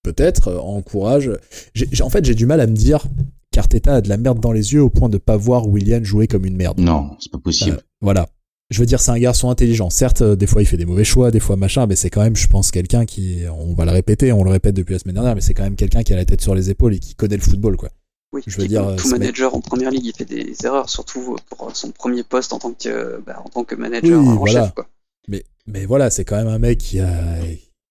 [0.03, 1.31] peut-être euh, encourage.
[1.73, 3.03] J'ai, j'ai- en fait, j'ai du mal à me dire
[3.51, 6.27] qu'Arteta a de la merde dans les yeux au point de pas voir William jouer
[6.27, 6.79] comme une merde.
[6.79, 7.77] Non, c'est pas possible.
[7.77, 8.27] Euh, voilà.
[8.69, 9.89] Je veux dire, c'est un garçon intelligent.
[9.89, 12.21] Certes, euh, des fois, il fait des mauvais choix, des fois, machin, mais c'est quand
[12.21, 15.15] même, je pense, quelqu'un qui, on va le répéter, on le répète depuis la semaine
[15.15, 17.15] dernière, mais c'est quand même quelqu'un qui a la tête sur les épaules et qui
[17.15, 17.89] connaît le football, quoi.
[18.31, 21.35] Oui, Je veux dire, euh, tout manager en première ligue, il fait des erreurs, surtout
[21.49, 24.65] pour son premier poste en tant que bah, en tant que manager Oui, en voilà.
[24.65, 24.87] chef quoi.
[25.27, 27.37] Mais, mais voilà, c'est quand même un mec qui a.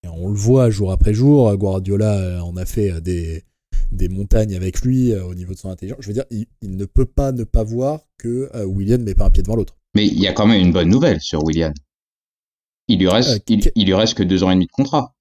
[0.03, 1.53] On le voit jour après jour.
[1.57, 3.43] Guardiola euh, en a fait euh, des,
[3.91, 5.99] des montagnes avec lui euh, au niveau de son intelligence.
[6.01, 9.13] Je veux dire, il, il ne peut pas ne pas voir que euh, William met
[9.15, 9.75] pas un pied devant l'autre.
[9.95, 11.73] Mais il y a quand même une bonne nouvelle sur William.
[12.87, 15.15] Il lui reste, Euh, il, lui reste que deux ans et demi de contrat.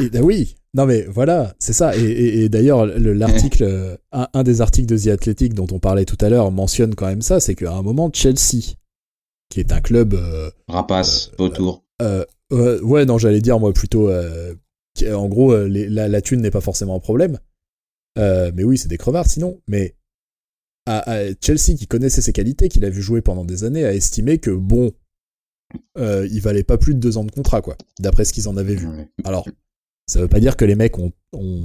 [0.00, 1.96] Et, ah oui, non mais voilà, c'est ça.
[1.96, 5.66] Et, et- et d'ailleurs, le- l'article, euh, un, un des articles de The Athletic dont
[5.72, 8.76] on parlait tout à l'heure mentionne quand même ça, c'est qu'à un moment, Chelsea,
[9.50, 11.84] qui est un club euh, Rapace, Euh, autour.
[12.02, 14.08] Euh, euh, ouais, non, j'allais dire moi plutôt.
[14.08, 14.54] euh,
[14.94, 17.38] qui- en gros, euh, les- la, la thune n'est pas forcément un problème.
[18.18, 19.60] Euh, mais oui, c'est des crevards sinon.
[19.68, 19.94] Mais
[20.86, 23.94] à, à Chelsea, qui connaissait ses qualités, qu'il a vu jouer pendant des années, a
[23.94, 24.90] estimé que bon,
[25.98, 28.56] euh, il valait pas plus de deux ans de contrat, quoi, d'après ce qu'ils en
[28.56, 28.88] avaient vu.
[29.24, 29.46] Alors,
[30.08, 31.60] ça veut pas dire que les mecs ont, ont,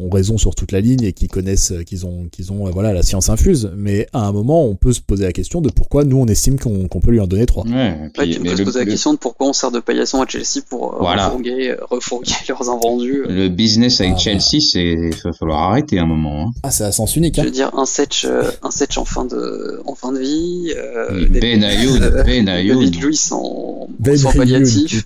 [0.00, 2.70] ont raison sur toute la ligne et qu'ils connaissent, euh, qu'ils ont, qu'ils ont, euh,
[2.70, 3.70] voilà, la science infuse.
[3.76, 6.58] Mais à un moment, on peut se poser la question de pourquoi nous on estime
[6.58, 7.64] qu'on qu'on peut lui en donner trois.
[7.66, 9.70] Ouais, Ouais, puis- on mais peut se le, poser la question de pourquoi on sert
[9.70, 11.26] de paillasson à Chelsea pour euh, Voilà.
[11.28, 13.24] refourguer, refourguer leurs invendus.
[13.28, 16.46] le business avec Ah, Chelsea, c'est, il va falloir arrêter un moment.
[16.46, 16.52] Hein.
[16.62, 17.36] Ah, c'est à sens unique.
[17.36, 18.26] Je veux dire un setch,
[18.62, 20.72] un setch en fin de, en fin de vie.
[20.76, 22.78] Euh, Ben Ayoun, euh, Ben Ayoun.
[22.80, 25.04] David Luiz en, Ben en soins Ayoun, palliatifs.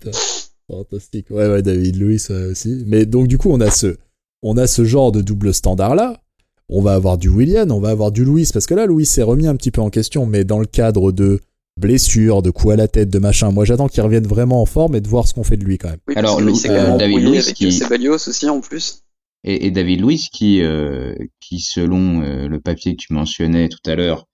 [0.71, 1.31] Fantastique.
[1.31, 2.85] Ouais, ouais, David Lewis aussi.
[2.87, 3.97] Mais donc, du coup, on a ce,
[4.43, 6.21] on a ce genre de double standard là.
[6.69, 9.23] On va avoir du William, on va avoir du Louis, parce que là, Louis s'est
[9.23, 11.39] remis un petit peu en question, mais dans le cadre de
[11.81, 13.53] blessures, de coups à la tête, de machin.
[13.53, 15.79] Moi, j'attends qu'il revienne vraiment en forme et de voir ce qu'on fait de lui
[15.79, 16.01] quand même.
[16.09, 19.03] Oui, Alors, lui, c'est quand euh, même David Luiz avec qui- Ceballos aussi en plus.
[19.45, 20.03] Et, et David
[20.33, 24.27] qui, euh, qui selon euh, le papier que tu mentionnais tout à l'heure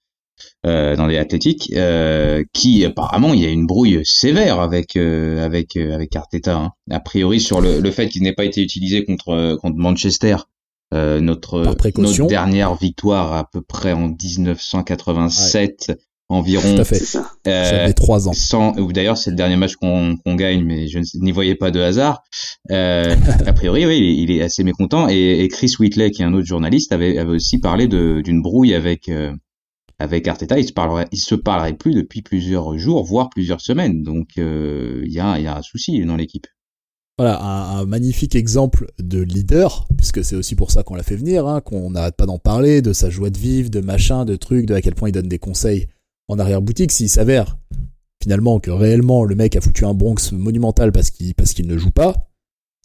[0.66, 5.44] euh, dans les athlétiques, euh, qui apparemment il y a une brouille sévère avec euh,
[5.44, 6.56] avec euh, avec Arteta.
[6.56, 6.72] hein.
[6.90, 10.36] A priori sur le, le fait qu'il n'ait pas été utilisé contre euh, contre Manchester,
[10.94, 11.58] euh, notre
[12.02, 15.92] notre dernière victoire à peu près en 1987
[16.28, 16.74] environ.
[16.76, 16.94] Tout à fait.
[16.98, 17.30] Ça.
[17.46, 18.32] euh, J'avais trois ans.
[18.32, 21.70] sans ou d'ailleurs c'est le dernier match qu'on qu'on gagne mais je n'y voyais pas
[21.70, 22.22] de hasard
[22.70, 23.14] euh,
[23.46, 26.24] a priori oui il est, il est assez mécontent et, et Chris Whitley qui est
[26.24, 29.32] un autre journaliste avait, avait aussi parlé de- d'une brouille avec euh,
[30.02, 34.30] avec Arteta il se parlerait se parlerait plus depuis plusieurs jours voire plusieurs semaines donc
[34.38, 36.46] euh, il y a un souci dans l'équipe
[37.18, 41.46] Voilà, un, magnifique exemple de leader, puisque c'est aussi pour ça qu'on l'a fait venir,
[41.46, 44.66] hein, qu'on n'arrête pas d'en parler, de sa joie de vivre, de machin, de trucs,
[44.66, 45.88] de à quel point il donne des conseils
[46.28, 46.90] en arrière-boutique.
[46.90, 47.58] S'il s'avère
[48.22, 52.31] finalement que réellement le mec a foutu un Bronx monumental parce qu'il ne joue pas,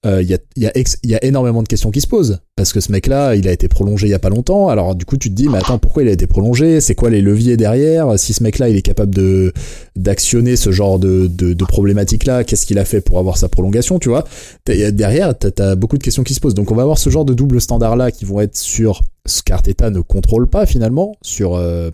[0.06, 0.72] euh, il y, a, y, a
[1.04, 2.40] y a énormément de questions qui se posent.
[2.56, 4.70] Parce que ce mec-là, il a été prolongé il y a pas longtemps.
[4.70, 6.82] Alors du coup, tu te dis, mais attends, pourquoi il a été prolongé?
[6.82, 8.18] C'est quoi les leviers derrière?
[8.20, 9.54] Si ce mec-là, il est capable de
[9.96, 14.00] d'actionner ce genre de, de, de problématiques-là, qu'est-ce qu'il a fait pour avoir sa prolongation,
[14.00, 14.24] tu vois?
[14.66, 16.54] Derrière, t'as as beaucoup de questions qui se posent.
[16.56, 19.90] Donc on va avoir ce genre de double standard-là qui vont être sur ce qu'Arteta
[19.90, 21.56] ne contrôle pas finalement, sur...
[21.56, 21.90] euh,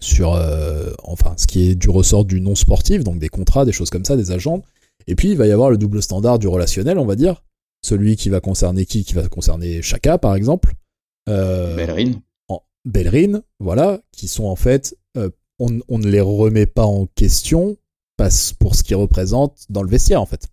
[0.00, 3.70] sur euh, enfin ce qui est du ressort du non sportif, donc des contrats, des
[3.72, 4.62] choses comme ça, des agents.
[5.06, 7.42] Et puis il va y avoir le double standard du relationnel, on va dire,
[7.84, 10.74] celui qui va concerner qui, qui va concerner Chaka par exemple,
[11.28, 12.12] euh, Bellerin.
[12.48, 17.06] en Bellerin, voilà, qui sont en fait, euh, on, on ne les remet pas en
[17.06, 17.76] question
[18.16, 20.48] parce, pour ce qu'ils représentent dans le vestiaire en fait.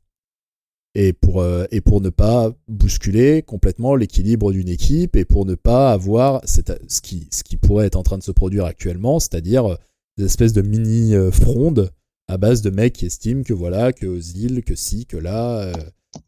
[0.95, 5.53] Et pour, euh, et pour ne pas bousculer complètement l'équilibre d'une équipe et pour ne
[5.53, 9.19] pas avoir cette, ce, qui, ce qui pourrait être en train de se produire actuellement,
[9.19, 9.75] c'est-à-dire euh,
[10.17, 11.91] des espèces de mini euh, frondes
[12.29, 15.73] à base de mecs qui estiment que voilà, que Ozil, que si, que là, euh,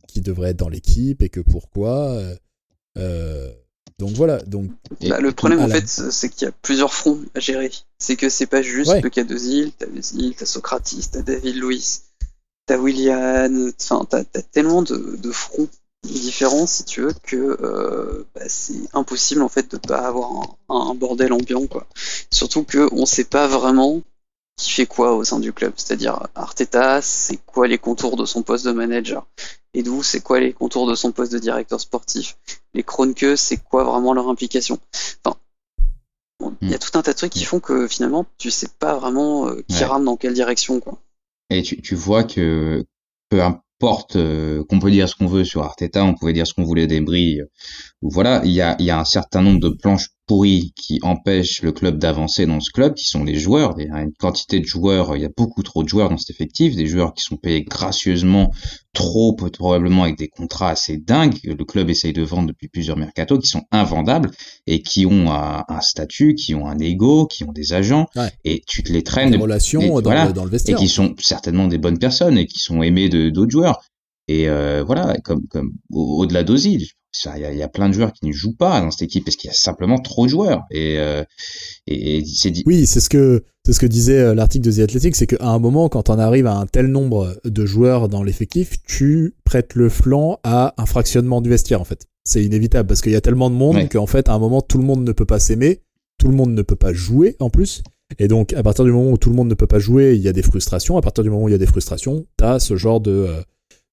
[0.08, 2.10] qui devrait être dans l'équipe et que pourquoi.
[2.14, 2.36] euh,
[2.97, 3.52] euh,
[3.99, 4.39] Donc voilà.
[4.39, 4.72] Donc.
[5.08, 7.72] Bah, le problème en fait, c'est qu'il y a plusieurs fronts à gérer.
[7.99, 11.56] C'est que c'est pas juste le cas de Zil, t'as Zil, t'as Socrates, t'as David
[11.58, 11.99] Louis,
[12.66, 15.70] t'as William, enfin t'as as tellement de, de fronts
[16.04, 20.95] différent si tu veux que euh, bah, c'est impossible en fait de pas avoir un,
[20.95, 21.86] bordel ambiant quoi
[22.32, 24.02] surtout que on sait pas vraiment
[24.62, 28.43] qui fait quoi au sein du club c'est-à-dire Arteta c'est quoi les contours de son
[28.43, 29.26] poste de manager
[29.74, 32.38] et d'où c'est quoi les contours de son poste de directeur sportif
[32.74, 34.80] les Kroenke c'est quoi vraiment leur implication
[35.24, 35.38] enfin
[36.62, 36.80] il y a hmm.
[36.80, 39.84] tout un tas de trucs qui font que finalement tu sais pas vraiment euh, qui
[39.84, 40.99] rame dans quelle direction quoi
[41.49, 42.86] et tu, tu vois que
[43.30, 43.41] peu,
[43.82, 46.64] porte euh, qu'on peut dire ce qu'on veut sur Arteta, on pouvait dire ce qu'on
[46.64, 47.41] voulait d'Embry.
[47.41, 47.45] Euh,
[48.01, 50.09] voilà, il y a, y a un certain nombre de planches
[50.76, 53.76] qui empêchent le club d'avancer dans ce club, qui sont les joueurs.
[53.78, 56.18] Il y a une quantité de joueurs, il y a beaucoup trop de joueurs dans
[56.18, 58.52] cet effectif, des joueurs qui sont payés gracieusement,
[58.94, 61.38] trop probablement avec des contrats assez dingues.
[61.44, 64.32] Le club essaye de vendre depuis plusieurs mercatos, qui sont invendables
[64.68, 68.08] et qui ont un, statut, qui ont un ego, qui ont des agents,
[68.46, 69.32] et tu te les traînes.
[69.32, 70.78] Des relations dans, dans, le vestiaire.
[70.78, 73.82] Et qui sont certainement des bonnes personnes et qui sont aimés de d'autres joueurs.
[74.28, 76.88] Et euh, voilà, comme, comme au-delà d'Ozil,
[77.26, 79.49] il y a, plein de joueurs qui ne jouent pas dans cette équipe parce qu'il
[79.49, 80.64] y a simplement trop de joueurs.
[80.72, 81.24] Et, euh,
[81.88, 82.64] et, c'est dit.
[82.66, 85.45] Oui, c'est ce que c'est ce que disait euh, l'article de The Athletic, c'est qu'à
[85.45, 89.76] un moment, quand on arrive à un tel nombre de joueurs dans l'effectif, tu prêtes
[89.76, 92.05] le flanc à un fractionnement du vestiaire en fait.
[92.24, 94.78] C'est inévitable parce qu'il y a tellement de monde qu'en fait, à un moment, tout
[94.78, 95.82] le monde ne peut pas s'aimer,
[96.18, 97.84] tout le monde ne peut pas jouer en plus.
[98.20, 100.22] Et donc, à partir du moment où tout le monde ne peut pas jouer, il
[100.22, 100.97] y a des frustrations.
[100.97, 103.41] À partir du moment où il y a des frustrations, t'as ce genre de euh,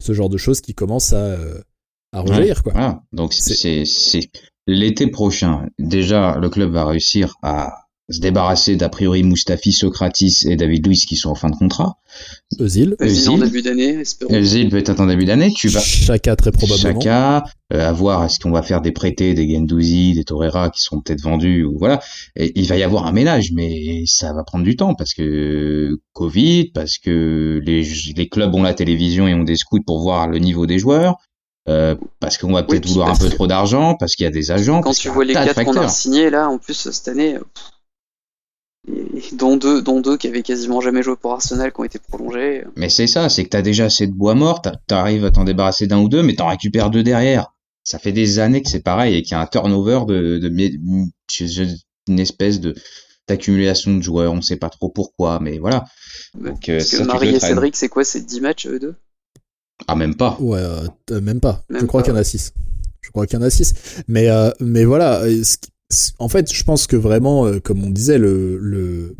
[0.00, 1.60] ce genre de choses qui commencent à, euh,
[2.12, 2.62] à rejaillir.
[2.62, 2.72] quoi.
[2.72, 3.02] Voilà.
[3.12, 3.84] Donc c'est
[4.66, 5.66] l'été prochain.
[5.78, 7.72] Déjà, le club va réussir à
[8.11, 11.98] se débarrasser d'a priori Mustafi, Socratis et David Luiz qui sont en fin de contrat.
[12.59, 12.96] Eusil.
[13.00, 15.52] Eusil en début d'année, Eusil peut être en début d'année.
[15.52, 15.80] Tu vas.
[15.80, 17.00] Chaka très probablement.
[17.00, 17.44] Chaka,
[17.74, 21.02] euh, à voir est-ce qu'on va faire des prêtés, des Gendouzi, des Torreira qui seront
[21.02, 22.00] peut-être vendus ou voilà.
[22.34, 25.98] Et il va y avoir un ménage, mais ça va prendre du temps parce que
[26.14, 27.86] Covid, parce que les,
[28.16, 31.18] les clubs ont la télévision et ont des scouts pour voir le niveau des joueurs.
[31.68, 34.50] Euh, parce qu'on va peut-être vouloir un peu trop d'argent, parce qu'il y a des
[34.50, 34.80] agents.
[34.80, 37.38] Quand tu vois les quatre qu'on a signés là, en plus cette année,
[39.32, 42.64] dont deux, dont deux qui avaient quasiment jamais joué pour Arsenal, qui ont été prolongés.
[42.76, 45.86] Mais c'est ça, c'est que t'as déjà assez de bois mort, t'arrives à t'en débarrasser
[45.86, 47.52] d'un ou deux, mais t'en récupères deux derrière.
[47.84, 50.48] Ça fait des années que c'est pareil et qu'il y a un turnover de, de,
[52.08, 52.74] une espèce de
[53.28, 55.84] d'accumulation de joueurs, on sait pas trop pourquoi, mais voilà.
[56.34, 58.94] Donc, euh, Marie et Cédric, c'est quoi, c'est 10 matchs eux deux?
[59.87, 60.37] Ah, même pas.
[60.41, 61.64] Ouais, euh, même pas.
[61.70, 62.53] je crois qu'il y en a 6.
[63.01, 64.03] Je crois qu'il y en a 6.
[64.09, 65.70] Mais, euh, mais voilà, qui,
[66.18, 69.16] en fait, je pense que vraiment, euh, comme on disait, le, le,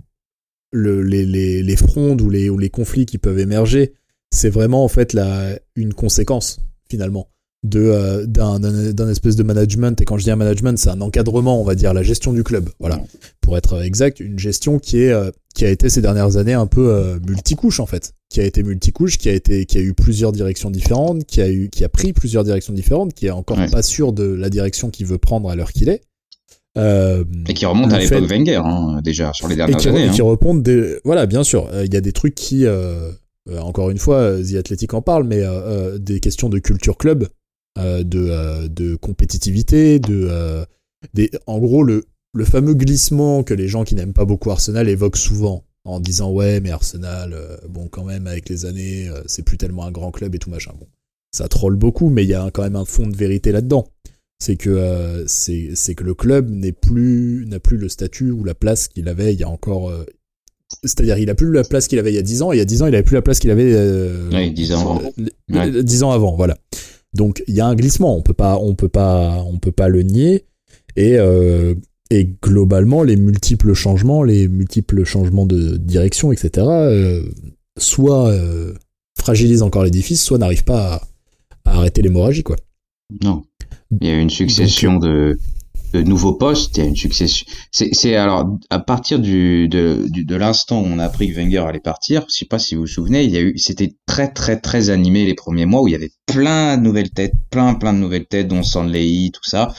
[0.73, 3.95] le les, les, les, frondes ou les, ou les conflits qui peuvent émerger,
[4.31, 7.29] c'est vraiment en fait la, une conséquence finalement
[7.65, 11.61] de euh, d'un espèce de management et quand je dis un management c'est un encadrement
[11.61, 13.03] on va dire la gestion du club voilà
[13.41, 16.67] pour être exact une gestion qui est euh, qui a été ces dernières années un
[16.67, 20.31] peu multicouche en fait qui a été multicouche qui a été qui a eu plusieurs
[20.31, 23.83] directions différentes qui a eu qui a pris plusieurs directions différentes qui est encore pas
[23.83, 26.03] sûr de la direction qu'il veut prendre à l'heure qu'il est
[26.79, 30.07] euh, et qui remonte à l'époque Wenger, hein, déjà, sur les dernières qui, années.
[30.07, 30.55] Et qui hein.
[30.55, 30.99] des...
[31.05, 31.69] Voilà, bien sûr.
[31.73, 33.11] Euh, il y a des trucs qui, euh,
[33.59, 35.43] encore une fois, The Athletic en parle, mais
[35.99, 37.29] des questions de culture club,
[37.77, 40.65] de, de compétitivité, de,
[41.15, 41.31] des...
[41.47, 42.05] en gros, le,
[42.35, 46.31] le fameux glissement que les gens qui n'aiment pas beaucoup Arsenal évoquent souvent en disant
[46.31, 47.35] ouais mais Arsenal
[47.68, 50.72] bon quand même avec les années c'est plus tellement un grand club et tout machin.
[50.79, 50.87] Bon
[51.33, 53.87] ça troll beaucoup mais il y a quand même un fond de vérité là-dedans.
[54.41, 58.55] C'est que euh, c'est que le club n'est plus n'a plus le statut ou la
[58.55, 60.07] place qu'il avait il y a encore euh,
[60.85, 62.59] c'est-à-dire il a plus la place qu'il avait il y a 10 ans et il
[62.59, 64.97] y a 10 ans il avait plus la place qu'il avait euh, oui, 10 ans
[64.97, 65.83] avant.
[65.83, 66.57] 10 ans avant voilà.
[67.14, 69.88] Donc il y a un glissement on peut pas on peut pas on peut pas
[69.88, 70.45] le nier
[70.95, 71.17] et
[72.11, 76.67] et globalement les multiples changements les multiples changements de direction etc
[77.79, 78.35] soit
[79.18, 82.57] fragilisent encore l'édifice soit n'arrivent pas à, à arrêter l'hémorragie quoi
[83.22, 83.45] non
[83.91, 85.39] il y a eu une succession de,
[85.93, 86.76] de nouveaux postes.
[86.76, 87.47] Il y a une succession.
[87.71, 91.64] C'est alors à partir du de, du, de l'instant où on a appris que Wenger
[91.67, 92.25] allait partir.
[92.29, 93.25] Je sais pas si vous vous souvenez.
[93.25, 95.95] Il y a eu c'était très très très animé les premiers mois où il y
[95.95, 99.75] avait plein de nouvelles têtes, plein plein de nouvelles têtes, dont Sandley, tout ça.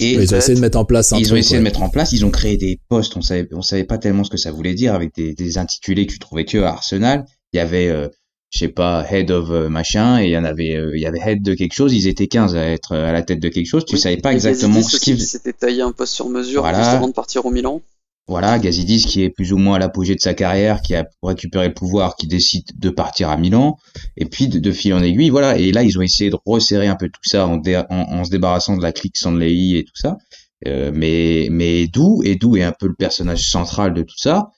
[0.00, 1.12] Et ils ont essayé de mettre en place.
[1.12, 2.12] Un ils ont essayé de mettre en place.
[2.12, 3.16] Ils ont créé des postes.
[3.16, 6.06] On savait on savait pas tellement ce que ça voulait dire avec des, des intitulés
[6.06, 7.26] que tu trouvais que à Arsenal.
[7.52, 8.08] Il y avait euh,
[8.54, 11.06] je sais pas, head of euh, machin, et il y en avait, euh, il y
[11.06, 13.48] avait head de quelque chose, ils étaient 15 à être euh, à la tête de
[13.48, 16.78] quelque chose, tu savais pas exactement ce qu'ils C'était taillé un poste sur mesure voilà.
[16.78, 17.82] juste avant de partir au Milan.
[18.26, 21.68] Voilà, Gazidis qui est plus ou moins à l'apogée de sa carrière, qui a récupéré
[21.68, 23.76] le pouvoir, qui décide de partir à Milan,
[24.16, 25.58] et puis de, fil en aiguille, voilà.
[25.58, 27.60] Et là, ils ont essayé de resserrer un peu tout ça en,
[27.90, 30.16] en, se débarrassant de la clique Sandley et tout ça.
[30.64, 34.48] mais mais Edu, Edu est un peu le personnage central de tout ça.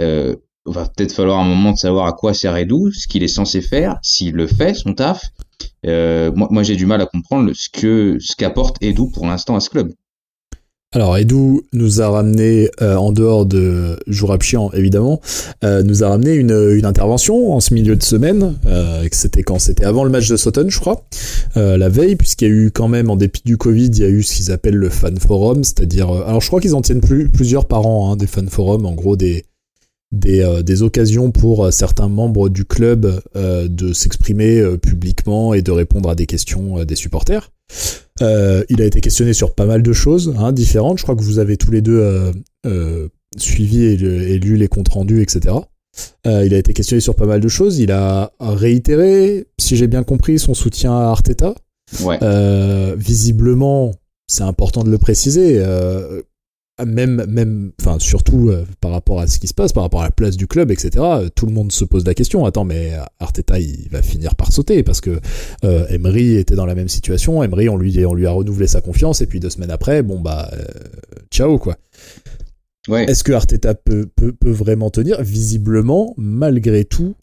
[0.00, 0.34] Euh,
[0.64, 3.60] va peut-être falloir un moment de savoir à quoi sert Edu, ce qu'il est censé
[3.60, 5.30] faire, s'il le fait, son taf.
[5.86, 9.56] Euh, moi, moi j'ai du mal à comprendre ce que ce qu'apporte Edu pour l'instant
[9.56, 9.92] à ce club.
[10.94, 14.42] Alors Edu nous a ramené, euh, en dehors de Jourab
[14.74, 15.22] évidemment,
[15.64, 19.58] euh, nous a ramené une, une, intervention en ce milieu de semaine, euh, c'était quand?
[19.58, 21.06] C'était avant le match de Sutton je crois,
[21.56, 24.04] euh, la veille, puisqu'il y a eu quand même, en dépit du Covid, il y
[24.04, 27.00] a eu ce qu'ils appellent le fan forum, c'est-à-dire, alors je crois qu'ils en tiennent
[27.00, 29.44] plus, plusieurs par an, hein, des fan forums, en gros des,
[30.12, 36.08] des, des, occasions pour certains membres du club euh, de s'exprimer publiquement et de répondre
[36.10, 37.50] à des questions des supporters.
[38.20, 40.98] Euh, il a été questionné sur pas mal de choses hein, différentes.
[40.98, 42.32] Je crois que vous avez tous les deux euh,
[42.66, 45.56] euh, suivi et, et, lu les comptes rendus, etc.
[46.24, 47.78] il a été questionné sur pas mal de choses.
[47.78, 51.54] Il a réitéré, si j'ai bien compris, son soutien à Arteta.
[52.02, 52.18] Ouais.
[52.96, 53.92] visiblement,
[54.26, 55.62] c'est important de le préciser
[56.84, 60.04] même, même, enfin surtout euh, par rapport à ce qui se passe, par rapport à
[60.04, 60.90] la place du club, etc.
[60.98, 62.44] Euh, tout le monde se pose la question.
[62.44, 65.20] Attends, mais Arteta, il va finir par sauter parce que
[65.64, 67.42] euh, Emery était dans la même situation.
[67.42, 70.20] Emery, on lui, on lui a renouvelé sa confiance et puis deux semaines après, bon
[70.20, 70.50] bah,
[71.30, 71.76] ciao quoi.
[72.88, 73.04] Ouais.
[73.04, 75.22] Est-ce que Arteta peut, peut, peut vraiment tenir?
[75.22, 77.14] Visiblement, malgré tout,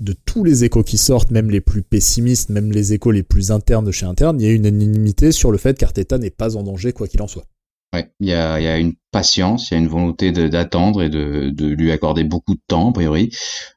[0.00, 3.50] de tous les échos qui sortent, même les plus pessimistes, même les échos les plus
[3.50, 6.56] internes de chez interne, il y a une unanimité sur le fait qu'Arteta n'est pas
[6.56, 7.46] en danger quoi qu'il en soit.
[7.94, 11.08] Ouais, il y a, y a une patience, il y a une volonté d'attendre et
[11.08, 13.30] de, de, lui accorder beaucoup de temps, a priori.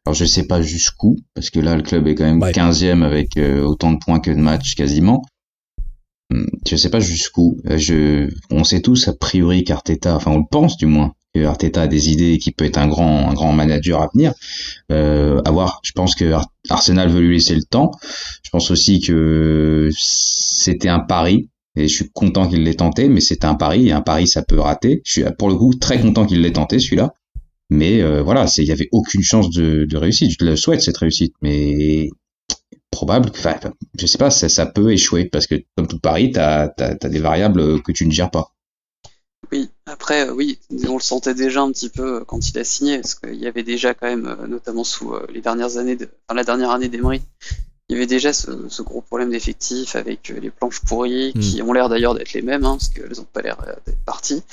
[0.06, 3.38] Alors je sais pas jusqu'où, parce que là le club est quand même 15e avec
[3.38, 5.22] euh, autant de points que de matchs quasiment.
[6.34, 7.58] Hum, je sais pas jusqu'où.
[7.70, 11.46] Euh, je, on sait tous a priori qu'Arteta, enfin on le pense du moins, que
[11.46, 14.34] Arteta a des idées et qu'il peut être un grand, un grand manager à venir.
[14.92, 15.80] Euh, à voir.
[15.84, 16.34] Je pense que
[16.70, 17.92] Arsenal veut lui laisser le temps.
[18.44, 23.22] Je pense aussi que c'était un pari et je suis content qu'il l'ait tenté, mais
[23.22, 25.02] c'est un pari, et un pari ça peut rater.
[25.06, 27.14] Je suis pour le coup très content qu'il l'ait tenté celui-là,
[27.70, 30.36] mais euh, voilà, il y avait aucune chance de, réussite.
[30.38, 32.10] Je le souhaite cette réussite, mais
[32.92, 33.56] probable, enfin,
[33.98, 37.82] je sais pas, ça, peut échouer parce que comme tout pari, t'as as, des variables
[37.82, 38.52] que tu ne gères pas.
[39.52, 43.00] Oui, après, euh, oui, on le sentait déjà un petit peu quand il a signé,
[43.00, 46.36] parce qu'il y avait déjà quand même, euh, notamment sous les dernières années, de, enfin,
[46.36, 47.22] la dernière année d'Emery,
[47.92, 51.68] il y avait déjà ce, gros problème d'effectif avec euh, les planches pourries, qui hmm.
[51.70, 54.44] ont l'air d'ailleurs d'être les mêmes, hein, parce qu'elles n'ont pas l'air euh, d'être parties.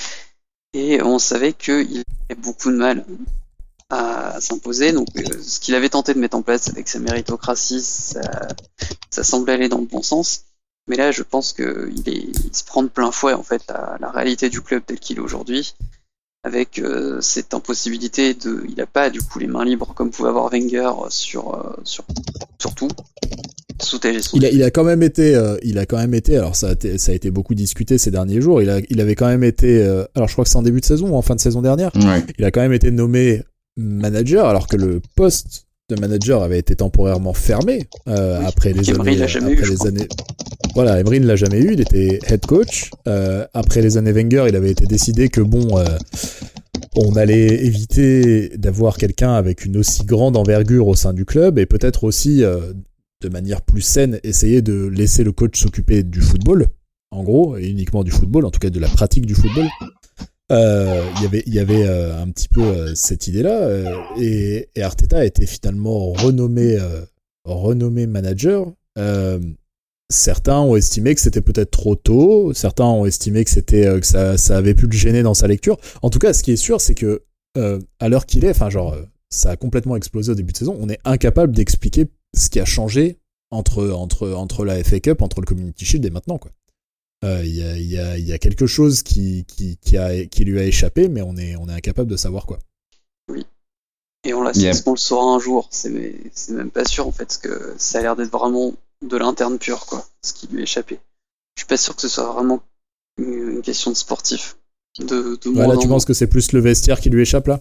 [0.73, 3.05] Et on savait qu'il avait beaucoup de mal
[3.91, 4.91] à, s'imposer.
[4.91, 9.53] Donc, euh, ce qu'il avait tenté de mettre en place avec sa méritocratie, ça, semblait
[9.53, 10.43] aller dans le bon sens.
[10.89, 14.11] Mais là, je pense qu'il il se prend de plein fouet en fait la, la
[14.11, 15.77] réalité du club tel qu'il est aujourd'hui
[16.45, 20.29] avec euh, cette impossibilité de, il n'a pas du coup les mains libres comme pouvait
[20.29, 22.05] avoir Wenger sur euh, sur
[22.59, 22.89] sur tout.
[24.39, 26.71] Il a, il a quand même été, euh, il a quand même été, alors ça
[26.71, 28.61] a été, ça a été beaucoup discuté ces derniers jours.
[28.61, 29.81] Il a, il avait quand même été,
[30.17, 31.93] alors je crois que c'est en début de saison ou en fin de saison dernière.
[32.39, 33.43] Il a quand même été nommé
[33.77, 39.23] manager alors que le poste de manager avait été temporairement fermé euh, après les années.
[39.23, 40.09] Après les années.
[40.75, 41.73] Voilà, Emery ne l'a jamais eu.
[41.73, 42.91] Il était head coach.
[43.07, 45.85] Euh, après les années Wenger, il avait été décidé que bon, euh,
[46.95, 51.67] on allait éviter d'avoir quelqu'un avec une aussi grande envergure au sein du club et
[51.67, 52.73] peut-être aussi euh,
[53.23, 56.67] de manière plus saine essayer de laisser le coach s'occuper du football,
[57.11, 59.67] en gros, et uniquement du football, en tout cas de la pratique du football.
[60.51, 63.69] Euh, y avait, y avait euh, un petit peu euh, cette idée-là,
[64.19, 66.79] et, et, Arteta a été finalement renommé,
[67.45, 68.73] renommé manager.
[70.11, 74.39] certains ont estimé que c'était peut-être trop tôt, certains ont estimé que c'était que ça,
[74.39, 75.77] ça avait pu le gêner dans sa lecture.
[76.01, 77.23] En tout cas, ce qui est sûr, c'est que
[77.55, 78.97] à l'heure qu'il est, enfin genre,
[79.29, 80.77] ça a complètement explosé au début de saison.
[80.81, 83.19] On est incapable d'expliquer ce qui a changé
[83.51, 86.51] entre entre entre la FA Cup, entre le Community Shield et maintenant quoi.
[87.25, 90.45] Euh, il y, a, y, a, y, a, quelque chose qui, qui, qui, a, qui
[90.45, 92.61] lui a échappé, mais on est, on est incapable de savoir quoi.
[93.29, 93.45] Oui.
[94.25, 94.73] Et on, l'a yeah.
[94.87, 95.69] on le saura un jour.
[95.71, 95.91] C'est
[96.51, 98.73] même pas sûr en fait, parce que ça a l'air d'être vraiment
[99.05, 101.01] de l'interne pur, quoi, ce qui lui a échappé.
[101.57, 102.61] Je suis pas sûr que ce soit vraiment
[103.19, 104.57] une question de sportif.
[105.01, 107.61] De, de voilà, tu penses que c'est plus le vestiaire qui lui échappe là?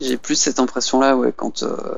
[0.00, 1.94] J'ai plus cette impression-là, ouais, quand, euh,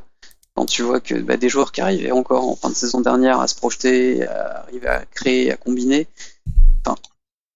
[0.55, 3.41] quand tu vois que bah, des joueurs qui arrivaient encore en fin de saison dernière
[3.41, 6.07] à se projeter, à arriver à créer, à combiner,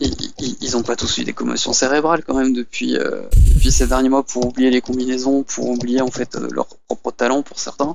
[0.01, 3.23] ils, ont pas tous eu des commotions cérébrales quand même depuis, euh,
[3.55, 7.11] depuis ces derniers mois pour oublier les combinaisons, pour oublier en fait euh, leur propre
[7.11, 7.95] talent pour certains.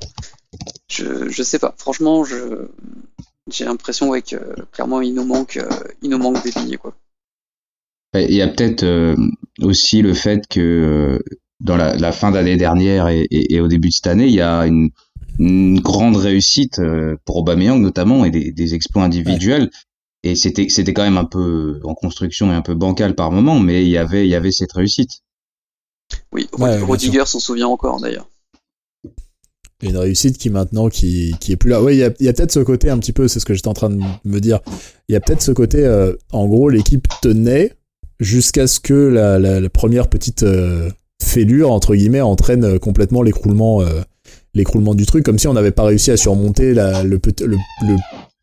[0.89, 1.73] Je, je sais pas.
[1.77, 2.23] Franchement,
[3.49, 4.35] j'ai l'impression que
[4.71, 5.69] clairement il nous manque euh,
[6.01, 6.93] il nous manque des billets quoi.
[8.13, 8.85] Il y a peut-être
[9.61, 11.21] aussi le fait que
[11.59, 14.91] dans la, fin d'année dernière et, au début de cette année, il y a une,
[15.37, 16.79] une grande réussite
[17.25, 19.69] pour Aubameyang notamment et des, des exploits individuels
[20.25, 23.59] et c'était c'était quand même un peu en construction et un peu bancal par moment,
[23.59, 25.21] mais il y avait il y avait cette réussite.
[26.31, 28.27] Oui, Rudiger s'en souvient encore d'ailleurs.
[29.83, 31.81] Une réussite qui maintenant qui, qui est plus là.
[31.83, 33.53] Oui, il y a, y a peut-être ce côté un petit peu, c'est ce que
[33.53, 34.61] j'étais en train de me dire.
[35.09, 37.73] Il y a peut-être ce côté, euh, en gros, l'équipe tenait
[38.19, 40.89] jusqu'à ce que la, la, première petite euh,
[41.21, 43.83] fêlure entre guillemets entraîne euh, complètement l'écroulement
[44.55, 47.95] l'écroulement du truc, comme si on n'avait pas réussi à surmonter la, le, le, le,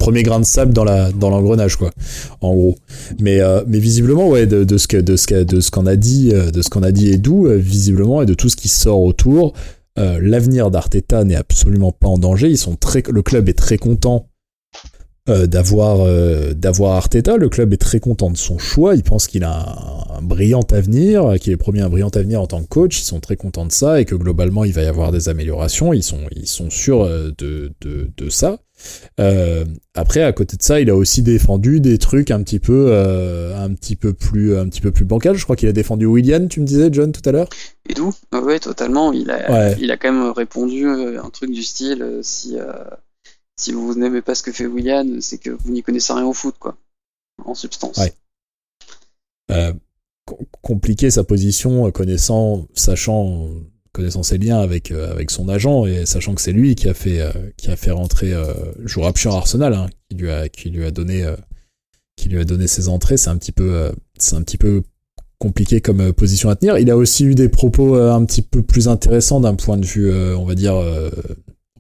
[0.03, 1.93] premier grain de sable dans la dans l'engrenage quoi
[2.41, 2.77] en gros.
[3.21, 5.87] Mais euh, mais visiblement ouais de, de ce que de ce que de ce qu'on
[5.87, 8.57] a dit euh, de ce qu'on a dit Edu euh, visiblement et de tout ce
[8.57, 9.55] qui sort autour
[9.97, 12.49] l'avenir d'Arteta n'est absolument pas en danger.
[12.49, 14.27] Ils sont très le club est très content
[15.27, 15.99] d'avoir
[16.55, 17.37] d'avoir Arteta.
[17.37, 18.97] Le club est très content de son choix.
[18.97, 22.47] Il pense qu'il a un, un, brillant avenir qu'il est promis un brillant avenir en
[22.47, 23.03] tant que coach.
[23.03, 25.93] Ils sont très contents de ça et que globalement il va y avoir des améliorations.
[25.93, 28.61] Ils sont ils sont sûrs de de, de ça
[29.21, 29.65] euh,
[29.95, 33.57] après, à côté de ça, il a aussi défendu des trucs un petit peu, euh,
[33.57, 35.37] un petit peu plus, un petit peu plus bancal.
[35.37, 37.49] Je crois qu'il a défendu William, tu me disais, John, tout à l'heure.
[37.89, 38.13] Et d'où?
[38.33, 39.13] Ouais, totalement.
[39.13, 42.57] Il a, il a quand même répondu euh, un truc du style si
[43.59, 46.33] si vous n'aimez pas ce que fait William, c'est que vous n'y connaissez rien au
[46.33, 46.77] foot, quoi.
[47.45, 47.99] En substance.
[47.99, 49.73] Ouais.
[50.63, 53.51] compliqué sa position, connaissant, sachant
[53.93, 56.95] connaissant ses liens avec euh, avec son agent et sachant que c'est lui qui a
[56.95, 58.53] fait euh, qui a fait rentrer euh,
[59.27, 61.25] Arsenal hein, qui lui a qui lui a donné
[62.17, 64.83] qui lui a donné ses entrées c'est un petit peu c'est un petit peu
[65.39, 66.79] compliqué comme position à tenir.
[66.79, 70.13] Il a aussi eu des propos un petit peu plus intéressants d'un point de vue
[70.13, 70.75] on va dire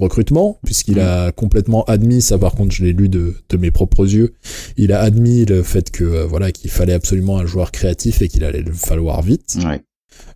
[0.01, 4.05] recrutement puisqu'il a complètement admis ça par contre je l'ai lu de, de mes propres
[4.05, 4.34] yeux
[4.76, 8.43] il a admis le fait que voilà qu'il fallait absolument un joueur créatif et qu'il
[8.44, 9.59] allait le falloir vite.
[9.64, 9.82] Ouais.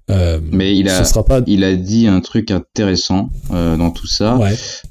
[0.09, 1.41] Euh, mais il a, pas...
[1.47, 4.39] il a dit un truc intéressant euh, dans tout ça.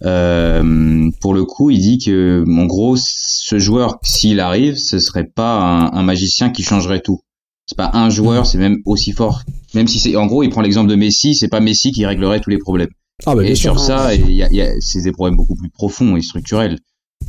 [0.03, 5.23] Euh, pour le coup, il dit que, en gros, ce joueur, s'il arrive, ce serait
[5.23, 7.21] pas un, un, magicien qui changerait tout.
[7.65, 8.45] C'est pas un joueur, mm.
[8.45, 9.43] c'est même aussi fort.
[9.73, 12.41] Même si c'est, en gros, il prend l'exemple de Messi, c'est pas Messi qui réglerait
[12.41, 12.89] tous les problèmes.
[13.25, 15.69] Ah, bah, et sur ça, il y a, y a, c'est des problèmes beaucoup plus
[15.69, 16.77] profonds et structurels.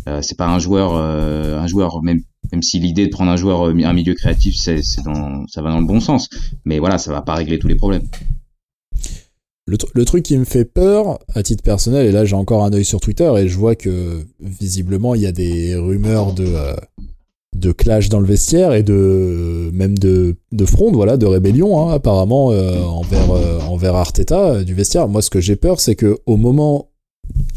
[0.08, 2.20] Euh, c'est pas un joueur, euh, un joueur même
[2.52, 5.86] même si l'idée de prendre un joueur, euh, un milieu créatif, ça va dans le
[5.86, 6.28] bon sens.
[6.64, 8.06] Mais voilà, ça va pas régler tous les problèmes.
[9.68, 12.84] Le, truc qui me fait peur, à titre personnel, et là j'ai encore un œil
[12.84, 18.08] sur Twitter et je vois que visiblement il y a des rumeurs de, euh, clash
[18.08, 22.80] dans le vestiaire et de même de, de fronde, voilà, de rébellion hein, apparemment euh,
[22.84, 23.28] envers,
[23.68, 25.08] envers Arteta du vestiaire.
[25.08, 26.90] Moi ce que j'ai peur c'est que au moment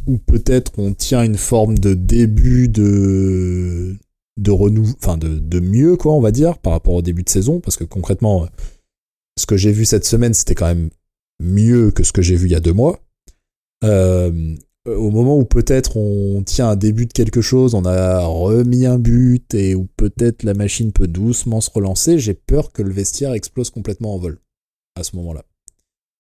[0.08, 3.96] où peut-être on tient une forme de début de
[4.40, 7.76] de enfin de, mieux quoi on va dire par rapport au début de saison parce
[7.76, 8.48] que concrètement
[9.38, 10.90] ce que j'ai vu cette semaine c'était quand même
[11.42, 13.00] mieux que ce que j'ai vu il y a deux mois.
[13.84, 14.56] Euh,
[14.86, 18.98] au moment où peut-être on tient un début de quelque chose on a remis un
[18.98, 23.34] but et où peut-être la machine peut doucement se relancer j'ai peur que le vestiaire
[23.34, 24.40] explose complètement en vol
[24.96, 25.46] à ce moment là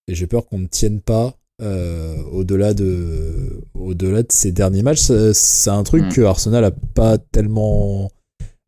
[0.07, 5.11] et j'ai peur qu'on ne tienne pas euh, au-delà de au-delà de ces derniers matchs
[5.33, 6.09] c'est un truc mm.
[6.09, 8.09] que Arsenal a pas tellement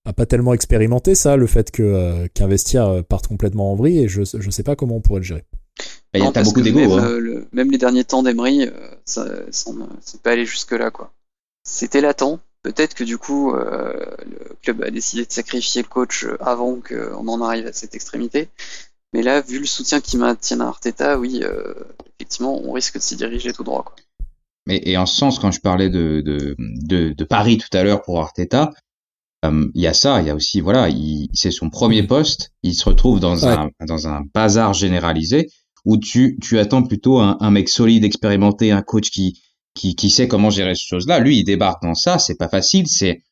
[0.03, 3.75] a pas tellement expérimenté ça le fait que euh, qu'un vestiaire euh, parte complètement en
[3.75, 5.45] vrille et je je sais pas comment on pourrait le gérer
[6.13, 7.45] bah, il y a beaucoup d'ego même, hein.
[7.53, 8.69] même les derniers temps d'Emery
[9.05, 11.13] ça c'est pas allé jusque là quoi
[11.63, 16.77] c'était latent peut-être que du coup le club a décidé de sacrifier le coach avant
[16.81, 18.49] qu'on en arrive à cette extrémité
[19.13, 21.73] mais là, vu le soutien qu'il maintient à Arteta, oui, euh,
[22.15, 23.83] effectivement, on risque de s'y diriger tout droit.
[23.83, 23.95] Quoi.
[24.67, 27.83] Mais, et en ce sens, quand je parlais de, de, de, de Paris tout à
[27.83, 28.71] l'heure pour Arteta,
[29.43, 30.87] euh, il y a ça, il y a aussi, voilà,
[31.33, 35.47] c'est son premier poste, il se retrouve dans, un, dans un bazar généralisé
[35.83, 39.41] où tu, tu attends plutôt un, un mec solide, expérimenté, un coach qui,
[39.73, 41.19] qui, qui sait comment gérer ces choses-là.
[41.19, 43.23] Lui, il débarque dans ça, c'est pas facile, c'est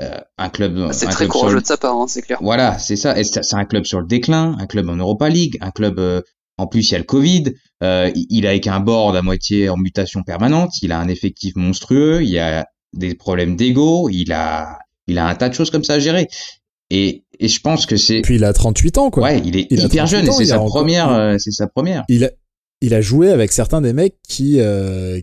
[0.00, 0.78] euh, un club.
[0.88, 2.38] Ah, c'est très courageux de sa part, hein, c'est clair.
[2.42, 3.14] Voilà, c'est ça.
[3.22, 5.98] C'est un club sur le déclin, un club en Europa League, un club.
[5.98, 6.20] Euh,
[6.58, 7.44] en plus, il y a le Covid.
[7.82, 10.70] Euh, il a avec un board à moitié en mutation permanente.
[10.82, 12.22] Il a un effectif monstrueux.
[12.22, 14.08] Il y a des problèmes d'ego.
[14.10, 16.28] Il a, il a un tas de choses comme ça à gérer.
[16.90, 18.20] Et, et je pense que c'est.
[18.20, 19.22] Puis il a 38 ans, quoi.
[19.22, 20.30] Ouais, il est hyper jeune.
[20.30, 21.36] C'est sa première.
[21.38, 22.04] c'est sa première.
[22.08, 22.30] Il a,
[22.82, 24.60] il a joué avec certains des mecs qui,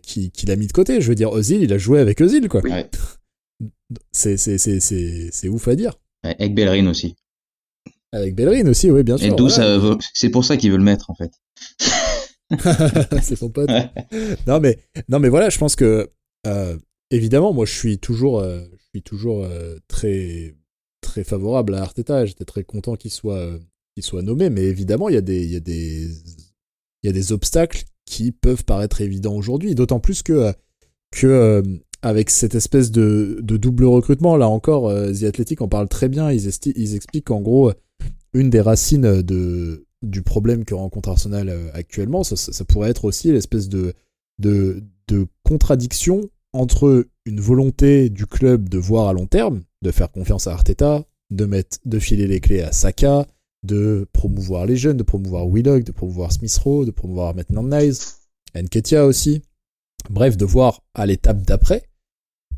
[0.03, 0.99] qui, qui l'a mis de côté.
[0.99, 2.61] Je veux dire, Ozil, il a joué avec Ozil, quoi.
[2.61, 2.89] Ouais.
[4.11, 5.99] C'est, c'est, c'est, c'est, c'est ouf à dire.
[6.23, 7.15] Avec Bellerin aussi.
[8.11, 9.33] Avec Bellerin aussi, oui, bien sûr.
[9.33, 9.79] Et d'où ça,
[10.13, 11.31] c'est pour ça qu'il veut le mettre, en fait.
[13.21, 13.69] c'est son pote.
[14.47, 14.79] non, mais,
[15.09, 16.09] non, mais voilà, je pense que,
[16.45, 16.77] euh,
[17.09, 20.55] évidemment, moi, je suis toujours, euh, je suis toujours euh, très,
[21.01, 22.25] très favorable à Arteta.
[22.25, 23.49] J'étais très content qu'il soit,
[23.95, 26.07] qu'il soit nommé, mais évidemment, il y a des, il y a des,
[27.01, 30.53] il y a des obstacles qui peuvent paraître évidents aujourd'hui, d'autant plus que,
[31.11, 31.63] que
[32.03, 36.31] avec cette espèce de, double recrutement, là encore, euh, The Athletic en parle très bien.
[36.31, 36.47] Ils,
[36.95, 37.71] expliquent qu'en gros,
[38.33, 43.31] une des racines de, du problème que rencontre Arsenal euh, actuellement, ça, pourrait être aussi
[43.31, 43.95] l'espèce de,
[45.43, 50.51] contradiction entre une volonté du club de voir à long terme, de faire confiance à
[50.51, 53.27] Arteta, de filer les clés à Saka,
[53.63, 58.27] de promouvoir les jeunes, de promouvoir Willock, de promouvoir Smith Rowe, de promouvoir maintenant Nice,
[58.55, 59.41] Nketia aussi.
[60.09, 61.83] Bref, de voir à l'étape d'après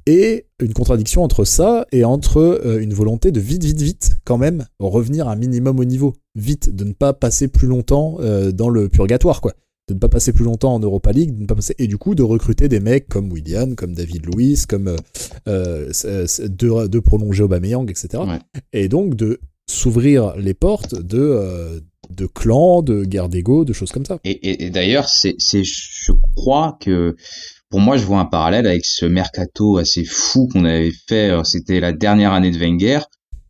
[0.06, 4.38] et une contradiction entre ça et entre euh, une volonté de vite, vite, vite, quand
[4.38, 6.14] même, revenir un minimum au niveau.
[6.36, 9.54] Vite, de ne pas passer plus longtemps euh, dans le purgatoire, quoi.
[9.88, 11.76] De ne pas passer plus longtemps en Europa League, de ne pas passer...
[11.78, 14.96] et du coup de recruter des mecs comme William, comme David Luiz, comme
[15.48, 18.24] euh, de, de, prolonger Aubameyang, etc.
[18.74, 24.06] Et donc de s'ouvrir les portes de, de clans, de guerres d'ego, de choses comme
[24.06, 24.20] ça.
[24.24, 27.16] Et, et, et d'ailleurs, c'est, je crois que
[27.70, 31.32] pour moi, je vois un parallèle avec ce mercato assez fou qu'on avait fait.
[31.32, 33.00] Euh, c'était la dernière année de Wenger,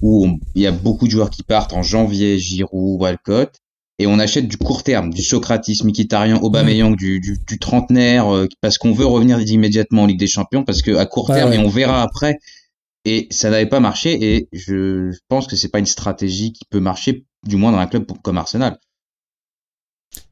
[0.01, 3.53] où il y a beaucoup de joueurs qui partent en janvier, Giroud, Walcott,
[3.97, 8.47] et on achète du court terme, du Socrates, Mkhitaryan, Aubameyang, du, du, du, trentenaire, euh,
[8.61, 11.57] parce qu'on veut revenir immédiatement en Ligue des Champions, parce que à court terme, et
[11.57, 12.37] on verra après.
[13.05, 16.79] Et ça n'avait pas marché, et je pense que c'est pas une stratégie qui peut
[16.79, 18.79] marcher, du moins dans un club comme Arsenal.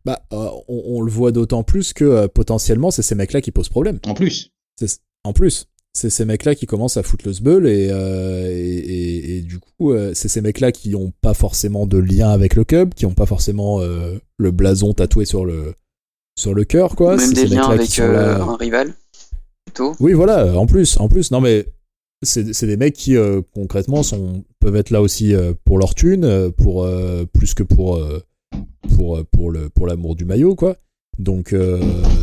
[0.06, 3.70] Bah, euh, on, le voit d'autant plus que euh, potentiellement, c'est ces mecs-là qui posent
[3.70, 4.00] problème.
[4.06, 4.52] En plus.
[5.24, 5.68] En plus.
[5.96, 9.94] C'est ces mecs-là qui commencent à foutre le sbeul et, euh, et, et, du coup,
[10.16, 13.28] c'est ces mecs-là qui n'ont pas forcément de lien avec le club, qui n'ont pas
[13.28, 15.76] forcément le blason tatoué sur le,
[16.36, 17.16] sur le cœur, quoi.
[17.16, 18.96] Même des liens avec un rival,
[19.66, 19.96] plutôt.
[20.00, 21.30] Oui, voilà, en plus, en plus.
[21.30, 21.68] Non, mais
[22.24, 23.16] c'est des mecs qui,
[23.54, 26.90] concrètement, sont, peuvent être là aussi pour leur thune, pour,
[27.34, 28.04] plus que pour
[28.96, 30.78] pour, euh, pour, le, pour l'amour du maillot, quoi.
[31.20, 31.80] Donc euh,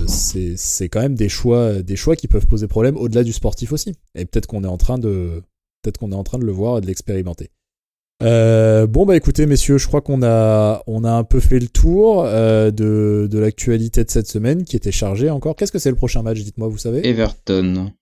[0.08, 3.72] c'est, c'est quand même des choix, des choix qui peuvent poser problème au-delà du sportif
[3.72, 3.94] aussi.
[4.14, 5.42] Et peut-être qu'on est en train de,
[5.82, 7.50] peut-être qu'on est en train de le voir et de l'expérimenter.
[8.22, 11.68] Euh, bon bah écoutez messieurs, je crois qu'on a on a un peu fait le
[11.68, 15.56] tour euh, de, de l'actualité de cette semaine qui était chargée encore.
[15.56, 17.06] Qu'est-ce que c'est le prochain match Dites-moi, vous savez?
[17.06, 17.92] Everton.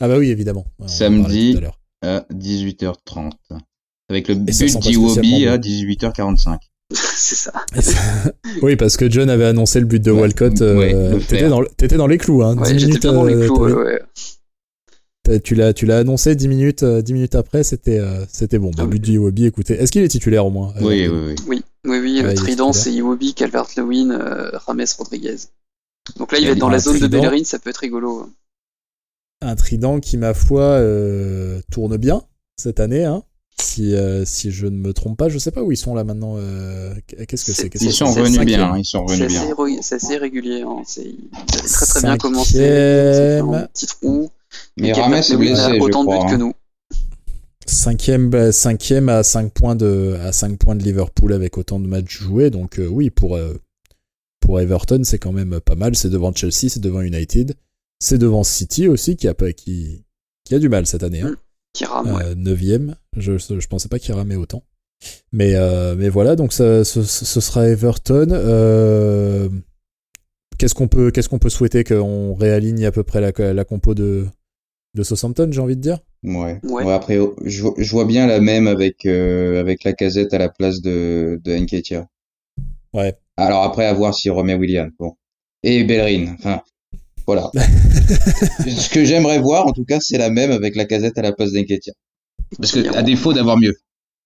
[0.00, 0.66] Ah bah oui évidemment.
[0.86, 1.58] Samedi
[2.02, 3.32] à, 18h30
[4.08, 6.58] avec le but d'Iwobi à 18h45.
[7.16, 7.52] c'est ça.
[8.62, 10.60] oui, parce que John avait annoncé le but de Walcott.
[10.60, 11.62] Euh, t'étais, dans,
[11.96, 12.56] dans, les clous, hein.
[12.56, 16.84] Ouais, 10 minutes, dans les euh, clous, ouais, Tu l'as, tu l'as annoncé 10 minutes,
[16.84, 18.70] 10 euh, minutes après, c'était, c'était bon.
[18.78, 19.74] Ah, but de Iwobi, écoutez.
[19.74, 21.62] Est-ce qu'il est titulaire au moins oui, oui, oui, oui.
[21.86, 24.18] Oui, oui, le trident, c'est Iwobi, Calvert-Lewin,
[24.66, 25.36] Rames Rodriguez.
[26.16, 28.30] Donc là, il va être dans la zone de Bellerin, ça peut être rigolo.
[29.42, 30.80] Un trident qui, ma foi,
[31.70, 32.22] tourne bien
[32.56, 33.22] cette année, hein.
[33.60, 36.02] Si, euh, si je ne me trompe pas, je sais pas où ils sont là
[36.02, 36.34] maintenant.
[36.38, 36.92] Euh,
[37.28, 39.42] qu'est-ce que c'est Ils sont revenus bien, ils sont revenus bien.
[39.80, 40.62] C'est assez régulier.
[40.62, 40.82] Hein.
[40.86, 41.14] C'est
[41.46, 43.38] très très bien commencé.
[43.38, 44.30] Un petit trou.
[44.76, 46.38] Mais Rames est blessé, autant je crois, de buts que hein.
[46.38, 46.52] nous.
[47.66, 51.86] Cinquième, bah, cinquième à 5 points de à 5 points de Liverpool avec autant de
[51.86, 52.50] matchs joués.
[52.50, 53.38] Donc euh, oui, pour
[54.40, 55.94] pour Everton, c'est quand même pas mal.
[55.94, 57.54] C'est devant Chelsea, c'est devant United,
[58.00, 60.04] c'est devant City aussi qui a qui
[60.44, 61.22] qui a du mal cette année.
[61.22, 61.30] Hein.
[61.30, 61.36] Mm.
[61.74, 62.34] Qui rame, ouais.
[62.34, 62.90] 9ème.
[62.90, 64.62] Euh, je, je pensais pas qu'il ramait autant.
[65.32, 68.28] Mais, euh, mais voilà, donc ça, ce, ce sera Everton.
[68.30, 69.48] Euh,
[70.56, 73.94] qu'est-ce qu'on peut, qu'est-ce qu'on peut souhaiter qu'on réaligne à peu près la, la compo
[73.94, 74.26] de,
[74.94, 75.98] de Southampton, j'ai envie de dire?
[76.22, 76.58] Ouais.
[76.62, 76.90] ouais.
[76.92, 80.80] après, je, je, vois bien la même avec, euh, avec la casette à la place
[80.80, 81.66] de, de.
[82.94, 83.14] Ouais.
[83.36, 84.90] Alors après, à voir s'il remet William.
[84.98, 85.16] Bon.
[85.62, 86.34] Et Bellerin.
[86.38, 86.62] Enfin,
[87.26, 87.50] voilà.
[88.66, 91.32] Ce que j'aimerais voir, en tout cas, c'est la même avec la casette à la
[91.32, 91.92] place d'Enketia.
[92.58, 93.74] Parce que, à défaut d'avoir mieux.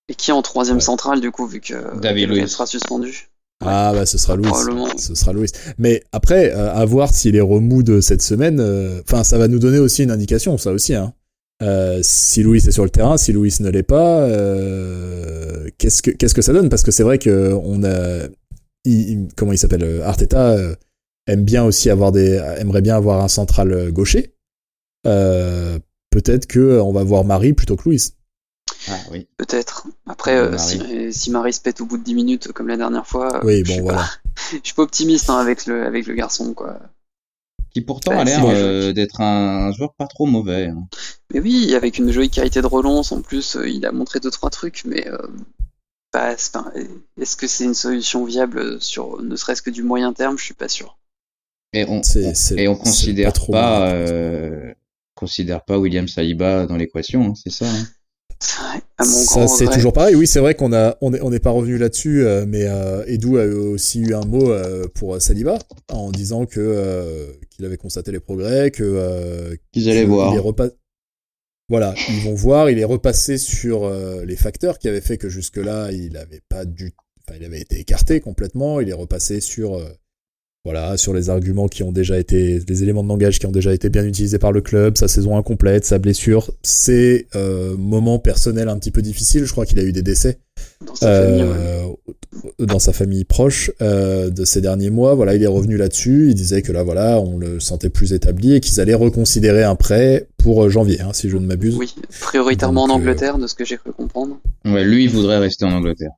[0.09, 3.29] Et qui est en troisième centrale, du coup, vu que David sera suspendu.
[3.65, 4.51] Ah bah ce sera Louis.
[4.97, 5.49] Ce sera Louis.
[5.79, 8.61] Mais après, euh, à voir s'il est remous de cette semaine.
[8.61, 10.95] Euh, enfin, ça va nous donner aussi une indication, ça aussi.
[10.95, 11.13] Hein.
[11.63, 16.13] Euh, si Louis est sur le terrain, si Louis ne l'est pas, euh, qu'est-ce que
[16.13, 16.69] qu'est-ce que ça donne?
[16.69, 18.29] Parce que c'est vrai que on a,
[18.85, 20.57] il, comment il s'appelle Arteta
[21.29, 24.35] aime bien aussi avoir des, aimerait bien avoir un central euh, gaucher.
[25.07, 25.79] Euh,
[26.11, 28.03] peut-être que euh, on va voir Marie plutôt que Louis.
[28.89, 29.29] Ah, oui.
[29.37, 29.87] Peut-être.
[30.07, 33.45] Après, si, si, Marie se pète au bout de 10 minutes, comme la dernière fois,
[33.45, 34.05] oui, bon, voilà.
[34.53, 36.55] je suis pas optimiste hein, avec, le, avec le garçon.
[36.55, 36.79] quoi.
[37.71, 40.67] Qui pourtant a l'air d'être un, joueur pas trop mauvais.
[40.67, 40.87] Hein.
[41.33, 44.51] Mais oui, avec une jolie qualité de relance, en plus, il a montré deux trois
[44.51, 45.07] trucs, mais
[46.15, 50.39] est-ce que c'est une solution viable sur ne serait-ce que du moyen terme?
[50.39, 50.98] Je suis pas sûr.
[51.73, 52.01] Et on,
[52.57, 54.73] et on considère pas, euh,
[55.15, 57.67] considère pas William Saliba dans l'équation, hein, c'est ça.
[57.69, 57.87] Hein
[58.41, 60.15] ça c'est toujours pareil.
[60.15, 63.05] Oui, c'est vrai qu'on a on n'est on est pas revenu là-dessus, euh, mais euh,
[63.07, 65.59] Edu a aussi eu un mot euh, pour Saliba
[65.89, 70.35] en disant que euh, qu'il avait constaté les progrès, que euh, qu'ils allaient voir.
[71.71, 72.71] Voilà, ils vont voir.
[72.71, 73.91] Il est repassé sur
[74.25, 77.61] les facteurs qui avaient fait que jusque là il avait pas du, enfin il avait
[77.61, 78.81] été écarté complètement.
[78.81, 79.79] Il est repassé sur
[80.71, 83.73] voilà, sur les arguments qui ont déjà été, les éléments de langage qui ont déjà
[83.73, 88.69] été bien utilisés par le club, sa saison incomplète, sa blessure, ses euh, moments personnels
[88.69, 89.47] un petit peu difficiles.
[89.47, 90.41] Je crois qu'il a eu des décès
[90.87, 91.87] dans sa, famille, euh,
[92.59, 95.15] dans sa famille proche euh, de ces derniers mois.
[95.15, 96.27] Voilà, il est revenu là-dessus.
[96.29, 99.75] Il disait que là, voilà, on le sentait plus établi et qu'ils allaient reconsidérer un
[99.75, 101.77] prêt pour janvier, hein, si je ne m'abuse.
[101.77, 104.39] Oui, prioritairement en Angleterre, de ce que j'ai cru comprendre.
[104.67, 106.11] Ouais, lui, il voudrait rester en Angleterre.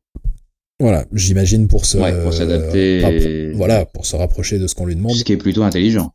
[0.80, 5.14] Voilà, j'imagine pour se pour s'adapter, voilà, pour se rapprocher de ce qu'on lui demande.
[5.14, 6.12] Ce qui est plutôt intelligent.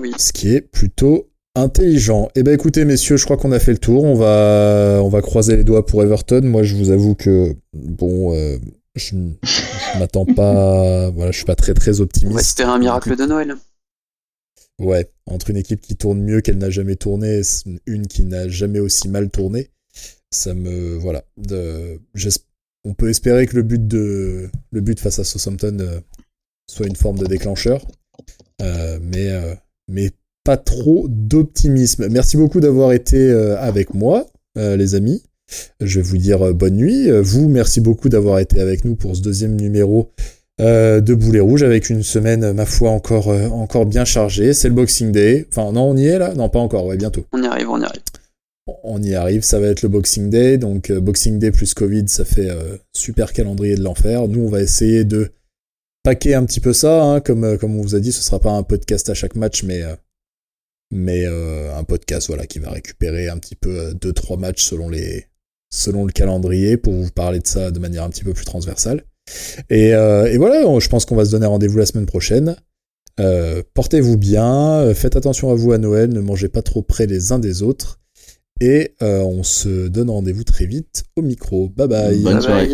[0.00, 0.12] Oui.
[0.18, 2.30] Ce qui est plutôt intelligent.
[2.34, 4.04] Eh ben écoutez messieurs, je crois qu'on a fait le tour.
[4.04, 6.40] On va on va croiser les doigts pour Everton.
[6.42, 8.56] Moi, je vous avoue que bon, euh,
[8.94, 11.10] je, je m'attends pas.
[11.10, 12.40] voilà, je suis pas très très optimiste.
[12.40, 13.56] Espérer un miracle de Noël.
[14.80, 17.42] Ouais, entre une équipe qui tourne mieux qu'elle n'a jamais tourné,
[17.86, 19.70] une qui n'a jamais aussi mal tourné,
[20.30, 21.24] ça me voilà.
[21.36, 22.47] De, j'espère
[22.88, 26.00] on peut espérer que le but face à Southampton euh,
[26.70, 27.86] soit une forme de déclencheur,
[28.62, 29.54] euh, mais euh,
[29.88, 30.10] mais
[30.44, 32.08] pas trop d'optimisme.
[32.08, 35.22] Merci beaucoup d'avoir été avec moi, les amis.
[35.80, 37.10] Je vais vous dire bonne nuit.
[37.20, 40.10] Vous, merci beaucoup d'avoir été avec nous pour ce deuxième numéro
[40.58, 44.54] de Boulet Rouge avec une semaine, ma foi, encore, encore bien chargée.
[44.54, 45.46] C'est le Boxing Day.
[45.50, 46.32] Enfin, non, on y est là?
[46.34, 47.26] Non, pas encore, ouais, bientôt.
[47.32, 48.02] On y arrive, on y arrive
[48.82, 52.08] on y arrive, ça va être le Boxing Day, donc euh, Boxing Day plus Covid,
[52.08, 54.28] ça fait euh, super calendrier de l'enfer.
[54.28, 55.30] Nous, on va essayer de
[56.02, 58.40] paquer un petit peu ça, hein, comme, euh, comme on vous a dit, ce sera
[58.40, 59.82] pas un podcast à chaque match, mais,
[60.90, 66.12] mais un podcast voilà, qui va récupérer un petit peu deux trois matchs selon, le
[66.12, 69.04] calendrier pour vous parler de ça de manière un petit peu plus transversale.
[69.68, 69.92] Et
[70.38, 72.56] voilà, je pense qu'on va se donner rendez-vous la semaine prochaine.
[73.74, 77.38] Portez-vous bien, faites attention à vous à Noël, ne mangez pas trop près les uns
[77.38, 78.00] des autres.
[78.60, 81.68] Et euh, on se donne rendez-vous très vite au micro.
[81.68, 82.22] Bye bye.
[82.22, 82.70] Bonne soirée.